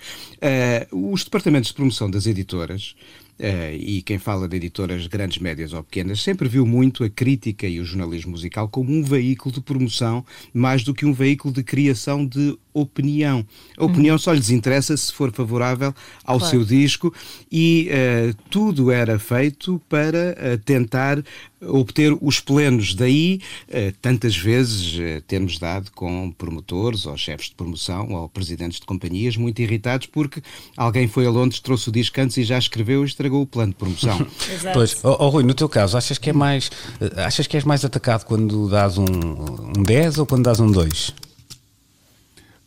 Uh, 0.91 1.11
os 1.13 1.23
departamentos 1.23 1.69
de 1.69 1.75
promoção 1.75 2.09
das 2.09 2.25
editoras 2.25 2.95
Uh, 3.39 3.75
e 3.75 4.01
quem 4.03 4.19
fala 4.19 4.47
de 4.47 4.55
editoras 4.57 5.07
grandes, 5.07 5.39
médias 5.39 5.73
ou 5.73 5.83
pequenas, 5.83 6.21
sempre 6.21 6.47
viu 6.47 6.65
muito 6.65 7.03
a 7.03 7.09
crítica 7.09 7.67
e 7.67 7.79
o 7.79 7.85
jornalismo 7.85 8.31
musical 8.31 8.67
como 8.69 8.91
um 8.91 9.03
veículo 9.03 9.53
de 9.53 9.61
promoção 9.61 10.23
mais 10.53 10.83
do 10.83 10.93
que 10.93 11.05
um 11.05 11.13
veículo 11.13 11.53
de 11.53 11.63
criação 11.63 12.25
de 12.25 12.57
opinião. 12.73 13.45
A 13.77 13.85
opinião 13.85 14.17
só 14.17 14.33
lhes 14.33 14.49
interessa 14.49 14.97
se 14.97 15.13
for 15.13 15.31
favorável 15.31 15.93
ao 16.23 16.39
Claro. 16.39 16.51
seu 16.51 16.65
disco 16.65 17.13
e 17.51 17.89
uh, 17.89 18.35
tudo 18.49 18.91
era 18.91 19.19
feito 19.19 19.79
para 19.87 20.35
uh, 20.35 20.57
tentar 20.63 21.23
obter 21.61 22.17
os 22.19 22.39
plenos. 22.39 22.95
Daí, 22.95 23.39
uh, 23.69 23.93
tantas 24.01 24.35
vezes 24.35 24.99
temos 25.27 25.59
dado 25.59 25.91
com 25.91 26.31
promotores 26.31 27.05
ou 27.05 27.15
chefes 27.15 27.49
de 27.49 27.55
promoção 27.55 28.11
ou 28.11 28.27
presidentes 28.27 28.79
de 28.79 28.85
companhias 28.85 29.37
muito 29.37 29.61
irritados 29.61 30.07
porque 30.07 30.41
alguém 30.75 31.07
foi 31.07 31.25
a 31.27 31.29
Londres, 31.29 31.59
trouxe 31.59 31.89
o 31.89 31.91
disco 31.91 32.19
antes 32.19 32.37
e 32.37 32.43
já 32.43 32.57
escreveu 32.57 33.03
e 33.03 33.05
estragou 33.23 33.41
o 33.41 33.47
plano 33.47 33.71
de 33.71 33.77
promoção. 33.77 34.27
Exato. 34.51 34.73
Pois, 34.73 34.97
oh, 35.03 35.15
oh, 35.19 35.29
Rui, 35.29 35.43
no 35.43 35.53
teu 35.53 35.69
caso, 35.69 35.97
achas 35.97 36.17
que 36.17 36.29
é 36.29 36.33
mais 36.33 36.69
eh, 36.99 37.23
achas 37.23 37.47
que 37.47 37.55
és 37.55 37.63
mais 37.63 37.85
atacado 37.85 38.25
quando 38.25 38.69
dás 38.69 38.97
um, 38.97 39.05
um 39.05 39.83
10 39.83 40.19
ou 40.19 40.25
quando 40.25 40.43
dás 40.43 40.59
um 40.59 40.69
2? 40.69 41.13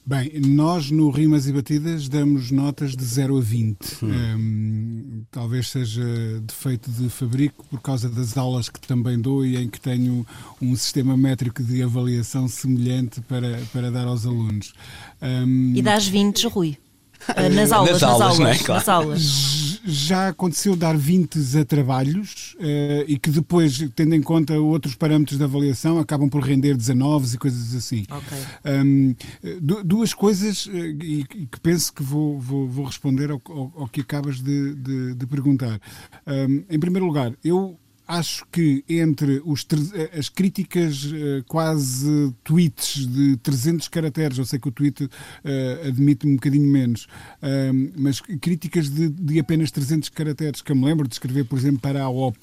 Bem, 0.08 0.30
nós 0.38 0.88
no 0.88 1.10
Rimas 1.10 1.48
e 1.48 1.52
Batidas 1.52 2.08
damos 2.08 2.52
notas 2.52 2.94
de 2.94 3.04
0 3.04 3.38
a 3.38 3.40
20. 3.40 3.76
Hum, 4.04 5.24
talvez 5.32 5.68
seja 5.68 6.04
defeito 6.46 6.88
de 6.92 7.08
fabrico 7.10 7.64
por 7.68 7.80
causa 7.80 8.08
das 8.08 8.36
aulas 8.36 8.68
que 8.68 8.80
também 8.80 9.18
dou 9.18 9.44
e 9.44 9.56
em 9.56 9.68
que 9.68 9.80
tenho 9.80 10.24
um 10.62 10.76
sistema 10.76 11.16
métrico 11.16 11.60
de 11.60 11.82
avaliação 11.82 12.46
semelhante 12.46 13.20
para, 13.22 13.60
para 13.72 13.90
dar 13.90 14.06
aos 14.06 14.24
alunos. 14.24 14.74
Hum, 15.20 15.72
E 15.74 15.82
dás 15.82 16.06
20, 16.06 16.46
Rui. 16.46 16.78
Nas 17.54 17.72
aulas, 17.72 17.92
nas 17.92 18.02
aulas, 18.02 18.40
aulas, 18.40 18.60
é? 18.60 18.64
Claro. 18.64 18.80
nas 18.80 18.88
aulas. 18.88 19.80
Já 19.88 20.28
aconteceu 20.28 20.74
dar 20.74 20.96
20 20.96 21.38
a 21.60 21.64
trabalhos 21.64 22.56
eh, 22.58 23.04
e 23.06 23.16
que 23.18 23.30
depois, 23.30 23.88
tendo 23.94 24.14
em 24.16 24.22
conta 24.22 24.58
outros 24.58 24.94
parâmetros 24.96 25.38
de 25.38 25.44
avaliação, 25.44 25.98
acabam 25.98 26.28
por 26.28 26.42
render 26.42 26.76
19 26.76 27.34
e 27.34 27.38
coisas 27.38 27.74
assim. 27.74 28.04
Ok. 28.10 28.38
Hum, 28.84 29.14
du- 29.60 29.84
duas 29.84 30.12
coisas 30.12 30.68
eh, 30.72 30.88
e, 31.02 31.24
que 31.24 31.60
penso 31.62 31.92
que 31.92 32.02
vou, 32.02 32.38
vou, 32.40 32.66
vou 32.68 32.84
responder 32.84 33.30
ao, 33.30 33.40
ao- 33.48 33.72
ao 33.76 33.88
que 33.88 34.00
acabas 34.00 34.40
de, 34.40 34.74
de- 34.74 35.14
de 35.14 35.26
perguntar. 35.26 35.80
Hum, 36.26 36.64
em 36.68 36.78
primeiro 36.80 37.06
lugar, 37.06 37.32
eu 37.44 37.78
acho 38.06 38.46
que 38.52 38.84
entre 38.88 39.42
os 39.44 39.66
eh, 39.94 40.18
as 40.18 40.28
críticas 40.28 41.10
eh, 41.12 41.42
quase 41.48 42.32
tweets 42.44 43.06
de 43.06 43.36
300 43.38 43.88
caracteres, 43.88 44.38
eu 44.38 44.44
sei 44.44 44.58
que 44.58 44.68
o 44.68 44.72
tweet 44.72 45.08
eh, 45.44 45.82
admite 45.88 46.26
um 46.26 46.34
bocadinho 46.34 46.70
menos, 46.70 47.08
hum, 47.42 47.92
mas 47.96 48.20
críticas 48.20 48.88
de, 48.88 49.08
de 49.08 49.40
apenas 49.40 49.70
300 49.70 50.08
caracteres, 50.10 50.62
que 50.62 50.70
eu 50.70 50.76
me 50.76 50.84
lembro 50.84 51.08
de 51.08 51.14
escrever, 51.14 51.44
por 51.44 51.58
exemplo, 51.58 51.80
para 51.80 52.02
a 52.02 52.08
OP, 52.08 52.38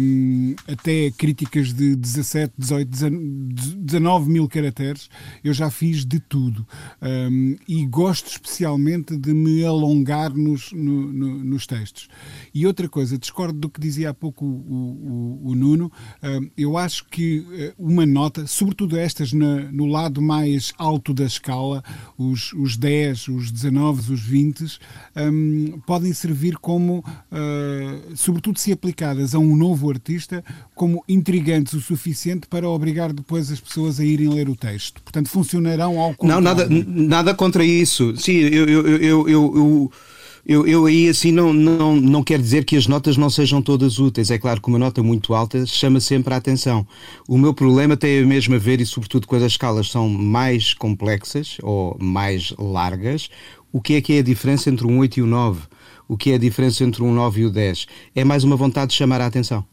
hum, 0.00 0.54
até 0.68 1.10
críticas 1.10 1.72
de 1.72 1.96
17, 1.96 2.52
18, 2.56 2.90
19 3.78 4.30
mil 4.30 4.48
caracteres, 4.48 5.08
eu 5.42 5.52
já 5.52 5.70
fiz 5.70 6.04
de 6.04 6.20
tudo. 6.20 6.66
Hum, 7.02 7.56
e 7.68 7.84
gosto 7.86 8.28
especialmente 8.30 9.16
de 9.16 9.32
me 9.34 9.64
alongar 9.64 10.32
nos, 10.34 10.72
no- 10.72 11.12
no- 11.12 11.44
nos 11.44 11.66
textos. 11.66 12.08
E 12.54 12.66
outra 12.66 12.88
coisa, 12.88 13.18
discordo 13.18 13.58
do 13.58 13.68
que 13.68 13.80
dizia 13.80 14.10
há 14.10 14.14
pouco 14.14 14.44
o, 14.44 15.40
o- 15.44 15.50
o- 15.50 15.54
Nuno, 15.54 15.90
hum, 16.22 16.50
eu 16.56 16.76
acho 16.76 17.06
que 17.10 17.44
eh, 17.52 17.74
uma 17.78 18.04
nota, 18.04 18.46
sobretudo 18.46 18.96
estas 18.96 19.32
na- 19.32 19.70
no 19.72 19.86
lado 19.86 20.20
mais 20.20 20.72
alto 20.78 21.12
da 21.14 21.24
escala, 21.24 21.82
os, 22.18 22.52
os 22.52 22.76
10, 22.76 23.28
os 23.28 23.50
19, 23.50 24.12
os 24.12 24.20
20, 24.20 24.78
hum, 25.16 25.80
podem 25.86 26.12
servir 26.12 26.56
como, 26.58 27.02
eh, 27.32 28.00
sobretudo 28.14 28.58
se 28.58 28.70
aplicadas 28.72 29.34
a 29.34 29.38
um 29.38 29.55
novo 29.56 29.90
artista, 29.90 30.44
como 30.74 31.02
intrigantes 31.08 31.72
o 31.72 31.80
suficiente 31.80 32.46
para 32.46 32.68
obrigar 32.68 33.12
depois 33.12 33.50
as 33.50 33.60
pessoas 33.60 33.98
a 33.98 34.04
irem 34.04 34.28
ler 34.28 34.48
o 34.48 34.54
texto. 34.56 35.02
Portanto, 35.02 35.28
funcionarão 35.28 35.98
ao 35.98 36.10
Não, 36.10 36.16
contrário. 36.16 36.42
nada, 36.42 36.64
n- 36.66 36.84
nada 36.86 37.34
contra 37.34 37.64
isso. 37.64 38.14
Sim, 38.16 38.32
eu, 38.34 38.66
eu, 38.66 38.86
eu, 38.86 39.28
eu- 39.28 39.56
eu 39.56 39.92
Eu, 40.48 40.64
eu 40.64 40.86
aí 40.86 41.08
assim 41.08 41.32
não, 41.32 41.52
não, 41.52 41.96
não 41.96 42.22
quero 42.22 42.40
dizer 42.40 42.64
que 42.64 42.76
as 42.76 42.86
notas 42.86 43.16
não 43.16 43.28
sejam 43.28 43.60
todas 43.60 43.98
úteis. 43.98 44.30
É 44.30 44.38
claro 44.38 44.60
que 44.62 44.68
uma 44.68 44.78
nota 44.78 45.02
muito 45.02 45.34
alta 45.34 45.66
chama 45.66 45.98
sempre 45.98 46.32
a 46.32 46.36
atenção. 46.36 46.86
O 47.26 47.36
meu 47.36 47.52
problema 47.52 47.96
tem 47.96 48.24
mesmo 48.24 48.54
a 48.54 48.58
ver, 48.58 48.80
e 48.80 48.86
sobretudo 48.86 49.26
quando 49.26 49.42
as 49.44 49.52
escalas 49.52 49.90
são 49.90 50.08
mais 50.08 50.72
complexas 50.72 51.56
ou 51.64 51.96
mais 52.00 52.54
largas, 52.58 53.28
o 53.72 53.80
que 53.80 53.94
é 53.94 54.00
que 54.00 54.12
é 54.12 54.18
a 54.20 54.22
diferença 54.22 54.70
entre 54.70 54.86
um 54.86 54.98
8 55.00 55.18
e 55.18 55.22
um 55.24 55.26
9? 55.26 55.62
O 56.08 56.16
que 56.16 56.30
é 56.30 56.34
a 56.34 56.38
diferença 56.38 56.84
entre 56.84 57.02
um 57.02 57.12
9 57.12 57.40
e 57.40 57.44
o 57.46 57.50
10? 57.50 57.86
É 58.14 58.24
mais 58.24 58.44
uma 58.44 58.56
vontade 58.56 58.90
de 58.90 58.96
chamar 58.96 59.20
a 59.20 59.26
atenção. 59.26 59.64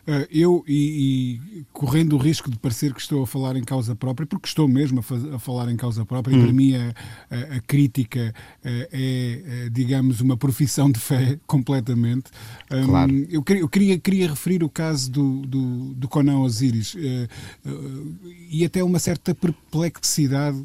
Uh, 0.00 0.26
eu, 0.30 0.64
e, 0.66 1.38
e, 1.58 1.64
correndo 1.72 2.16
o 2.16 2.18
risco 2.18 2.50
de 2.50 2.58
parecer 2.58 2.92
que 2.92 3.00
estou 3.00 3.22
a 3.22 3.26
falar 3.26 3.54
em 3.56 3.62
causa 3.62 3.94
própria, 3.94 4.26
porque 4.26 4.48
estou 4.48 4.66
mesmo 4.66 5.00
a, 5.00 5.36
a 5.36 5.38
falar 5.38 5.70
em 5.70 5.76
causa 5.76 6.04
própria, 6.04 6.34
hum. 6.34 6.40
e 6.40 6.44
para 6.44 6.52
mim 6.52 6.74
a, 6.74 6.94
a, 7.30 7.56
a 7.56 7.60
crítica 7.60 8.34
uh, 8.64 8.68
é, 8.68 8.86
é, 8.92 9.68
digamos, 9.70 10.20
uma 10.20 10.36
profissão 10.36 10.90
de 10.90 10.98
fé 10.98 11.38
completamente. 11.46 12.30
Um, 12.70 12.86
claro. 12.86 13.26
Eu, 13.30 13.44
eu, 13.48 13.68
queria, 13.68 13.98
queria 13.98 14.28
referir 14.28 14.64
o 14.64 14.68
caso 14.68 15.10
do, 15.10 15.42
do, 15.42 15.94
do 15.94 16.08
Conan 16.08 16.38
Osiris 16.38 16.94
uh, 16.94 18.18
e 18.50 18.64
até 18.64 18.82
uma 18.82 18.98
certa 18.98 19.34
perplexidade 19.34 20.58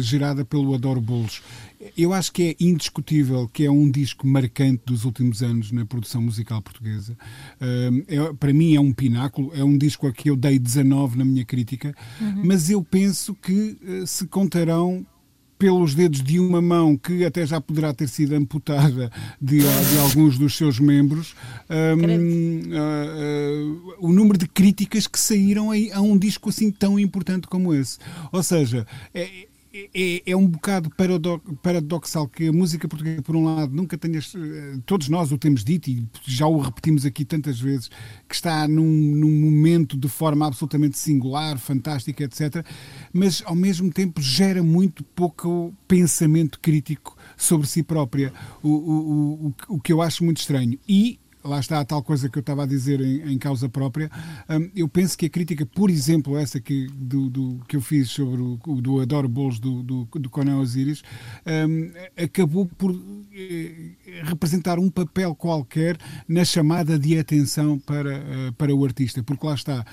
gerada 0.00 0.44
pelo 0.44 0.74
Adoro 0.74 1.00
Bolos. 1.00 1.42
Eu 1.96 2.12
acho 2.12 2.32
que 2.32 2.42
é 2.42 2.64
indiscutível 2.64 3.48
que 3.52 3.64
é 3.64 3.70
um 3.70 3.90
disco 3.90 4.26
marcante 4.26 4.82
dos 4.86 5.04
últimos 5.04 5.42
anos 5.42 5.70
na 5.72 5.84
produção 5.84 6.22
musical 6.22 6.60
portuguesa. 6.62 7.16
É, 7.60 8.32
para 8.38 8.52
mim 8.52 8.74
é 8.74 8.80
um 8.80 8.92
pináculo, 8.92 9.52
é 9.54 9.64
um 9.64 9.76
disco 9.76 10.06
a 10.06 10.12
que 10.12 10.30
eu 10.30 10.36
dei 10.36 10.58
19 10.58 11.18
na 11.18 11.24
minha 11.24 11.44
crítica, 11.44 11.94
uhum. 12.20 12.42
mas 12.44 12.70
eu 12.70 12.82
penso 12.82 13.34
que 13.34 13.76
uh, 13.82 14.06
se 14.06 14.26
contarão 14.26 15.06
pelos 15.58 15.94
dedos 15.94 16.22
de 16.22 16.38
uma 16.38 16.60
mão 16.60 16.96
que 16.96 17.24
até 17.24 17.46
já 17.46 17.60
poderá 17.60 17.92
ter 17.94 18.08
sido 18.08 18.34
amputada 18.34 19.10
de, 19.40 19.58
de 19.60 19.98
alguns 19.98 20.38
dos 20.38 20.54
seus 20.54 20.78
membros, 20.78 21.34
um, 21.70 22.60
uh, 22.72 23.92
uh, 23.98 24.06
o 24.06 24.12
número 24.12 24.38
de 24.38 24.46
críticas 24.46 25.06
que 25.06 25.18
saíram 25.18 25.70
a, 25.70 25.74
a 25.94 26.00
um 26.00 26.18
disco 26.18 26.50
assim 26.50 26.70
tão 26.70 26.98
importante 26.98 27.46
como 27.46 27.74
esse. 27.74 27.98
Ou 28.32 28.42
seja, 28.42 28.86
é, 29.14 29.46
é, 29.94 30.30
é, 30.30 30.36
um 30.36 30.46
bocado 30.46 30.90
paradoxal 31.62 32.28
que 32.28 32.48
a 32.48 32.52
música 32.52 32.88
portuguesa, 32.88 33.22
por 33.22 33.36
um 33.36 33.44
lado, 33.44 33.74
nunca 33.74 33.96
tenha. 33.98 34.20
Todos 34.84 35.08
nós 35.08 35.32
o 35.32 35.38
temos 35.38 35.64
dito 35.64 35.90
e 35.90 36.06
já 36.24 36.46
o 36.46 36.58
repetimos 36.58 37.04
aqui 37.04 37.24
tantas 37.24 37.60
vezes, 37.60 37.90
que 38.28 38.34
está 38.34 38.66
num, 38.66 38.84
num 38.84 39.40
momento 39.40 39.96
de 39.96 40.08
forma 40.08 40.46
absolutamente 40.46 40.98
singular, 40.98 41.58
fantástica, 41.58 42.24
etc. 42.24 42.64
Mas, 43.12 43.42
ao 43.44 43.54
mesmo 43.54 43.90
tempo, 43.92 44.20
gera 44.20 44.62
muito 44.62 45.04
pouco 45.04 45.74
pensamento 45.86 46.58
crítico 46.60 47.16
sobre 47.36 47.66
si 47.66 47.82
própria, 47.82 48.32
o, 48.62 48.68
o, 48.68 49.46
o, 49.46 49.54
o 49.76 49.80
que 49.80 49.92
eu 49.92 50.00
acho 50.00 50.24
muito 50.24 50.38
estranho. 50.38 50.78
E 50.88 51.18
lá 51.46 51.60
está 51.60 51.80
a 51.80 51.84
tal 51.84 52.02
coisa 52.02 52.28
que 52.28 52.38
eu 52.38 52.40
estava 52.40 52.64
a 52.64 52.66
dizer 52.66 53.00
em, 53.00 53.32
em 53.32 53.38
causa 53.38 53.68
própria. 53.68 54.10
Um, 54.48 54.70
eu 54.74 54.88
penso 54.88 55.16
que 55.16 55.26
a 55.26 55.30
crítica, 55.30 55.64
por 55.64 55.90
exemplo, 55.90 56.36
essa 56.36 56.60
que, 56.60 56.86
do, 56.88 57.30
do 57.30 57.60
que 57.68 57.76
eu 57.76 57.80
fiz 57.80 58.10
sobre 58.10 58.40
o 58.42 58.80
do 58.80 59.00
Adoro 59.00 59.28
Bolos 59.28 59.58
do, 59.58 59.82
do, 59.82 60.04
do 60.04 60.30
Osiris, 60.60 61.02
um, 61.46 61.90
acabou 62.22 62.66
por 62.66 62.92
eh, 63.34 63.92
representar 64.24 64.78
um 64.78 64.90
papel 64.90 65.34
qualquer 65.34 65.96
na 66.28 66.44
chamada 66.44 66.98
de 66.98 67.18
atenção 67.18 67.78
para, 67.78 68.18
uh, 68.18 68.52
para 68.54 68.74
o 68.74 68.84
artista, 68.84 69.22
porque 69.22 69.46
lá 69.46 69.54
está 69.54 69.84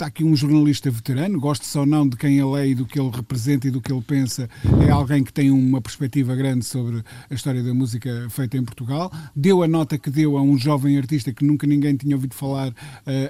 está 0.00 0.06
aqui 0.06 0.24
um 0.24 0.34
jornalista 0.34 0.90
veterano, 0.90 1.38
goste 1.38 1.76
ou 1.76 1.84
não 1.84 2.08
de 2.08 2.16
quem 2.16 2.38
ele 2.38 2.58
é 2.58 2.68
e 2.68 2.74
do 2.74 2.86
que 2.86 2.98
ele 2.98 3.10
representa 3.10 3.68
e 3.68 3.70
do 3.70 3.82
que 3.82 3.92
ele 3.92 4.00
pensa, 4.00 4.48
é 4.86 4.90
alguém 4.90 5.22
que 5.22 5.30
tem 5.30 5.50
uma 5.50 5.78
perspectiva 5.78 6.34
grande 6.34 6.64
sobre 6.64 7.04
a 7.28 7.34
história 7.34 7.62
da 7.62 7.74
música 7.74 8.26
feita 8.30 8.56
em 8.56 8.64
Portugal. 8.64 9.12
Deu 9.36 9.62
a 9.62 9.68
nota 9.68 9.98
que 9.98 10.08
deu 10.08 10.38
a 10.38 10.42
um 10.42 10.56
jovem 10.56 10.96
artista 10.96 11.34
que 11.34 11.44
nunca 11.44 11.66
ninguém 11.66 11.96
tinha 11.96 12.16
ouvido 12.16 12.34
falar 12.34 12.70
uh, 12.70 12.74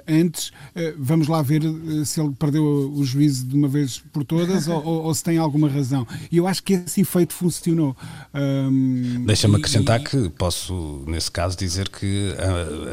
antes. 0.07 0.49
Uh, 0.49 0.95
vamos 0.97 1.27
lá 1.27 1.41
ver 1.41 1.61
uh, 1.61 2.05
se 2.05 2.21
ele 2.21 2.31
perdeu 2.39 2.63
o 2.63 3.03
juízo 3.03 3.47
de 3.47 3.55
uma 3.55 3.67
vez 3.67 4.01
por 4.13 4.23
todas 4.23 4.69
ou, 4.69 4.81
ou, 4.81 5.03
ou, 5.03 5.13
se 5.13 5.25
tem 5.25 5.37
alguma 5.37 5.67
razão. 5.67 6.07
E 6.31 6.37
eu 6.37 6.47
acho 6.47 6.63
que 6.63 6.75
esse 6.75 7.01
efeito 7.01 7.33
funcionou. 7.33 7.97
Um, 8.33 9.25
Deixa-me 9.25 9.57
acrescentar 9.57 9.99
e, 9.99 10.03
que 10.05 10.29
posso, 10.29 11.03
nesse 11.05 11.29
caso, 11.29 11.57
dizer 11.57 11.89
que 11.89 12.33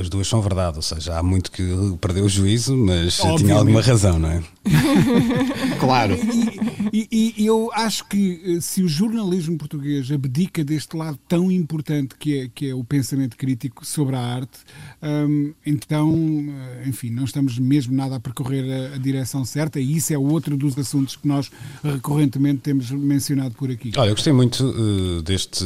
as 0.01 0.09
duas 0.09 0.27
são 0.27 0.43
verdade, 0.43 0.79
ou 0.79 0.83
seja, 0.83 1.17
há 1.17 1.23
muito 1.23 1.53
que 1.53 1.63
perdeu 2.01 2.25
o 2.25 2.29
juízo, 2.29 2.77
mas 2.77 3.21
Obviamente. 3.21 3.45
tinha 3.45 3.68
alguma 3.69 3.83
razão, 3.83 4.19
não 4.19 4.31
é? 4.31 4.43
claro. 5.79 6.17
E, 6.93 7.09
e, 7.13 7.35
e, 7.37 7.47
eu 7.47 7.71
acho 7.75 8.07
que 8.09 8.41
eh, 8.45 8.61
se 8.61 8.83
o 8.83 8.89
jornalismo 8.89 9.59
português 9.59 10.11
abdica 10.11 10.65
deste 10.65 10.97
lado 10.97 11.19
tão 11.29 11.51
importante 11.53 12.15
que 12.19 12.41
é, 12.41 12.49
que 12.49 12.71
é 12.71 12.75
o 12.75 12.83
pensamento 12.83 13.37
crítico 13.37 13.85
sobre 13.85 14.17
a 14.17 14.21
arte, 14.21 14.59
hum, 15.03 15.53
então, 15.65 16.15
eh, 16.49 16.89
enfim, 16.89 17.11
não 17.11 17.25
estamos 17.25 17.59
mesmo 17.59 17.95
nada 17.95 18.17
a 18.17 18.21
percorrer 18.21 18.65
a, 18.65 18.95
a, 18.95 18.99
direção 18.99 19.45
certa 19.45 19.79
e 19.79 19.97
isso 19.97 20.13
é 20.13 20.19
outro 20.19 20.57
dos 20.57 20.79
assuntos 20.79 21.17
que 21.17 21.29
nós 21.29 21.51
recorrentemente 21.83 22.61
temos 22.61 22.91
mencionado 22.91 23.55
por 23.55 23.71
aqui. 23.71 23.93
Olha, 23.97 24.09
eu 24.09 24.15
gostei 24.15 24.33
muito 24.33 24.65
uh, 24.65 25.23
deste, 25.23 25.65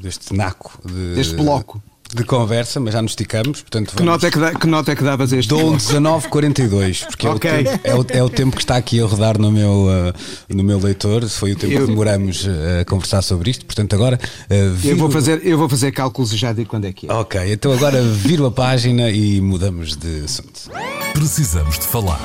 deste 0.00 0.32
naco. 0.34 0.80
De, 0.86 1.14
deste 1.14 1.34
bloco 1.34 1.82
de 2.16 2.24
conversa, 2.24 2.80
mas 2.80 2.92
já 2.92 3.02
nos 3.02 3.12
esticamos. 3.12 3.60
Portanto, 3.62 3.94
que, 3.96 4.02
nota 4.02 4.26
é 4.26 4.30
que, 4.30 4.38
dá, 4.38 4.54
que 4.54 4.66
nota 4.66 4.92
é 4.92 4.96
que 4.96 5.02
davas 5.02 5.32
este? 5.32 5.48
Dou 5.48 5.72
um 5.72 5.76
19,42, 5.76 7.06
porque 7.06 7.28
okay. 7.28 7.50
é, 7.50 7.54
o 7.54 7.64
tempo, 7.64 7.80
é, 7.84 7.94
o, 7.94 8.06
é, 8.08 8.22
o 8.24 8.30
tempo, 8.30 8.56
que 8.56 8.62
está 8.62 8.76
aqui 8.76 9.00
a 9.00 9.04
rodar 9.04 9.38
no 9.38 9.52
meu, 9.52 9.86
uh, 9.86 10.54
no 10.54 10.64
meu 10.64 10.78
leitor. 10.78 11.28
Foi 11.28 11.52
o 11.52 11.56
tempo 11.56 11.72
eu, 11.72 11.80
que 11.82 11.86
demoramos 11.86 12.44
uh, 12.44 12.80
a 12.80 12.84
conversar 12.84 13.22
sobre 13.22 13.50
isto. 13.50 13.64
Portanto, 13.66 13.94
agora. 13.94 14.18
Uh, 14.50 14.74
viro... 14.74 14.94
eu, 14.94 14.98
vou 14.98 15.10
fazer, 15.10 15.40
eu 15.44 15.58
vou 15.58 15.68
fazer 15.68 15.92
cálculos 15.92 16.32
e 16.32 16.36
já 16.36 16.52
digo 16.52 16.68
quando 16.68 16.86
é 16.86 16.92
que 16.92 17.08
é. 17.08 17.12
Ok, 17.12 17.40
então 17.52 17.72
agora 17.72 18.02
viro 18.02 18.46
a 18.46 18.50
página 18.50 19.10
e 19.10 19.40
mudamos 19.40 19.96
de 19.96 20.24
assunto. 20.24 20.70
Precisamos 21.12 21.78
de 21.78 21.86
falar 21.86 22.20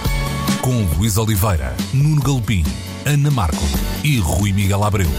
com 0.62 0.88
Luís 0.98 1.18
Oliveira, 1.18 1.76
Nuno 1.94 2.22
Galpim, 2.22 2.64
Ana 3.06 3.32
Marco 3.32 3.64
e 4.04 4.20
Rui 4.20 4.54
Miguel 4.54 4.84
Abreu. 4.84 5.10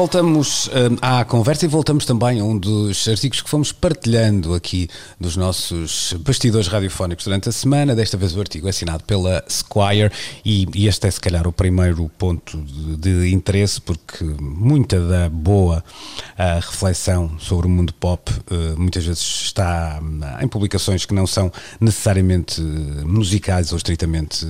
Voltamos 0.00 0.68
uh, 0.68 0.70
à 1.02 1.26
conversa 1.26 1.66
e 1.66 1.68
voltamos 1.68 2.06
também 2.06 2.40
a 2.40 2.42
um 2.42 2.56
dos 2.56 3.06
artigos 3.06 3.42
que 3.42 3.50
fomos 3.50 3.70
partilhando 3.70 4.54
aqui 4.54 4.88
dos 5.20 5.36
nossos 5.36 6.14
bastidores 6.20 6.68
radiofónicos 6.68 7.26
durante 7.26 7.50
a 7.50 7.52
semana. 7.52 7.94
Desta 7.94 8.16
vez 8.16 8.34
o 8.34 8.40
artigo 8.40 8.66
é 8.66 8.70
assinado 8.70 9.04
pela 9.04 9.44
Squire 9.46 10.10
e, 10.42 10.66
e 10.74 10.86
este 10.86 11.06
é 11.06 11.10
se 11.10 11.20
calhar 11.20 11.46
o 11.46 11.52
primeiro 11.52 12.10
ponto 12.16 12.56
de, 12.56 12.96
de 12.96 13.34
interesse 13.34 13.78
porque 13.78 14.24
muita 14.24 14.98
da 15.06 15.28
boa 15.28 15.84
uh, 16.32 16.60
reflexão 16.66 17.38
sobre 17.38 17.66
o 17.66 17.68
mundo 17.68 17.92
pop 17.92 18.32
uh, 18.32 18.80
muitas 18.80 19.04
vezes 19.04 19.20
está 19.20 20.00
em 20.40 20.48
publicações 20.48 21.04
que 21.04 21.12
não 21.12 21.26
são 21.26 21.52
necessariamente 21.78 22.62
musicais 22.62 23.70
ou 23.70 23.76
estritamente 23.76 24.46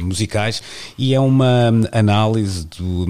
musicais 0.00 0.62
e 0.96 1.14
é 1.14 1.18
uma 1.18 1.72
análise 1.90 2.64
do 2.64 3.06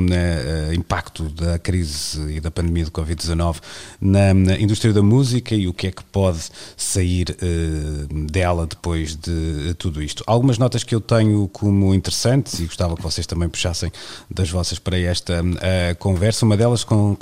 impacto 0.72 1.24
da 1.24 1.57
crise 1.58 2.20
e 2.32 2.40
da 2.40 2.50
pandemia 2.50 2.84
do 2.84 2.90
Covid-19 2.90 3.56
na, 4.00 4.34
na, 4.34 4.58
indústria 4.58 4.92
da 4.92 5.02
música 5.02 5.54
e 5.54 5.68
o 5.68 5.74
que 5.74 5.86
é 5.88 5.90
que 5.90 6.04
pode 6.04 6.48
sair 6.76 7.30
uh, 7.30 8.26
dela 8.30 8.66
depois 8.66 9.16
de 9.16 9.74
tudo 9.74 10.02
isto. 10.02 10.22
Algumas 10.26 10.58
notas 10.58 10.84
que 10.84 10.94
eu 10.94 11.00
tenho 11.00 11.48
como 11.48 11.94
interessantes 11.94 12.58
e 12.60 12.64
gostava 12.64 12.96
que 12.96 13.02
vocês 13.02 13.26
também 13.26 13.48
puxassem 13.48 13.90
das 14.30 14.50
vossas 14.50 14.78
para 14.78 14.98
esta 14.98 15.42
uh, 15.42 15.96
conversa. 15.98 16.44
Uma 16.44 16.56
delas 16.56 16.84
com 16.84 17.16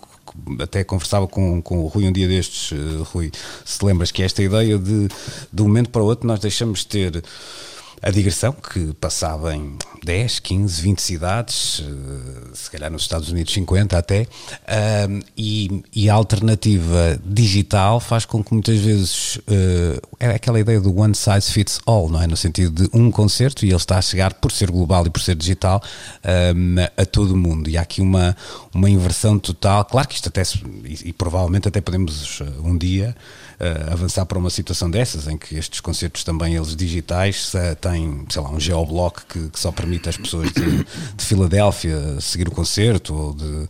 até 0.60 0.84
conversava 0.84 1.26
com, 1.26 1.62
com 1.62 1.78
o 1.78 1.86
Rui 1.86 2.06
um 2.06 2.12
dia 2.12 2.28
destes, 2.28 2.72
uh, 2.72 3.02
Rui, 3.12 3.30
se 3.64 3.84
lembras 3.84 4.10
que 4.10 4.22
esta 4.22 4.42
ideia 4.42 4.78
de 4.78 5.08
de 5.52 5.62
um 5.62 5.66
momento 5.66 5.90
para 5.90 6.02
o 6.02 6.06
outro 6.06 6.26
nós 6.26 6.40
deixamos 6.40 6.80
de 6.80 6.86
ter 6.86 7.24
a 8.02 8.10
digressão, 8.10 8.52
que 8.52 8.92
passava 8.94 9.54
em 9.54 9.76
10, 10.04 10.38
15, 10.38 10.82
20 10.82 11.02
cidades, 11.02 11.82
eh, 11.84 12.50
se 12.54 12.70
calhar 12.70 12.90
nos 12.90 13.02
Estados 13.02 13.30
Unidos 13.30 13.52
50 13.52 13.98
até, 13.98 14.26
e, 15.36 15.82
e, 15.94 16.08
a 16.08 16.14
alternativa 16.14 17.18
digital 17.24 17.98
faz 17.98 18.24
com 18.24 18.42
que 18.42 18.52
muitas 18.52 18.78
vezes 18.78 19.40
eh, 19.48 20.00
é 20.20 20.28
aquela 20.30 20.60
ideia 20.60 20.80
do 20.80 20.96
one 20.96 21.14
size 21.14 21.50
fits 21.50 21.80
all, 21.86 22.08
não 22.08 22.22
é? 22.22 22.26
No 22.26 22.36
sentido 22.36 22.88
de 22.88 22.96
um 22.96 23.10
concerto 23.10 23.64
e 23.64 23.68
ele 23.68 23.76
está 23.76 23.98
a 23.98 24.02
chegar, 24.02 24.34
por 24.34 24.52
ser 24.52 24.70
global 24.70 25.06
e 25.06 25.10
por 25.10 25.20
ser 25.20 25.34
digital, 25.34 25.82
a 26.96 27.06
todo 27.06 27.32
o 27.32 27.36
mundo. 27.36 27.68
E 27.68 27.76
há 27.76 27.82
aqui 27.82 28.00
uma, 28.00 28.36
uma 28.72 28.88
inversão 28.88 29.38
total. 29.38 29.84
Claro 29.84 30.08
que 30.08 30.14
isto 30.14 30.28
até, 30.28 30.42
e, 30.84 31.08
e 31.08 31.12
provavelmente 31.12 31.68
até 31.68 31.80
podemos 31.80 32.40
eh, 32.40 32.44
um 32.62 32.76
dia 32.76 33.16
uh, 33.60 33.92
avançar 33.92 34.24
para 34.26 34.38
uma 34.38 34.50
situação 34.50 34.90
dessas, 34.90 35.26
em 35.28 35.36
que 35.36 35.56
estes 35.56 35.80
concertos 35.80 36.24
também, 36.24 36.54
eles 36.54 36.74
digitais, 36.74 37.52
têm, 37.80 38.24
sei 38.28 38.42
lá, 38.42 38.50
um 38.50 38.60
geoblock 38.60 39.24
que, 39.26 39.48
que 39.48 39.58
só 39.58 39.72
permite 39.72 40.08
às 40.08 40.16
pessoas 40.16 40.50
de, 40.52 40.84
de, 41.16 41.24
Filadélfia 41.24 42.20
seguir 42.20 42.48
o 42.48 42.50
concerto, 42.50 43.14
ou, 43.14 43.34
de, 43.34 43.68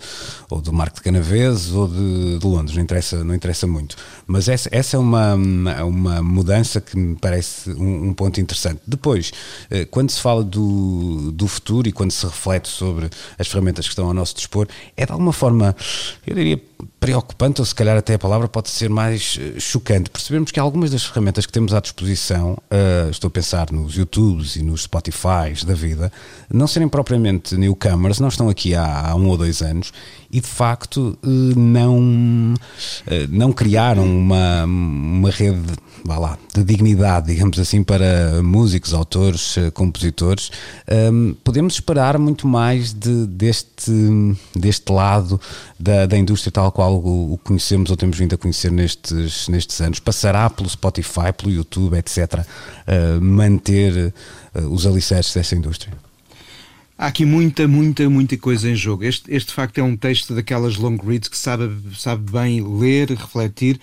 ou 0.50 0.60
do 0.60 0.72
Marco 0.72 0.96
de 0.96 1.02
Canaveses, 1.02 1.72
ou 1.72 1.88
de, 1.88 2.38
de, 2.38 2.46
Londres, 2.46 2.76
não 2.76 2.82
interessa, 2.82 3.24
não 3.24 3.34
interessa 3.34 3.66
muito. 3.66 3.96
Mas 4.26 4.48
essa, 4.48 4.68
essa 4.72 4.96
é 4.96 5.00
uma, 5.00 5.34
uma 5.34 6.22
mudança 6.22 6.80
que 6.80 6.96
me 6.96 7.16
parece 7.16 7.70
um, 7.70 8.08
um 8.08 8.14
ponto 8.14 8.40
interessante. 8.40 8.80
Depois, 8.86 9.32
uh, 9.70 9.86
quando 9.90 10.10
se 10.10 10.20
fala 10.20 10.42
do, 10.44 11.32
do 11.32 11.46
futuro 11.46 11.88
e 11.88 11.92
quando 11.92 12.10
se 12.10 12.24
reflete 12.24 12.68
sobre 12.68 13.08
as 13.38 13.48
ferramentas 13.48 13.86
que 13.86 13.92
estão 13.92 14.06
ao 14.06 14.14
nosso 14.14 14.34
dispor, 14.34 14.66
é 14.96 15.06
de 15.06 15.12
alguma 15.12 15.32
forma, 15.32 15.74
eu 16.26 16.34
diria, 16.34 16.60
preocupante, 17.00 17.60
ou 17.60 17.64
se 17.64 17.74
calhar 17.74 17.96
até 17.96 18.14
a 18.14 18.18
palavra 18.18 18.48
pode 18.48 18.70
ser 18.70 18.88
mais 18.88 19.38
chocante. 19.76 20.08
Percebemos 20.10 20.50
que 20.50 20.58
algumas 20.58 20.90
das 20.90 21.04
ferramentas 21.04 21.44
que 21.44 21.52
temos 21.52 21.74
à 21.74 21.80
disposição, 21.80 22.52
uh, 22.54 23.10
estou 23.10 23.28
a 23.28 23.30
pensar 23.30 23.70
nos 23.70 23.94
YouTubes 23.94 24.56
e 24.56 24.62
nos 24.62 24.82
Spotifys 24.82 25.64
da 25.64 25.74
vida, 25.74 26.10
não 26.50 26.66
serem 26.66 26.88
propriamente 26.88 27.56
newcomers, 27.56 28.18
não 28.18 28.28
estão 28.28 28.48
aqui 28.48 28.74
há, 28.74 29.10
há 29.10 29.14
um 29.14 29.28
ou 29.28 29.36
dois 29.36 29.60
anos 29.60 29.92
e 30.30 30.40
de 30.40 30.46
facto 30.46 31.18
uh, 31.22 31.58
não, 31.58 32.54
não 33.28 33.52
criaram 33.52 34.04
uma, 34.04 34.64
uma 34.64 35.30
rede 35.30 35.62
vá 36.06 36.18
lá, 36.18 36.38
de 36.54 36.62
dignidade, 36.62 37.26
digamos 37.26 37.58
assim, 37.58 37.82
para 37.82 38.40
músicos, 38.42 38.94
autores, 38.94 39.56
compositores. 39.74 40.50
Um, 40.88 41.34
podemos 41.42 41.74
esperar 41.74 42.16
muito 42.16 42.46
mais 42.46 42.92
de, 42.92 43.26
deste, 43.26 43.92
deste 44.54 44.92
lado 44.92 45.40
da, 45.78 46.06
da 46.06 46.16
indústria 46.16 46.52
tal 46.52 46.70
qual 46.70 46.94
o, 46.96 47.38
conhecemos 47.42 47.90
ou 47.90 47.96
temos 47.96 48.16
vindo 48.18 48.34
a 48.34 48.38
conhecer 48.38 48.70
nestes, 48.70 49.48
nestes 49.48 49.80
anos? 49.80 49.98
Passará 49.98 50.48
pelo 50.48 50.68
Spotify, 50.68 51.32
pelo 51.36 51.50
YouTube, 51.50 51.96
etc., 51.96 52.46
manter 53.20 54.14
os 54.70 54.86
alicerces 54.86 55.34
dessa 55.34 55.56
indústria? 55.56 56.05
Há 56.98 57.08
aqui 57.08 57.26
muita, 57.26 57.68
muita, 57.68 58.08
muita 58.08 58.38
coisa 58.38 58.70
em 58.70 58.74
jogo. 58.74 59.04
Este, 59.04 59.30
este 59.30 59.48
de 59.48 59.54
facto 59.54 59.76
é 59.76 59.82
um 59.82 59.94
texto 59.94 60.34
daquelas 60.34 60.76
long 60.76 60.96
reads 60.96 61.28
que 61.28 61.36
sabe, 61.36 61.70
sabe 61.94 62.32
bem 62.32 62.62
ler, 62.62 63.10
refletir, 63.10 63.78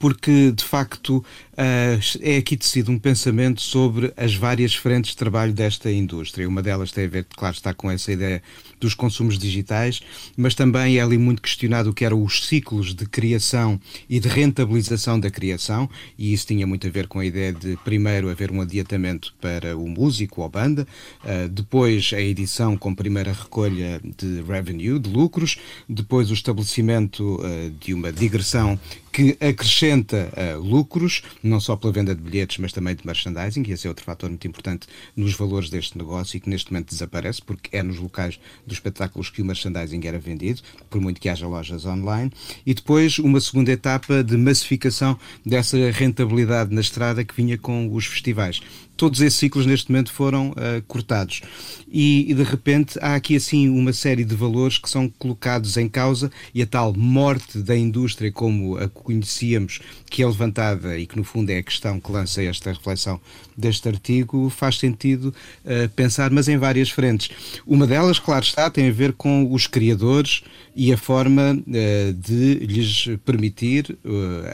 porque 0.00 0.50
de 0.50 0.64
facto 0.64 1.24
é 1.56 2.36
aqui 2.36 2.56
tecido 2.56 2.90
um 2.90 2.98
pensamento 2.98 3.60
sobre 3.62 4.12
as 4.16 4.34
várias 4.34 4.74
frentes 4.74 5.12
de 5.12 5.16
trabalho 5.16 5.52
desta 5.52 5.90
indústria. 5.90 6.48
Uma 6.48 6.62
delas 6.62 6.92
tem 6.92 7.04
a 7.04 7.08
ver, 7.08 7.26
claro, 7.34 7.54
está 7.54 7.72
com 7.72 7.90
essa 7.90 8.12
ideia 8.12 8.42
dos 8.80 8.94
consumos 8.94 9.38
digitais, 9.38 10.00
mas 10.36 10.54
também 10.54 10.98
é 10.98 11.00
ali 11.00 11.16
muito 11.16 11.40
questionado 11.40 11.90
o 11.90 11.94
que 11.94 12.04
eram 12.04 12.22
os 12.22 12.46
ciclos 12.46 12.94
de 12.94 13.06
criação 13.06 13.80
e 14.08 14.20
de 14.20 14.28
rentabilização 14.28 15.18
da 15.18 15.30
criação, 15.30 15.88
e 16.18 16.32
isso 16.32 16.46
tinha 16.46 16.66
muito 16.66 16.86
a 16.86 16.90
ver 16.90 17.06
com 17.06 17.18
a 17.18 17.24
ideia 17.24 17.52
de 17.52 17.76
primeiro 17.84 18.28
haver 18.28 18.50
um 18.50 18.60
adiantamento 18.60 19.34
para 19.40 19.76
o 19.76 19.88
músico 19.88 20.42
ou 20.42 20.48
banda, 20.48 20.86
uh, 21.24 21.48
depois 21.48 22.10
a 22.14 22.20
edição 22.20 22.76
com 22.76 22.94
primeira 22.94 23.32
recolha 23.32 24.00
de 24.18 24.42
revenue, 24.42 24.98
de 24.98 25.08
lucros, 25.08 25.58
depois 25.88 26.30
o 26.30 26.34
estabelecimento 26.34 27.40
uh, 27.40 27.70
de 27.80 27.94
uma 27.94 28.12
digressão 28.12 28.78
que 29.12 29.34
acrescenta 29.40 30.30
lucros, 30.60 31.22
não 31.46 31.60
só 31.60 31.76
pela 31.76 31.92
venda 31.92 32.14
de 32.14 32.20
bilhetes, 32.20 32.58
mas 32.58 32.72
também 32.72 32.94
de 32.94 33.06
merchandising, 33.06 33.62
e 33.66 33.72
esse 33.72 33.86
é 33.86 33.90
outro 33.90 34.04
fator 34.04 34.28
muito 34.28 34.46
importante 34.46 34.86
nos 35.14 35.34
valores 35.34 35.70
deste 35.70 35.96
negócio 35.96 36.36
e 36.36 36.40
que 36.40 36.48
neste 36.50 36.72
momento 36.72 36.90
desaparece, 36.90 37.40
porque 37.42 37.76
é 37.76 37.82
nos 37.82 37.98
locais 37.98 38.38
dos 38.66 38.76
espetáculos 38.76 39.30
que 39.30 39.42
o 39.42 39.44
merchandising 39.44 40.00
era 40.04 40.18
vendido, 40.18 40.60
por 40.90 41.00
muito 41.00 41.20
que 41.20 41.28
haja 41.28 41.46
lojas 41.46 41.84
online. 41.86 42.30
E 42.64 42.74
depois 42.74 43.18
uma 43.18 43.40
segunda 43.40 43.70
etapa 43.70 44.22
de 44.22 44.36
massificação 44.36 45.18
dessa 45.44 45.76
rentabilidade 45.90 46.74
na 46.74 46.80
estrada 46.80 47.24
que 47.24 47.34
vinha 47.34 47.56
com 47.56 47.92
os 47.92 48.06
festivais 48.06 48.60
todos 48.96 49.20
esses 49.20 49.38
ciclos 49.38 49.66
neste 49.66 49.90
momento 49.90 50.12
foram 50.12 50.50
uh, 50.50 50.82
cortados. 50.86 51.42
E, 51.88 52.30
e, 52.30 52.34
de 52.34 52.42
repente 52.42 52.98
há 53.00 53.14
aqui 53.14 53.36
assim 53.36 53.68
uma 53.68 53.92
série 53.92 54.24
de 54.24 54.34
valores 54.34 54.78
que 54.78 54.90
são 54.90 55.08
colocados 55.08 55.76
em 55.76 55.88
causa 55.88 56.30
e 56.54 56.62
a 56.62 56.66
tal 56.66 56.92
morte 56.92 57.58
da 57.58 57.76
indústria 57.76 58.32
como 58.32 58.76
a 58.76 58.88
conhecíamos, 58.88 59.80
que 60.10 60.22
é 60.22 60.26
levantada 60.26 60.98
e 60.98 61.06
que 61.06 61.16
no 61.16 61.24
fundo 61.24 61.50
é 61.50 61.58
a 61.58 61.62
questão 61.62 62.00
que 62.00 62.10
lança 62.10 62.42
esta 62.42 62.72
reflexão 62.72 63.20
deste 63.56 63.88
artigo, 63.88 64.50
faz 64.50 64.78
sentido 64.78 65.34
uh, 65.64 65.88
pensar, 65.90 66.30
mas 66.30 66.48
em 66.48 66.56
várias 66.56 66.90
frentes. 66.90 67.30
Uma 67.66 67.86
delas, 67.86 68.18
claro 68.18 68.44
está, 68.44 68.68
tem 68.70 68.88
a 68.88 68.92
ver 68.92 69.12
com 69.12 69.52
os 69.52 69.66
criadores 69.66 70.42
e 70.76 70.92
a 70.92 70.96
forma 70.96 71.54
uh, 71.54 72.12
de 72.12 72.54
lhes 72.54 73.08
permitir 73.24 73.96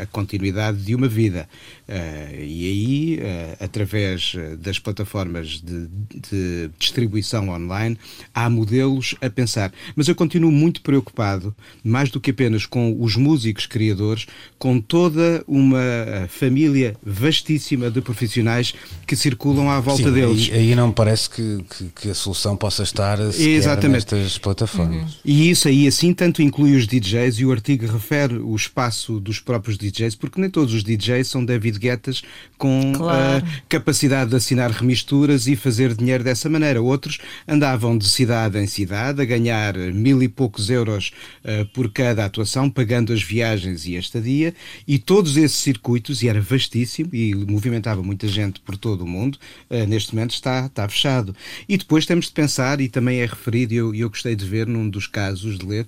a 0.00 0.06
continuidade 0.06 0.78
de 0.78 0.94
uma 0.94 1.08
vida. 1.08 1.48
e 2.38 2.66
aí, 2.66 3.18
através 3.60 4.34
eh, 4.36 4.56
das 4.56 4.78
plataformas 4.78 5.60
de, 5.62 5.88
de, 6.30 6.70
distribuição 6.78 7.48
online, 7.48 7.98
há 8.34 8.48
modelos 8.48 9.14
a 9.20 9.30
pensar. 9.30 9.72
Mas 9.96 10.08
eu 10.08 10.14
continuo 10.14 10.50
muito 10.50 10.82
preocupado, 10.82 11.54
mais 11.82 12.10
do 12.10 12.20
que 12.20 12.30
apenas 12.30 12.66
com 12.66 12.96
os 13.00 13.16
músicos 13.16 13.66
criadores, 13.66 14.26
com 14.58 14.80
toda 14.80 15.42
uma 15.46 15.80
eh, 15.80 16.26
família 16.28 16.96
vastíssima 17.04 17.90
de 17.90 18.00
profissionais 18.00 18.74
que 19.06 19.16
circulam 19.16 19.70
à 19.70 19.80
volta 19.80 20.04
Sim, 20.04 20.12
deles. 20.12 20.50
Aí, 20.52 20.58
aí 20.58 20.74
não 20.74 20.88
me 20.88 20.94
parece 20.94 21.30
que, 21.30 21.64
que, 21.70 21.84
que, 22.02 22.10
a 22.10 22.14
solução 22.14 22.56
possa 22.56 22.82
estar 22.82 23.18
Exatamente. 23.20 23.92
nestas 23.92 24.38
plataformas. 24.38 25.14
Uhum. 25.14 25.20
E 25.24 25.50
isso 25.50 25.68
aí, 25.68 25.86
assim, 25.86 26.11
tanto 26.12 26.42
inclui 26.42 26.76
os 26.76 26.86
DJs 26.86 27.38
e 27.38 27.44
o 27.44 27.52
artigo 27.52 27.86
refere 27.86 28.36
o 28.36 28.54
espaço 28.54 29.20
dos 29.20 29.38
próprios 29.40 29.78
DJs, 29.78 30.14
porque 30.14 30.40
nem 30.40 30.50
todos 30.50 30.74
os 30.74 30.82
DJs 30.82 31.28
são 31.28 31.44
David 31.44 31.78
Guettas 31.78 32.22
com 32.58 32.92
claro. 32.94 33.44
uh, 33.44 33.48
capacidade 33.68 34.30
de 34.30 34.36
assinar 34.36 34.70
remisturas 34.70 35.46
e 35.46 35.56
fazer 35.56 35.94
dinheiro 35.94 36.24
dessa 36.24 36.48
maneira. 36.48 36.80
Outros 36.80 37.18
andavam 37.46 37.96
de 37.96 38.08
cidade 38.08 38.58
em 38.58 38.66
cidade 38.66 39.20
a 39.20 39.24
ganhar 39.24 39.76
mil 39.76 40.22
e 40.22 40.28
poucos 40.28 40.70
euros 40.70 41.12
uh, 41.44 41.66
por 41.66 41.90
cada 41.92 42.24
atuação, 42.24 42.70
pagando 42.70 43.12
as 43.12 43.22
viagens 43.22 43.86
e 43.86 43.96
a 43.96 44.00
estadia, 44.00 44.54
e 44.86 44.98
todos 44.98 45.36
esses 45.36 45.58
circuitos, 45.58 46.22
e 46.22 46.28
era 46.28 46.40
vastíssimo 46.40 47.10
e 47.12 47.34
movimentava 47.34 48.02
muita 48.02 48.28
gente 48.28 48.60
por 48.60 48.76
todo 48.76 49.02
o 49.02 49.08
mundo, 49.08 49.38
uh, 49.70 49.86
neste 49.86 50.14
momento 50.14 50.32
está, 50.32 50.66
está 50.66 50.88
fechado. 50.88 51.34
E 51.68 51.76
depois 51.76 52.06
temos 52.06 52.26
de 52.26 52.32
pensar, 52.32 52.80
e 52.80 52.88
também 52.88 53.20
é 53.20 53.26
referido, 53.26 53.74
e 53.74 53.76
eu, 53.76 53.94
eu 53.94 54.08
gostei 54.08 54.34
de 54.34 54.44
ver 54.44 54.66
num 54.66 54.88
dos 54.88 55.06
casos, 55.06 55.58
de 55.58 55.66
ler, 55.66 55.86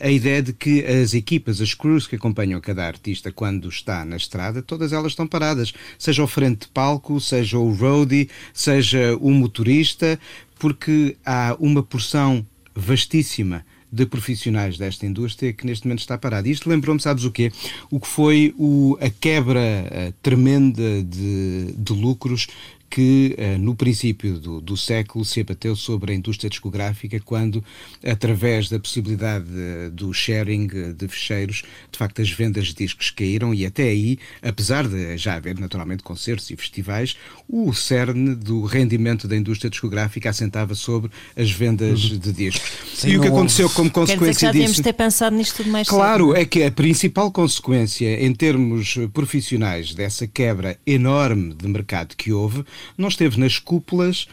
a 0.00 0.10
ideia 0.10 0.42
de 0.42 0.52
que 0.52 0.84
as 0.84 1.14
equipas, 1.14 1.60
as 1.60 1.74
crews 1.74 2.06
que 2.06 2.16
acompanham 2.16 2.60
cada 2.60 2.86
artista 2.86 3.32
quando 3.32 3.68
está 3.68 4.04
na 4.04 4.16
estrada, 4.16 4.62
todas 4.62 4.92
elas 4.92 5.12
estão 5.12 5.26
paradas, 5.26 5.72
seja 5.98 6.22
ao 6.22 6.28
frente 6.28 6.60
de 6.60 6.68
palco, 6.68 7.20
seja 7.20 7.58
o 7.58 7.72
roadie, 7.72 8.28
seja 8.52 9.16
o 9.20 9.30
motorista, 9.30 10.18
porque 10.58 11.16
há 11.24 11.56
uma 11.58 11.82
porção 11.82 12.44
vastíssima 12.74 13.64
de 13.90 14.04
profissionais 14.04 14.76
desta 14.76 15.06
indústria 15.06 15.52
que 15.52 15.64
neste 15.64 15.86
momento 15.86 16.00
está 16.00 16.18
parada. 16.18 16.48
Isto 16.48 16.68
lembrou-me, 16.68 17.00
sabes 17.00 17.24
o 17.24 17.30
quê? 17.30 17.52
O 17.90 18.00
que 18.00 18.06
foi 18.06 18.54
o, 18.58 18.98
a 19.00 19.08
quebra 19.08 19.60
a 20.08 20.12
tremenda 20.22 21.02
de, 21.02 21.72
de 21.72 21.92
lucros 21.92 22.46
que 22.88 23.34
eh, 23.36 23.58
no 23.58 23.74
princípio 23.74 24.38
do, 24.38 24.60
do, 24.60 24.76
século 24.76 25.24
se 25.24 25.40
abateu 25.40 25.74
sobre 25.74 26.12
a 26.12 26.14
indústria 26.14 26.48
discográfica 26.48 27.20
quando, 27.20 27.62
através 28.04 28.68
da 28.68 28.78
possibilidade 28.78 29.46
do 29.92 30.12
sharing 30.12 30.68
de 30.94 31.08
fecheiros, 31.08 31.62
de 31.90 31.98
facto 31.98 32.22
as 32.22 32.30
vendas 32.30 32.68
de 32.68 32.74
discos 32.74 33.10
caíram 33.10 33.52
e 33.54 33.66
até 33.66 33.84
aí, 33.84 34.18
apesar 34.42 34.86
de 34.86 35.16
já 35.16 35.34
haver 35.34 35.58
naturalmente 35.58 36.02
concertos 36.02 36.50
e 36.50 36.56
festivais, 36.56 37.16
o 37.48 37.72
cerne 37.72 38.34
do 38.34 38.64
rendimento 38.64 39.28
da 39.28 39.36
indústria 39.36 39.70
discográfica 39.70 40.30
assentava 40.30 40.74
sobre 40.74 41.10
as 41.36 41.50
vendas 41.50 42.10
uhum. 42.10 42.18
de 42.18 42.32
discos. 42.32 42.70
Sim, 42.94 43.10
e 43.10 43.18
o 43.18 43.20
que 43.20 43.28
aconteceu 43.28 43.68
como 43.70 43.90
consequência 43.90 44.26
Quer 44.26 44.52
dizer 44.52 44.52
que 44.52 44.58
já 44.58 44.66
disso... 44.66 44.82
ter 44.82 44.92
pensado 44.92 45.36
nisto 45.36 45.56
tudo 45.56 45.70
mais 45.70 45.88
Claro, 45.88 46.28
cedo. 46.28 46.36
é 46.36 46.44
que 46.44 46.62
a 46.62 46.70
principal 46.70 47.30
consequência 47.30 48.24
em 48.24 48.34
termos 48.34 48.98
profissionais 49.12 49.94
dessa 49.94 50.26
quebra 50.26 50.78
enorme 50.86 51.54
de 51.54 51.66
mercado 51.68 52.16
que 52.16 52.32
houve 52.32 52.64
não 52.96 53.08
esteve 53.08 53.38
nas 53.38 53.58
cúpulas 53.58 54.26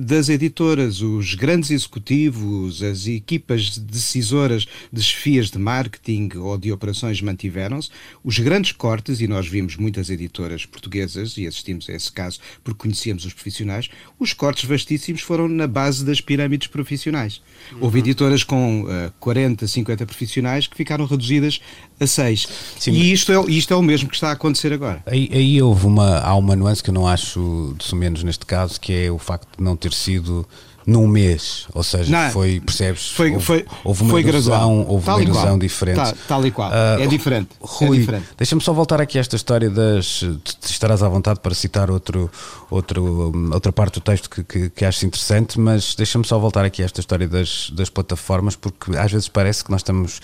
das 0.00 0.28
editoras. 0.28 1.00
Os 1.00 1.34
grandes 1.34 1.70
executivos, 1.70 2.82
as 2.82 3.06
equipas 3.06 3.76
decisoras 3.78 4.66
de 4.92 5.02
chefias 5.02 5.50
de 5.50 5.58
marketing 5.58 6.30
ou 6.36 6.56
de 6.56 6.72
operações 6.72 7.20
mantiveram-se. 7.20 7.90
Os 8.22 8.38
grandes 8.38 8.72
cortes, 8.72 9.20
e 9.20 9.26
nós 9.26 9.46
vimos 9.48 9.76
muitas 9.76 10.10
editoras 10.10 10.64
portuguesas, 10.64 11.36
e 11.36 11.46
assistimos 11.46 11.88
a 11.88 11.92
esse 11.92 12.10
caso 12.10 12.38
porque 12.62 12.78
conhecíamos 12.80 13.24
os 13.24 13.32
profissionais, 13.32 13.88
os 14.18 14.32
cortes 14.32 14.64
vastíssimos 14.64 15.22
foram 15.22 15.48
na 15.48 15.66
base 15.66 16.04
das 16.04 16.20
pirâmides 16.20 16.68
profissionais. 16.68 17.40
Uhum. 17.72 17.78
Houve 17.82 17.98
editoras 18.00 18.42
com 18.44 18.82
uh, 18.82 19.12
40, 19.18 19.66
50 19.66 20.06
profissionais 20.06 20.66
que 20.66 20.76
ficaram 20.76 21.04
reduzidas 21.04 21.60
a 22.00 22.06
6. 22.06 22.48
Sim, 22.78 22.92
e 22.92 23.12
isto 23.12 23.32
é, 23.32 23.50
isto 23.50 23.72
é 23.72 23.76
o 23.76 23.82
mesmo 23.82 24.08
que 24.08 24.14
está 24.14 24.28
a 24.28 24.32
acontecer 24.32 24.72
agora. 24.72 25.02
Aí, 25.06 25.28
aí 25.32 25.62
houve 25.62 25.86
uma, 25.86 26.18
há 26.18 26.34
uma 26.34 26.54
nuance 26.54 26.82
que 26.82 26.90
eu 26.90 26.94
não 26.94 27.06
acho 27.06 27.74
de 27.76 27.94
menos 27.94 28.22
neste 28.22 28.46
caso, 28.46 28.80
que 28.80 28.92
é 28.92 29.10
o 29.10 29.18
facto 29.18 29.47
de 29.56 29.64
não 29.64 29.76
ter 29.76 29.92
sido 29.92 30.46
num 30.88 31.06
mês, 31.06 31.66
ou 31.74 31.82
seja, 31.82 32.10
Não, 32.10 32.30
foi, 32.30 32.60
percebes? 32.60 33.10
Foi, 33.10 33.32
houve, 33.32 33.44
foi, 33.44 33.66
houve 33.84 34.02
uma 34.04 34.10
foi 34.10 34.26
erosão, 34.26 34.86
houve 34.88 35.04
Tal 35.04 35.16
uma 35.16 35.22
erosão 35.22 35.58
diferente. 35.58 35.96
Tá- 35.96 36.14
tal 36.26 36.46
e 36.46 36.50
qual. 36.50 36.70
Ah, 36.72 36.96
é 36.98 37.06
diferente. 37.06 37.50
Rui, 37.60 37.98
é 37.98 38.00
diferente. 38.00 38.26
deixa-me 38.38 38.62
só 38.62 38.72
voltar 38.72 38.98
aqui 38.98 39.18
a 39.18 39.20
esta 39.20 39.36
história 39.36 39.68
das. 39.68 40.24
Estarás 40.64 41.02
à 41.02 41.08
vontade 41.10 41.40
para 41.40 41.54
citar 41.54 41.90
outro, 41.90 42.30
outro, 42.70 43.30
hum, 43.34 43.50
outra 43.52 43.70
parte 43.70 43.94
do 43.94 44.00
texto 44.00 44.30
que, 44.30 44.42
que, 44.42 44.70
que 44.70 44.82
acho 44.82 45.04
interessante, 45.04 45.60
mas 45.60 45.94
deixa-me 45.94 46.24
só 46.24 46.38
voltar 46.38 46.64
aqui 46.64 46.80
a 46.80 46.86
esta 46.86 47.00
história 47.00 47.28
das, 47.28 47.70
das 47.74 47.90
plataformas, 47.90 48.56
porque 48.56 48.96
às 48.96 49.12
vezes 49.12 49.28
parece 49.28 49.62
que 49.62 49.70
nós 49.70 49.80
estamos 49.80 50.22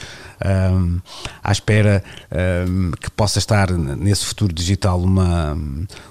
hum, 0.72 0.99
à 1.43 1.53
espera 1.53 2.03
hum, 2.66 2.91
que 2.99 3.11
possa 3.11 3.39
estar 3.39 3.70
nesse 3.70 4.25
futuro 4.25 4.51
digital 4.51 4.99
uma, 4.99 5.59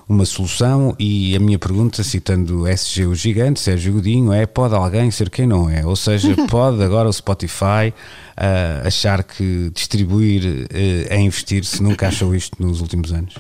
uma 0.08 0.26
solução. 0.26 0.96
E 1.00 1.36
a 1.36 1.40
minha 1.40 1.60
pergunta, 1.60 2.04
citando 2.04 2.68
SG 2.68 3.06
o 3.06 3.16
Gigante, 3.16 3.60
Sérgio 3.60 3.94
Godinho, 3.94 4.32
é: 4.32 4.46
pode 4.46 4.76
alguém 4.76 5.10
ser 5.12 5.30
quem 5.30 5.48
não 5.48 5.70
é? 5.70 5.86
Ou 5.86 5.96
seja, 5.96 6.36
pode 6.50 6.82
agora 6.84 7.10
o 7.10 7.14
Spotify 7.14 7.94
ah, 8.36 8.82
achar 8.86 9.24
que 9.24 9.72
distribuir 9.74 10.68
eh, 10.72 11.08
é 11.10 11.20
investir 11.20 11.66
se 11.66 11.82
nunca 11.82 12.08
achou 12.08 12.36
isto 12.36 12.62
nos 12.62 12.82
últimos 12.82 13.12
anos? 13.12 13.36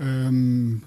Hum, 0.00 0.78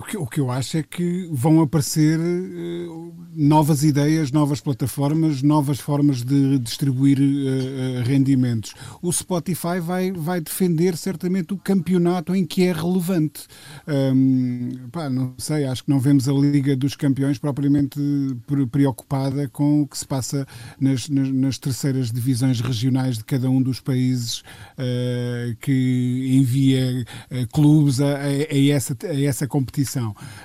o, 0.00 0.02
que, 0.02 0.16
o 0.16 0.26
que 0.26 0.40
eu 0.40 0.50
acho 0.50 0.78
é 0.78 0.82
que 0.82 1.28
vão 1.30 1.60
aparecer 1.60 2.18
eh, 2.18 2.86
novas 3.34 3.84
ideias, 3.84 4.32
novas 4.32 4.58
plataformas, 4.60 5.42
novas 5.42 5.78
formas 5.78 6.24
de 6.24 6.58
distribuir 6.58 7.18
eh, 7.20 8.02
rendimentos. 8.02 8.72
O 9.02 9.12
Spotify 9.12 9.78
vai, 9.78 10.10
vai 10.10 10.40
defender 10.40 10.96
certamente 10.96 11.52
o 11.52 11.58
campeonato 11.58 12.34
em 12.34 12.46
que 12.46 12.62
é 12.64 12.72
relevante. 12.72 13.42
Hum, 13.86 14.70
pá, 14.90 15.10
não 15.10 15.34
sei, 15.36 15.64
acho 15.66 15.84
que 15.84 15.90
não 15.90 16.00
vemos 16.00 16.28
a 16.28 16.32
Liga 16.32 16.74
dos 16.74 16.96
Campeões 16.96 17.38
propriamente 17.38 18.00
pre- 18.46 18.66
preocupada 18.66 19.48
com 19.48 19.82
o 19.82 19.86
que 19.86 19.98
se 19.98 20.06
passa 20.06 20.46
nas, 20.80 21.08
nas, 21.10 21.30
nas 21.30 21.58
terceiras 21.58 22.10
divisões 22.10 22.60
regionais 22.60 23.18
de 23.18 23.24
cada 23.24 23.50
um 23.50 23.60
dos 23.60 23.80
países 23.80 24.42
eh, 24.78 25.54
que 25.60 26.28
envia 26.40 27.04
clubes 27.52 28.00
a, 28.00 28.16
a- 28.16 28.20
a 28.20 28.68
essa, 28.70 28.96
a 29.04 29.20
essa 29.22 29.46
competição. 29.46 29.89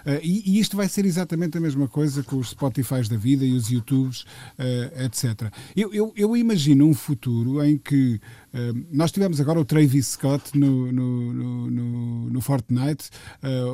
Eh, 0.06 0.22
e, 0.24 0.52
e 0.52 0.60
isto 0.60 0.76
vai 0.78 0.88
ser 0.88 1.06
exatamente 1.06 1.58
a 1.58 1.62
mesma 1.62 1.88
coisa 1.88 2.24
com 2.24 2.38
os 2.38 2.50
Spotifys 2.50 3.08
da 3.10 3.18
vida 3.18 3.46
e 3.46 3.54
os 3.54 3.70
YouTubes, 3.70 4.26
eh, 4.58 5.06
etc. 5.06 5.52
Eu, 5.76 5.94
eu, 5.94 6.14
eu 6.16 6.36
imagino 6.38 6.86
um 6.86 6.94
futuro 6.94 7.64
em 7.64 7.78
que 7.78 8.20
eh, 8.54 8.74
nós 8.92 9.12
tivemos 9.12 9.40
agora 9.40 9.60
o 9.60 9.66
Travis 9.66 10.08
Scott 10.08 10.58
no, 10.58 10.92
no, 10.92 11.34
no, 11.34 12.30
no- 12.30 12.42
Fortnite, 12.42 13.10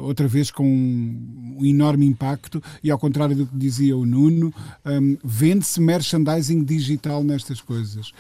outra 0.02 0.28
vez 0.30 0.50
com 0.50 0.66
um, 0.66 1.58
um 1.60 1.66
enorme 1.66 2.06
impacto, 2.06 2.64
e 2.82 2.90
ao 2.90 2.98
contrário 2.98 3.36
do 3.36 3.46
que 3.46 3.58
dizia 3.58 3.98
o 3.98 4.06
Nuno, 4.06 4.54
um, 4.86 5.18
vende-se 5.24 5.82
merchandising 5.82 6.64
digital 6.64 7.22
nestas 7.22 7.60
coisas. 7.60 8.14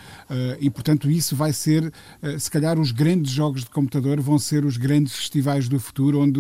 E 0.60 0.70
portanto, 0.70 1.10
isso 1.10 1.38
vai 1.38 1.54
ser, 1.54 1.89
se 2.38 2.52
calhar, 2.52 2.78
os 2.78 2.91
grandes 2.91 3.32
jogos 3.32 3.64
de 3.64 3.70
computador 3.70 4.20
vão 4.20 4.38
ser 4.38 4.66
os 4.66 4.76
grandes 4.76 5.14
festivais 5.16 5.70
do 5.70 5.80
futuro, 5.80 6.20
onde 6.20 6.39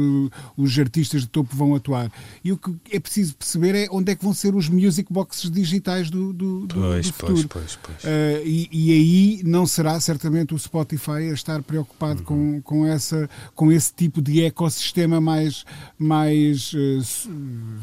os 0.57 0.77
artistas 0.77 0.90
de 0.91 1.27
topo 1.27 1.55
vão 1.55 1.73
atuar. 1.75 2.11
E 2.43 2.51
o 2.51 2.57
que 2.57 2.75
é 2.91 2.99
preciso 2.99 3.35
perceber 3.35 3.75
é 3.75 3.87
onde 3.91 4.11
é 4.11 4.15
que 4.15 4.23
vão 4.23 4.33
ser 4.33 4.53
os 4.55 4.67
music 4.69 5.11
boxes 5.11 5.49
digitais 5.49 6.09
do, 6.09 6.33
do, 6.33 6.67
do- 6.67 6.75
Pois, 6.75 7.07
do 7.07 7.13
pois, 7.13 7.41
futuro. 7.41 7.47
pois, 7.47 7.79
pois. 7.81 8.03
Uh, 8.03 8.45
e, 8.45 8.69
e 8.71 8.91
aí 8.91 9.41
não 9.45 9.65
será 9.65 9.99
certamente 9.99 10.53
o 10.53 10.59
Spotify 10.59 11.11
a 11.29 11.33
estar 11.33 11.61
preocupado 11.63 12.23
com, 12.23 12.61
com, 12.61 12.85
essa, 12.85 13.29
com 13.55 13.71
esse 13.71 13.93
tipo 13.93 14.21
de 14.21 14.43
ecossistema 14.43 15.21
mais, 15.21 15.63
mais 15.97 16.73
uh, 16.73 17.01
su- 17.03 17.29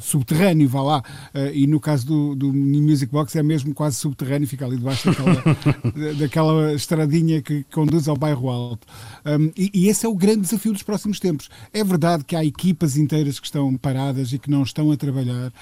subterrâneo, 0.00 0.68
vá 0.68 0.82
lá. 0.82 0.98
Uh, 1.34 1.54
e 1.54 1.66
no 1.66 1.80
caso 1.80 2.06
do, 2.06 2.34
do 2.34 2.52
Music 2.52 3.10
Box 3.10 3.36
é 3.36 3.42
mesmo 3.42 3.72
quase 3.72 3.96
subterrâneo, 3.96 4.46
fica 4.46 4.66
ali 4.66 4.76
debaixo 4.76 5.08
daquela, 5.08 5.42
daquela 6.18 6.74
estradinha 6.74 7.40
que 7.40 7.64
conduz 7.72 8.08
ao 8.08 8.16
bairro 8.16 8.48
alto. 8.48 8.86
Um, 9.24 9.50
e, 9.56 9.70
e 9.72 9.88
esse 9.88 10.04
é 10.04 10.08
o 10.08 10.14
grande 10.14 10.42
desafio 10.42 10.72
dos 10.72 10.82
próximos 10.82 11.20
tempos. 11.20 11.48
É 11.72 11.82
verdade 11.84 12.24
que 12.24 12.34
há 12.36 12.44
equipas 12.44 12.96
inteiras 12.98 13.38
que 13.40 13.46
estão 13.46 13.74
paradas 13.76 14.32
e 14.32 14.38
que 14.38 14.50
não 14.50 14.62
estão 14.62 14.90
a 14.90 14.96
trabalhar, 14.96 15.48
uh, 15.48 15.52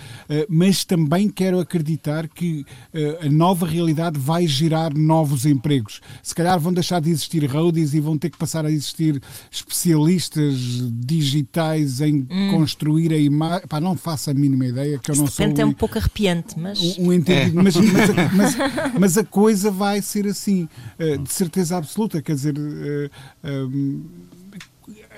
mas 0.48 0.84
também 0.84 1.28
quero 1.28 1.60
acreditar 1.60 2.26
que 2.28 2.64
uh, 2.94 3.26
a 3.26 3.28
nova 3.30 3.66
realidade 3.66 4.18
vai 4.18 4.46
gerar 4.46 4.92
novos 4.94 5.46
empregos. 5.46 6.00
Se 6.22 6.34
calhar 6.34 6.58
vão 6.58 6.72
deixar 6.72 7.00
de 7.00 7.10
existir 7.10 7.44
roadies 7.44 7.94
e 7.94 8.00
vão 8.00 8.16
ter 8.18 8.30
que 8.30 8.38
passar 8.38 8.64
a 8.64 8.70
existir 8.70 9.20
especialistas 9.50 10.56
digitais 10.92 12.00
em 12.00 12.26
construir 12.50 13.12
a 13.12 13.18
imagem. 13.18 13.66
Pá, 13.68 13.80
não 13.80 13.96
faço 13.96 14.30
a 14.30 14.34
mínima 14.34 14.66
ideia 14.66 14.98
que 14.98 15.10
eu 15.10 15.12
Isso 15.12 15.22
não 15.22 15.28
de 15.28 15.34
sou 15.34 15.44
é 15.46 15.64
um- 15.64 15.68
um 15.68 15.72
pouco 15.72 15.98
arrepiante, 15.98 16.58
mas. 16.58 16.80
um, 16.98 17.06
um 17.08 17.12
entendido, 17.12 17.62
mas, 17.62 17.76
mas, 17.76 18.10
a- 18.10 18.14
mas- 18.34 18.56
mas 18.98 19.18
a 19.18 19.24
coisa 19.24 19.70
vai 19.70 20.00
ser 20.02 20.26
assim, 20.26 20.68
eh, 20.98 21.16
de 21.16 21.32
certeza 21.32 21.76
absoluta. 21.76 22.20
Quer 22.22 22.34
dizer, 22.34 22.54
eh, 22.58 23.10
ehm, 23.44 24.00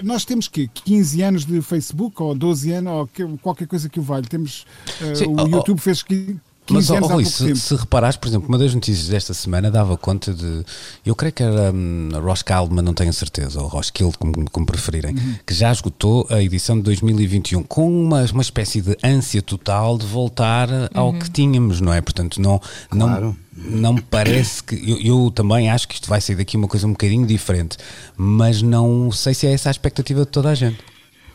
nós 0.02 0.24
temos 0.24 0.48
que 0.48 0.68
15 0.68 1.22
anos 1.22 1.44
de 1.44 1.60
Facebook 1.62 2.20
ou 2.22 2.34
12 2.34 2.72
anos 2.72 2.92
ou 2.92 3.06
que- 3.06 3.26
qualquer 3.42 3.66
coisa 3.66 3.88
que 3.88 3.98
o 3.98 4.02
valha. 4.02 4.24
Temos 4.28 4.64
eh, 5.00 5.14
Sim, 5.14 5.26
o 5.26 5.36
oh, 5.42 5.46
YouTube 5.48 5.78
fez 5.80 6.02
15 6.02 6.38
Mas, 6.70 6.90
anos 6.90 7.08
Rui, 7.10 7.24
se, 7.24 7.56
se 7.56 7.74
reparares, 7.74 8.18
por 8.18 8.28
exemplo, 8.28 8.46
uma 8.46 8.58
das 8.58 8.74
notícias 8.74 9.08
desta 9.08 9.32
semana 9.32 9.70
dava 9.70 9.96
conta 9.96 10.34
de. 10.34 10.62
Eu 11.04 11.14
creio 11.16 11.32
que 11.32 11.42
era 11.42 11.72
hum, 11.72 12.10
Ross 12.22 12.42
Kaldman, 12.42 12.82
não 12.84 12.92
tenho 12.92 13.08
a 13.08 13.12
certeza, 13.14 13.58
ou 13.62 13.68
Ross 13.68 13.90
Kild, 13.90 14.18
como, 14.18 14.50
como 14.50 14.66
preferirem, 14.66 15.14
Uhum. 15.14 15.34
que 15.46 15.54
já 15.54 15.72
esgotou 15.72 16.26
a 16.28 16.42
edição 16.42 16.76
de 16.76 16.82
2021 16.82 17.62
com 17.62 17.88
uma, 18.04 18.22
uma 18.32 18.42
espécie 18.42 18.82
de 18.82 18.94
ânsia 19.02 19.40
total 19.40 19.96
de 19.96 20.04
voltar 20.04 20.68
ao 20.92 21.08
Uhum. 21.12 21.18
que 21.18 21.30
tínhamos, 21.30 21.80
não 21.80 21.90
é? 21.92 22.02
Portanto, 22.02 22.38
não, 22.38 22.60
Claro. 22.90 23.26
não, 23.28 23.36
não 23.64 23.94
me 23.94 24.02
parece 24.02 24.62
que. 24.62 24.74
Eu, 24.90 25.00
eu 25.00 25.30
também 25.30 25.70
acho 25.70 25.88
que 25.88 25.94
isto 25.94 26.08
vai 26.08 26.20
sair 26.20 26.36
daqui 26.36 26.56
uma 26.56 26.68
coisa 26.68 26.86
um 26.86 26.92
bocadinho 26.92 27.26
diferente, 27.26 27.76
mas 28.16 28.62
não 28.62 29.10
sei 29.10 29.34
se 29.34 29.46
é 29.46 29.52
essa 29.52 29.68
a 29.68 29.72
expectativa 29.72 30.20
de 30.20 30.26
toda 30.26 30.50
a 30.50 30.54
gente. 30.54 30.78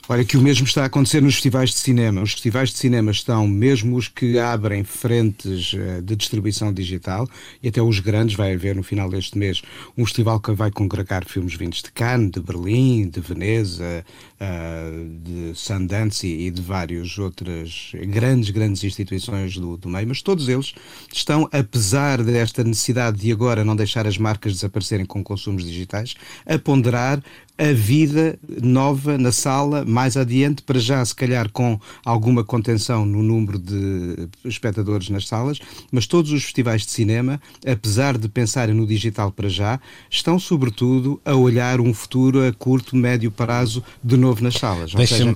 Olha, 0.09 0.25
que 0.25 0.35
o 0.35 0.41
mesmo 0.41 0.67
está 0.67 0.83
a 0.83 0.85
acontecer 0.87 1.21
nos 1.21 1.35
festivais 1.35 1.69
de 1.69 1.77
cinema. 1.77 2.21
Os 2.21 2.33
festivais 2.33 2.71
de 2.71 2.77
cinema 2.77 3.09
estão, 3.09 3.47
mesmo 3.47 3.95
os 3.95 4.09
que 4.09 4.37
abrem 4.37 4.83
frentes 4.83 5.73
eh, 5.73 6.01
de 6.01 6.13
distribuição 6.17 6.73
digital, 6.73 7.25
e 7.61 7.69
até 7.69 7.81
os 7.81 7.99
grandes, 7.99 8.35
vai 8.35 8.53
haver 8.53 8.75
no 8.75 8.83
final 8.83 9.09
deste 9.09 9.37
mês 9.37 9.61
um 9.97 10.05
festival 10.05 10.41
que 10.41 10.51
vai 10.51 10.69
congregar 10.71 11.23
filmes 11.23 11.55
vindos 11.55 11.81
de 11.81 11.89
Cannes, 11.89 12.31
de 12.31 12.41
Berlim, 12.41 13.07
de 13.07 13.21
Veneza, 13.21 14.05
ah, 14.45 14.91
de 15.23 15.53
Sundance 15.55 16.27
e 16.27 16.51
de 16.51 16.61
várias 16.61 17.17
outras 17.17 17.93
grandes, 18.07 18.49
grandes 18.49 18.83
instituições 18.83 19.55
do, 19.55 19.77
do 19.77 19.87
meio, 19.87 20.05
mas 20.05 20.21
todos 20.21 20.49
eles 20.49 20.73
estão, 21.13 21.47
apesar 21.49 22.21
desta 22.21 22.61
necessidade 22.61 23.21
de 23.21 23.31
agora 23.31 23.63
não 23.63 23.73
deixar 23.73 24.05
as 24.05 24.17
marcas 24.17 24.51
desaparecerem 24.51 25.05
com 25.05 25.23
consumos 25.23 25.63
digitais, 25.63 26.15
a 26.45 26.59
ponderar 26.59 27.23
a 27.57 27.71
vida 27.71 28.37
nova 28.61 29.17
na 29.17 29.31
sala 29.31 29.85
mais 29.85 30.17
adiante, 30.17 30.63
para 30.63 30.79
já, 30.79 31.03
se 31.05 31.13
calhar, 31.13 31.51
com 31.51 31.79
alguma 32.03 32.43
contenção 32.43 33.05
no 33.05 33.21
número 33.21 33.59
de 33.59 34.27
espectadores 34.43 35.09
nas 35.09 35.27
salas, 35.27 35.59
mas 35.91 36.07
todos 36.07 36.31
os 36.31 36.43
festivais 36.43 36.83
de 36.83 36.91
cinema, 36.91 37.39
apesar 37.65 38.17
de 38.17 38.27
pensarem 38.27 38.73
no 38.73 38.87
digital 38.87 39.31
para 39.31 39.49
já, 39.49 39.79
estão, 40.09 40.39
sobretudo, 40.39 41.21
a 41.23 41.35
olhar 41.35 41.79
um 41.79 41.93
futuro 41.93 42.45
a 42.47 42.51
curto, 42.51 42.95
médio 42.95 43.29
prazo 43.31 43.83
de 44.03 44.17
novo 44.17 44.43
nas 44.43 44.55
salas. 44.55 44.91
Ou 44.93 44.97
Deixa-me- 44.97 45.35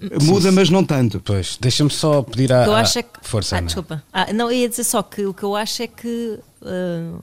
seja, 0.00 0.18
muda, 0.22 0.52
mas 0.52 0.68
não 0.68 0.84
tanto. 0.84 1.18
Pois, 1.20 1.56
deixa-me 1.58 1.90
só 1.90 2.20
pedir 2.22 2.50
eu 2.50 2.74
acho 2.74 2.98
é 2.98 3.02
que. 3.02 3.18
Força, 3.22 3.56
ah, 3.56 3.58
Ana. 3.58 3.66
desculpa. 3.66 4.04
Ah, 4.12 4.32
não, 4.34 4.50
eu 4.50 4.58
ia 4.58 4.68
dizer 4.68 4.84
só 4.84 5.02
que 5.02 5.24
o 5.24 5.32
que 5.32 5.42
eu 5.42 5.56
acho 5.56 5.82
é 5.82 5.86
que. 5.86 6.38
ah, 6.62 7.18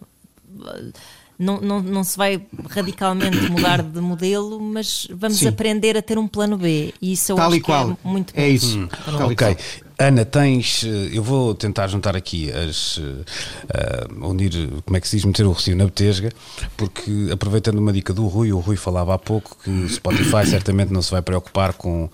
não, 1.42 1.60
não, 1.60 1.82
não 1.82 2.04
se 2.04 2.18
vai 2.18 2.42
radicalmente 2.70 3.46
mudar 3.50 3.82
de 3.82 4.00
modelo, 4.00 4.60
mas 4.60 5.08
vamos 5.12 5.40
Sim. 5.40 5.48
aprender 5.48 5.98
a 5.98 6.02
ter 6.02 6.18
um 6.18 6.28
plano 6.28 6.58
B. 6.58 6.94
E 7.02 7.14
isso 7.14 7.32
eu 7.32 7.36
Tal 7.36 7.48
acho 7.48 7.58
e 7.58 7.62
qual. 7.62 7.86
que 7.88 7.92
é 7.92 8.10
muito 8.10 8.34
É 8.36 8.42
bom. 8.48 8.54
isso. 8.54 8.88
Tal 9.06 9.32
e 9.32 9.34
Ok. 9.34 9.36
qual. 9.36 9.58
Ana, 10.00 10.26
tens. 10.26 10.84
eh, 10.84 11.10
Eu 11.14 11.22
vou 11.22 11.54
tentar 11.54 11.88
juntar 11.88 12.16
aqui 12.16 12.52
as. 12.52 13.00
eh, 13.70 14.08
unir, 14.22 14.52
como 14.86 14.98
é 14.98 15.02
que 15.02 15.08
se 15.08 15.16
diz, 15.18 15.26
meter 15.26 15.46
o 15.46 15.52
recio 15.52 15.76
na 15.76 15.86
betesga, 15.86 16.32
porque 16.78 17.30
aproveitando 17.32 17.78
uma 17.80 17.94
dica 17.94 18.14
do 18.14 18.26
Rui, 18.28 18.52
o 18.52 18.60
Rui 18.60 18.76
falava 18.76 19.14
há 19.14 19.18
pouco 19.18 19.56
que 19.64 19.70
o 19.70 19.90
Spotify 19.90 20.46
certamente 20.46 20.92
não 20.92 21.02
se 21.02 21.12
vai 21.12 21.22
preocupar 21.22 21.74
com. 21.74 22.10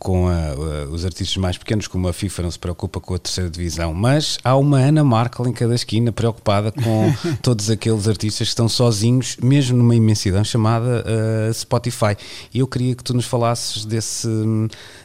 Com 0.00 0.28
a- 0.28 0.32
a- 0.32 0.88
os 0.90 1.04
artistas 1.04 1.36
mais 1.36 1.58
pequenos, 1.58 1.86
como 1.86 2.08
a 2.08 2.12
FIFA 2.12 2.44
não 2.44 2.50
se 2.50 2.58
preocupa 2.58 2.98
com 3.00 3.14
a 3.14 3.18
terceira 3.18 3.50
divisão, 3.50 3.92
mas 3.92 4.38
há 4.42 4.56
uma 4.56 4.78
Ana 4.80 5.04
Markel 5.04 5.46
em 5.46 5.52
cada 5.52 5.74
esquina 5.74 6.10
preocupada 6.10 6.72
com 6.72 7.12
todos 7.42 7.68
aqueles 7.68 8.08
artistas 8.08 8.48
que 8.48 8.52
estão 8.52 8.66
sozinhos, 8.66 9.36
mesmo 9.42 9.76
numa 9.76 9.94
imensidão 9.94 10.42
chamada 10.42 11.04
eh, 11.06 11.52
Spotify. 11.52 12.16
E 12.52 12.60
eu 12.60 12.66
queria 12.66 12.94
que 12.94 13.04
tu 13.04 13.12
nos 13.12 13.26
falasses 13.26 13.84
desse, 13.84 14.26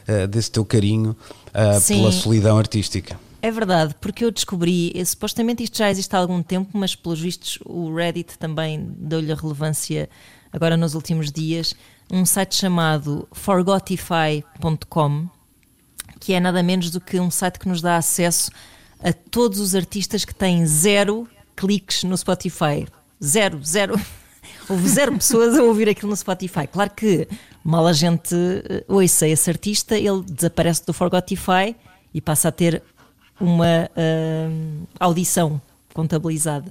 eh, 0.08 0.26
desse 0.26 0.50
teu 0.50 0.64
carinho 0.64 1.14
uh, 1.50 1.86
pela 1.86 2.10
solidão 2.10 2.56
artística. 2.56 3.20
É 3.42 3.50
verdade, 3.50 3.94
porque 4.00 4.24
eu 4.24 4.30
descobri, 4.30 4.92
supostamente 5.04 5.62
isto 5.62 5.76
já 5.76 5.90
existe 5.90 6.16
há 6.16 6.18
algum 6.18 6.42
tempo, 6.42 6.70
mas 6.72 6.96
pelos 6.96 7.20
vistos 7.20 7.58
o 7.66 7.94
Reddit 7.94 8.38
também 8.38 8.88
deu-lhe 8.98 9.30
a 9.30 9.34
relevância 9.36 10.08
agora 10.50 10.74
nos 10.76 10.94
últimos 10.94 11.30
dias, 11.30 11.74
um 12.10 12.24
site 12.24 12.54
chamado 12.54 13.28
forgotify.com, 13.32 15.28
que 16.20 16.32
é 16.32 16.40
nada 16.40 16.62
menos 16.62 16.90
do 16.90 17.00
que 17.00 17.18
um 17.18 17.30
site 17.30 17.58
que 17.58 17.68
nos 17.68 17.80
dá 17.82 17.96
acesso 17.96 18.50
a 19.02 19.12
todos 19.12 19.60
os 19.60 19.74
artistas 19.74 20.24
que 20.24 20.34
têm 20.34 20.66
zero 20.66 21.28
cliques 21.54 22.04
no 22.04 22.16
Spotify. 22.16 22.86
Zero, 23.22 23.62
zero. 23.64 24.00
Houve 24.68 24.88
zero 24.88 25.12
pessoas 25.12 25.56
a 25.56 25.62
ouvir 25.62 25.88
aquilo 25.88 26.10
no 26.10 26.16
Spotify. 26.16 26.66
Claro 26.66 26.90
que 26.90 27.28
mal 27.62 27.86
a 27.86 27.92
gente 27.92 28.34
uh, 28.34 28.94
ouça 28.94 29.26
esse 29.26 29.48
artista, 29.48 29.96
ele 29.96 30.22
desaparece 30.22 30.84
do 30.84 30.92
Forgotify 30.92 31.74
e 32.12 32.20
passa 32.20 32.48
a 32.48 32.52
ter 32.52 32.82
uma 33.40 33.90
uh, 33.90 34.86
audição 34.98 35.60
contabilizada. 35.92 36.70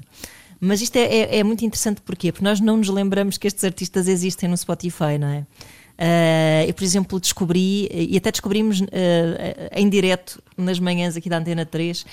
Mas 0.66 0.82
isto 0.82 0.96
é, 0.96 1.04
é, 1.04 1.38
é, 1.40 1.44
muito 1.44 1.64
interessante 1.64 2.02
porquê? 2.02 2.32
Porque 2.32 2.44
nós 2.44 2.60
não 2.60 2.78
nos 2.78 2.90
lembramos 2.90 3.38
que 3.38 3.48
estes 3.48 3.64
artistas 3.64 4.08
existem 4.08 4.50
no 4.50 4.58
Spotify, 4.58 5.18
não 5.20 5.28
é? 5.28 5.46
Uh, 5.98 6.68
eu, 6.68 6.74
por 6.74 6.84
exemplo, 6.84 7.20
descobri, 7.20 7.88
e 7.92 8.18
até 8.18 8.30
descobrimos 8.32 8.82
uh, 8.82 8.86
em 9.72 9.88
direto 9.88 10.42
nas 10.58 10.78
manhãs 10.80 11.16
aqui 11.16 11.30
da 11.30 11.38
Antena 11.38 11.66
3, 11.66 12.02
uh, 12.02 12.06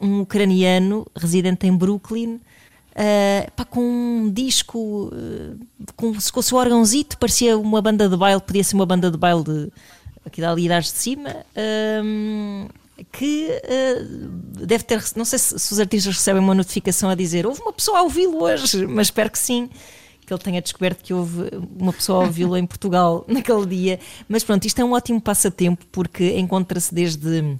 um 0.00 0.20
ucraniano 0.20 1.06
residente 1.14 1.66
em 1.66 1.76
Brooklyn. 1.76 2.40
Pá, 3.56 3.64
com 3.64 3.80
um 3.80 4.30
disco 4.30 5.10
com, 5.96 6.12
com 6.12 6.40
o 6.40 6.42
seu 6.42 6.58
órgãozito, 6.58 7.16
parecia 7.16 7.56
uma 7.56 7.80
banda 7.80 8.06
de 8.06 8.16
baile, 8.16 8.40
podia 8.40 8.62
ser 8.62 8.74
uma 8.74 8.84
banda 8.84 9.10
de 9.10 9.16
baile 9.16 9.42
de, 9.42 9.72
aqui 10.26 10.42
da 10.42 10.54
de 10.54 10.88
cima 10.88 11.36
que 13.10 13.48
uh, 13.48 14.66
deve 14.66 14.84
ter, 14.84 15.02
não 15.16 15.24
sei 15.24 15.38
se, 15.38 15.58
se, 15.58 15.72
os 15.72 15.80
artistas 15.80 16.14
recebem 16.14 16.42
uma 16.42 16.54
notificação 16.54 17.08
a 17.10 17.14
dizer 17.14 17.46
houve 17.46 17.60
uma 17.60 17.72
pessoa 17.72 17.98
a 17.98 18.02
ouvi-lo 18.02 18.42
hoje, 18.42 18.84
mas 18.88 19.08
espero 19.08 19.30
que 19.30 19.38
sim, 19.38 19.68
que 20.26 20.32
ele 20.32 20.42
tenha 20.42 20.62
descoberto 20.62 21.02
que 21.02 21.12
houve 21.12 21.50
uma 21.78 21.92
pessoa 21.92 22.22
a 22.22 22.26
ouvi-lo 22.26 22.56
em 22.56 22.66
Portugal 22.66 23.24
naquele 23.28 23.66
dia. 23.66 24.00
Mas 24.28 24.44
pronto, 24.44 24.64
isto 24.64 24.80
é 24.80 24.84
um 24.84 24.92
ótimo 24.92 25.20
passatempo 25.20 25.84
porque 25.90 26.38
encontra-se 26.38 26.94
desde 26.94 27.58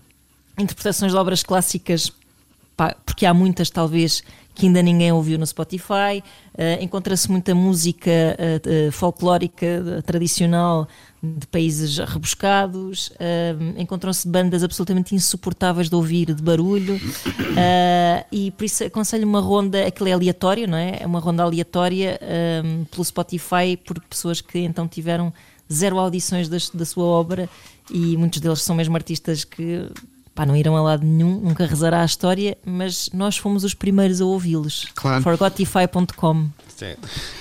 interpretações 0.59 1.13
de 1.13 1.19
obras 1.19 1.43
clássicas, 1.43 2.13
pá, 2.77 2.95
porque 3.05 3.27
há 3.27 3.35
muitas 3.35 3.71
talvez 3.71 4.23
que 4.55 4.67
ainda 4.67 4.83
ninguém 4.83 5.13
ouviu 5.13 5.39
no 5.39 5.47
Spotify. 5.47 6.23
Uh, 6.55 6.83
Encontra-se 6.83 7.31
muita 7.31 7.55
música 7.55 8.11
uh, 8.11 8.89
uh, 8.89 8.93
folclórica 8.93 10.03
tradicional 10.05 10.87
de 11.23 11.47
países 11.47 11.99
rebuscados. 11.99 13.13
Encontram-se 13.79 14.27
bandas 14.27 14.65
absolutamente 14.65 15.15
insuportáveis 15.15 15.89
de 15.89 15.95
ouvir, 15.95 16.35
de 16.35 16.43
barulho. 16.43 17.01
e 18.33 18.51
por 18.51 18.65
isso 18.65 18.83
aconselho 18.83 19.25
uma 19.25 19.41
ronda, 19.41 19.87
aquilo 19.87 20.09
é 20.09 20.13
aleatório, 20.15 20.67
não 20.67 20.77
é? 20.77 20.99
É 21.01 21.07
uma 21.07 21.21
ronda 21.21 21.45
aleatória 21.45 22.19
pelo 22.91 23.05
Spotify 23.05 23.77
por 23.85 24.01
pessoas 24.01 24.41
que 24.41 24.59
então 24.59 24.89
tiveram 24.89 25.33
zero 25.73 25.97
audições 26.01 26.49
das, 26.49 26.69
da 26.71 26.85
sua 26.85 27.05
obra 27.05 27.49
e 27.89 28.17
muitos 28.17 28.41
deles 28.41 28.61
são 28.61 28.75
mesmo 28.75 28.97
artistas 28.97 29.45
que 29.45 29.87
pá, 30.35 30.47
não 30.47 30.57
irão 30.57 30.77
a 30.77 30.83
lado 30.83 31.07
nenhum, 31.07 31.41
nunca 31.41 31.67
rezará 31.67 32.03
a 32.03 32.05
história, 32.05 32.57
mas 32.65 33.11
nós 33.13 33.37
fomos 33.37 33.65
os 33.65 33.75
primeiros 33.75 34.21
a 34.21 34.25
ouvi-los. 34.25 34.89
Claro. 34.95 35.23
Forgotify.com. 35.23 36.49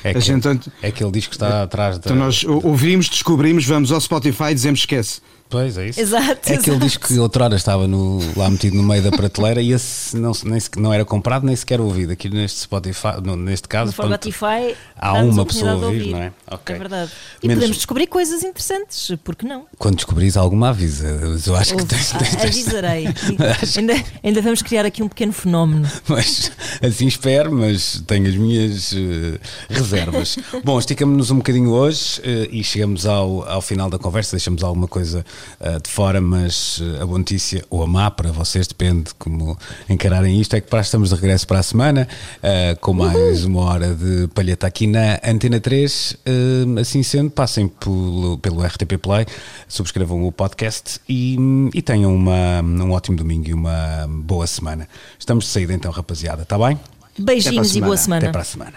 É, 0.04 0.14
que, 0.14 0.20
gente, 0.20 0.48
é 0.84 0.90
aquele 0.90 1.10
disco 1.12 1.32
que 1.32 1.36
está 1.36 1.64
atrás 1.64 1.98
da. 1.98 2.04
Então 2.06 2.16
nós 2.16 2.44
ouvimos, 2.44 3.10
descobrimos, 3.10 3.66
vamos 3.66 3.92
ao 3.92 4.00
Spotify 4.00 4.52
e 4.52 4.54
dizemos 4.54 4.82
esquece. 4.82 5.20
Pois 5.52 5.78
é 5.78 5.90
isso. 5.90 6.00
Exato. 6.00 6.50
É 6.50 6.56
aquele 6.56 6.78
disco 6.78 7.06
que 7.06 7.20
outrora 7.20 7.58
estava 7.58 7.86
no, 7.86 8.20
lá 8.38 8.50
metido 8.50 8.78
no 8.78 8.84
meio 8.84 9.04
da 9.04 9.12
prateleira 9.12 9.62
e 9.62 9.74
esse 9.74 10.16
não, 10.16 10.32
nem, 10.46 10.62
não 10.78 10.94
era 10.94 11.04
comprado 11.04 11.46
nem 11.46 11.54
sequer 11.54 11.82
ouvido. 11.82 12.14
Aqui 12.14 12.30
neste 12.30 12.62
Spotify, 12.62 13.20
no, 13.22 13.36
neste 13.36 13.68
caso, 13.68 13.88
no 13.88 13.92
Spotify 13.92 14.78
há 14.96 15.14
uma 15.16 15.46
pessoa 15.46 15.72
a 15.72 15.76
ouvir, 15.76 15.86
ouvir, 15.88 16.12
não 16.12 16.20
é? 16.20 16.32
Okay. 16.50 16.76
É 16.76 16.80
verdade. 16.80 17.12
E 17.44 17.48
Menos... 17.48 17.60
podemos 17.60 17.78
descobrir 17.78 18.08
coisas 18.08 18.44
interessantes, 18.44 19.12
porque 19.26 19.46
não? 19.46 19.66
Quando 19.78 19.96
descobris 19.96 20.38
alguma 20.38 20.70
avisa, 20.70 21.08
eu 21.46 21.56
acho 21.58 21.74
Ouve, 21.74 21.84
que 21.84 21.96
tens, 21.96 22.12
tens, 22.12 22.30
tens... 22.30 22.44
Avisarei. 22.44 23.08
ainda, 23.78 24.06
ainda 24.24 24.42
vamos 24.42 24.62
criar 24.62 24.86
aqui 24.86 25.04
um 25.04 25.10
pequeno 25.10 25.34
fenómeno. 25.34 25.86
Mas 26.08 26.50
assim 26.82 27.08
espero, 27.08 27.52
mas 27.52 28.02
tenho 28.08 28.26
as 28.26 28.36
minhas 28.36 28.94
uh, 28.94 29.40
reservas. 29.70 30.38
Bom, 30.64 30.80
esticamos-nos 30.80 31.30
um 31.30 31.38
bocadinho 31.38 31.72
hoje 31.72 32.22
uh, 32.22 32.48
e 32.50 32.64
chegamos 32.64 33.06
ao, 33.06 33.44
ao 33.50 33.62
final 33.62 33.90
da 33.90 34.00
conversa, 34.00 34.38
deixamos 34.38 34.64
alguma 34.64 34.88
coisa 34.88 35.26
uh, 35.60 35.82
de 35.82 35.90
fora 35.90 36.22
mas 36.22 36.82
eh, 36.82 37.02
a 37.02 37.06
boa 37.06 37.18
notícia, 37.18 37.64
ou 37.70 37.84
a 37.84 37.88
má 37.88 38.10
para 38.10 38.32
vocês, 38.32 38.68
depende 38.68 39.12
como 39.18 39.58
encararem 39.90 40.40
isto, 40.40 40.56
é 40.56 40.62
que 40.62 40.68
para 40.68 40.82
estamos 40.82 41.10
de 41.10 41.16
regresso 41.16 41.48
para 41.48 41.60
a 41.60 41.64
semana, 41.64 42.08
uh, 42.38 42.80
com 42.80 42.94
mais 42.94 43.44
uma 43.44 43.62
hora 43.62 43.94
de 43.94 44.28
palheta 44.30 44.68
aqui 44.68 44.88
na 44.88 45.20
Antena 45.24 45.60
3. 45.60 46.12
Uh, 46.12 46.80
assim 46.80 47.04
sendo, 47.04 47.30
passem 47.32 47.68
pelo, 47.68 48.38
pelo 48.38 48.64
RTP 48.64 48.98
Play, 49.02 49.26
subscrevam 49.68 50.26
o 50.26 50.32
podcast 50.32 51.00
e, 51.08 51.38
e 51.74 51.82
tenham 51.82 52.16
uma, 52.16 52.62
um 52.62 52.92
ótimo 52.92 53.18
domingo 53.18 53.50
e 53.50 53.54
uma 53.54 54.08
boa 54.08 54.48
semana. 54.48 54.88
Estamos 55.18 55.46
de 55.46 55.52
saída 55.52 55.74
então, 55.74 55.92
rapaziada, 55.92 56.44
está 56.44 56.58
bem? 56.58 56.80
Beijinhos 57.18 57.76
e 57.76 57.82
boa 57.82 57.98
semana. 57.98 58.24
Até 58.24 58.32
para 58.32 58.42
a 58.42 58.46
semana. 58.46 58.74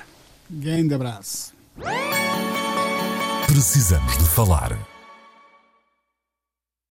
Grande 0.51 0.95
abraço. 0.95 1.53
Precisamos 3.47 4.19
de 4.19 4.25
falar. 4.25 4.94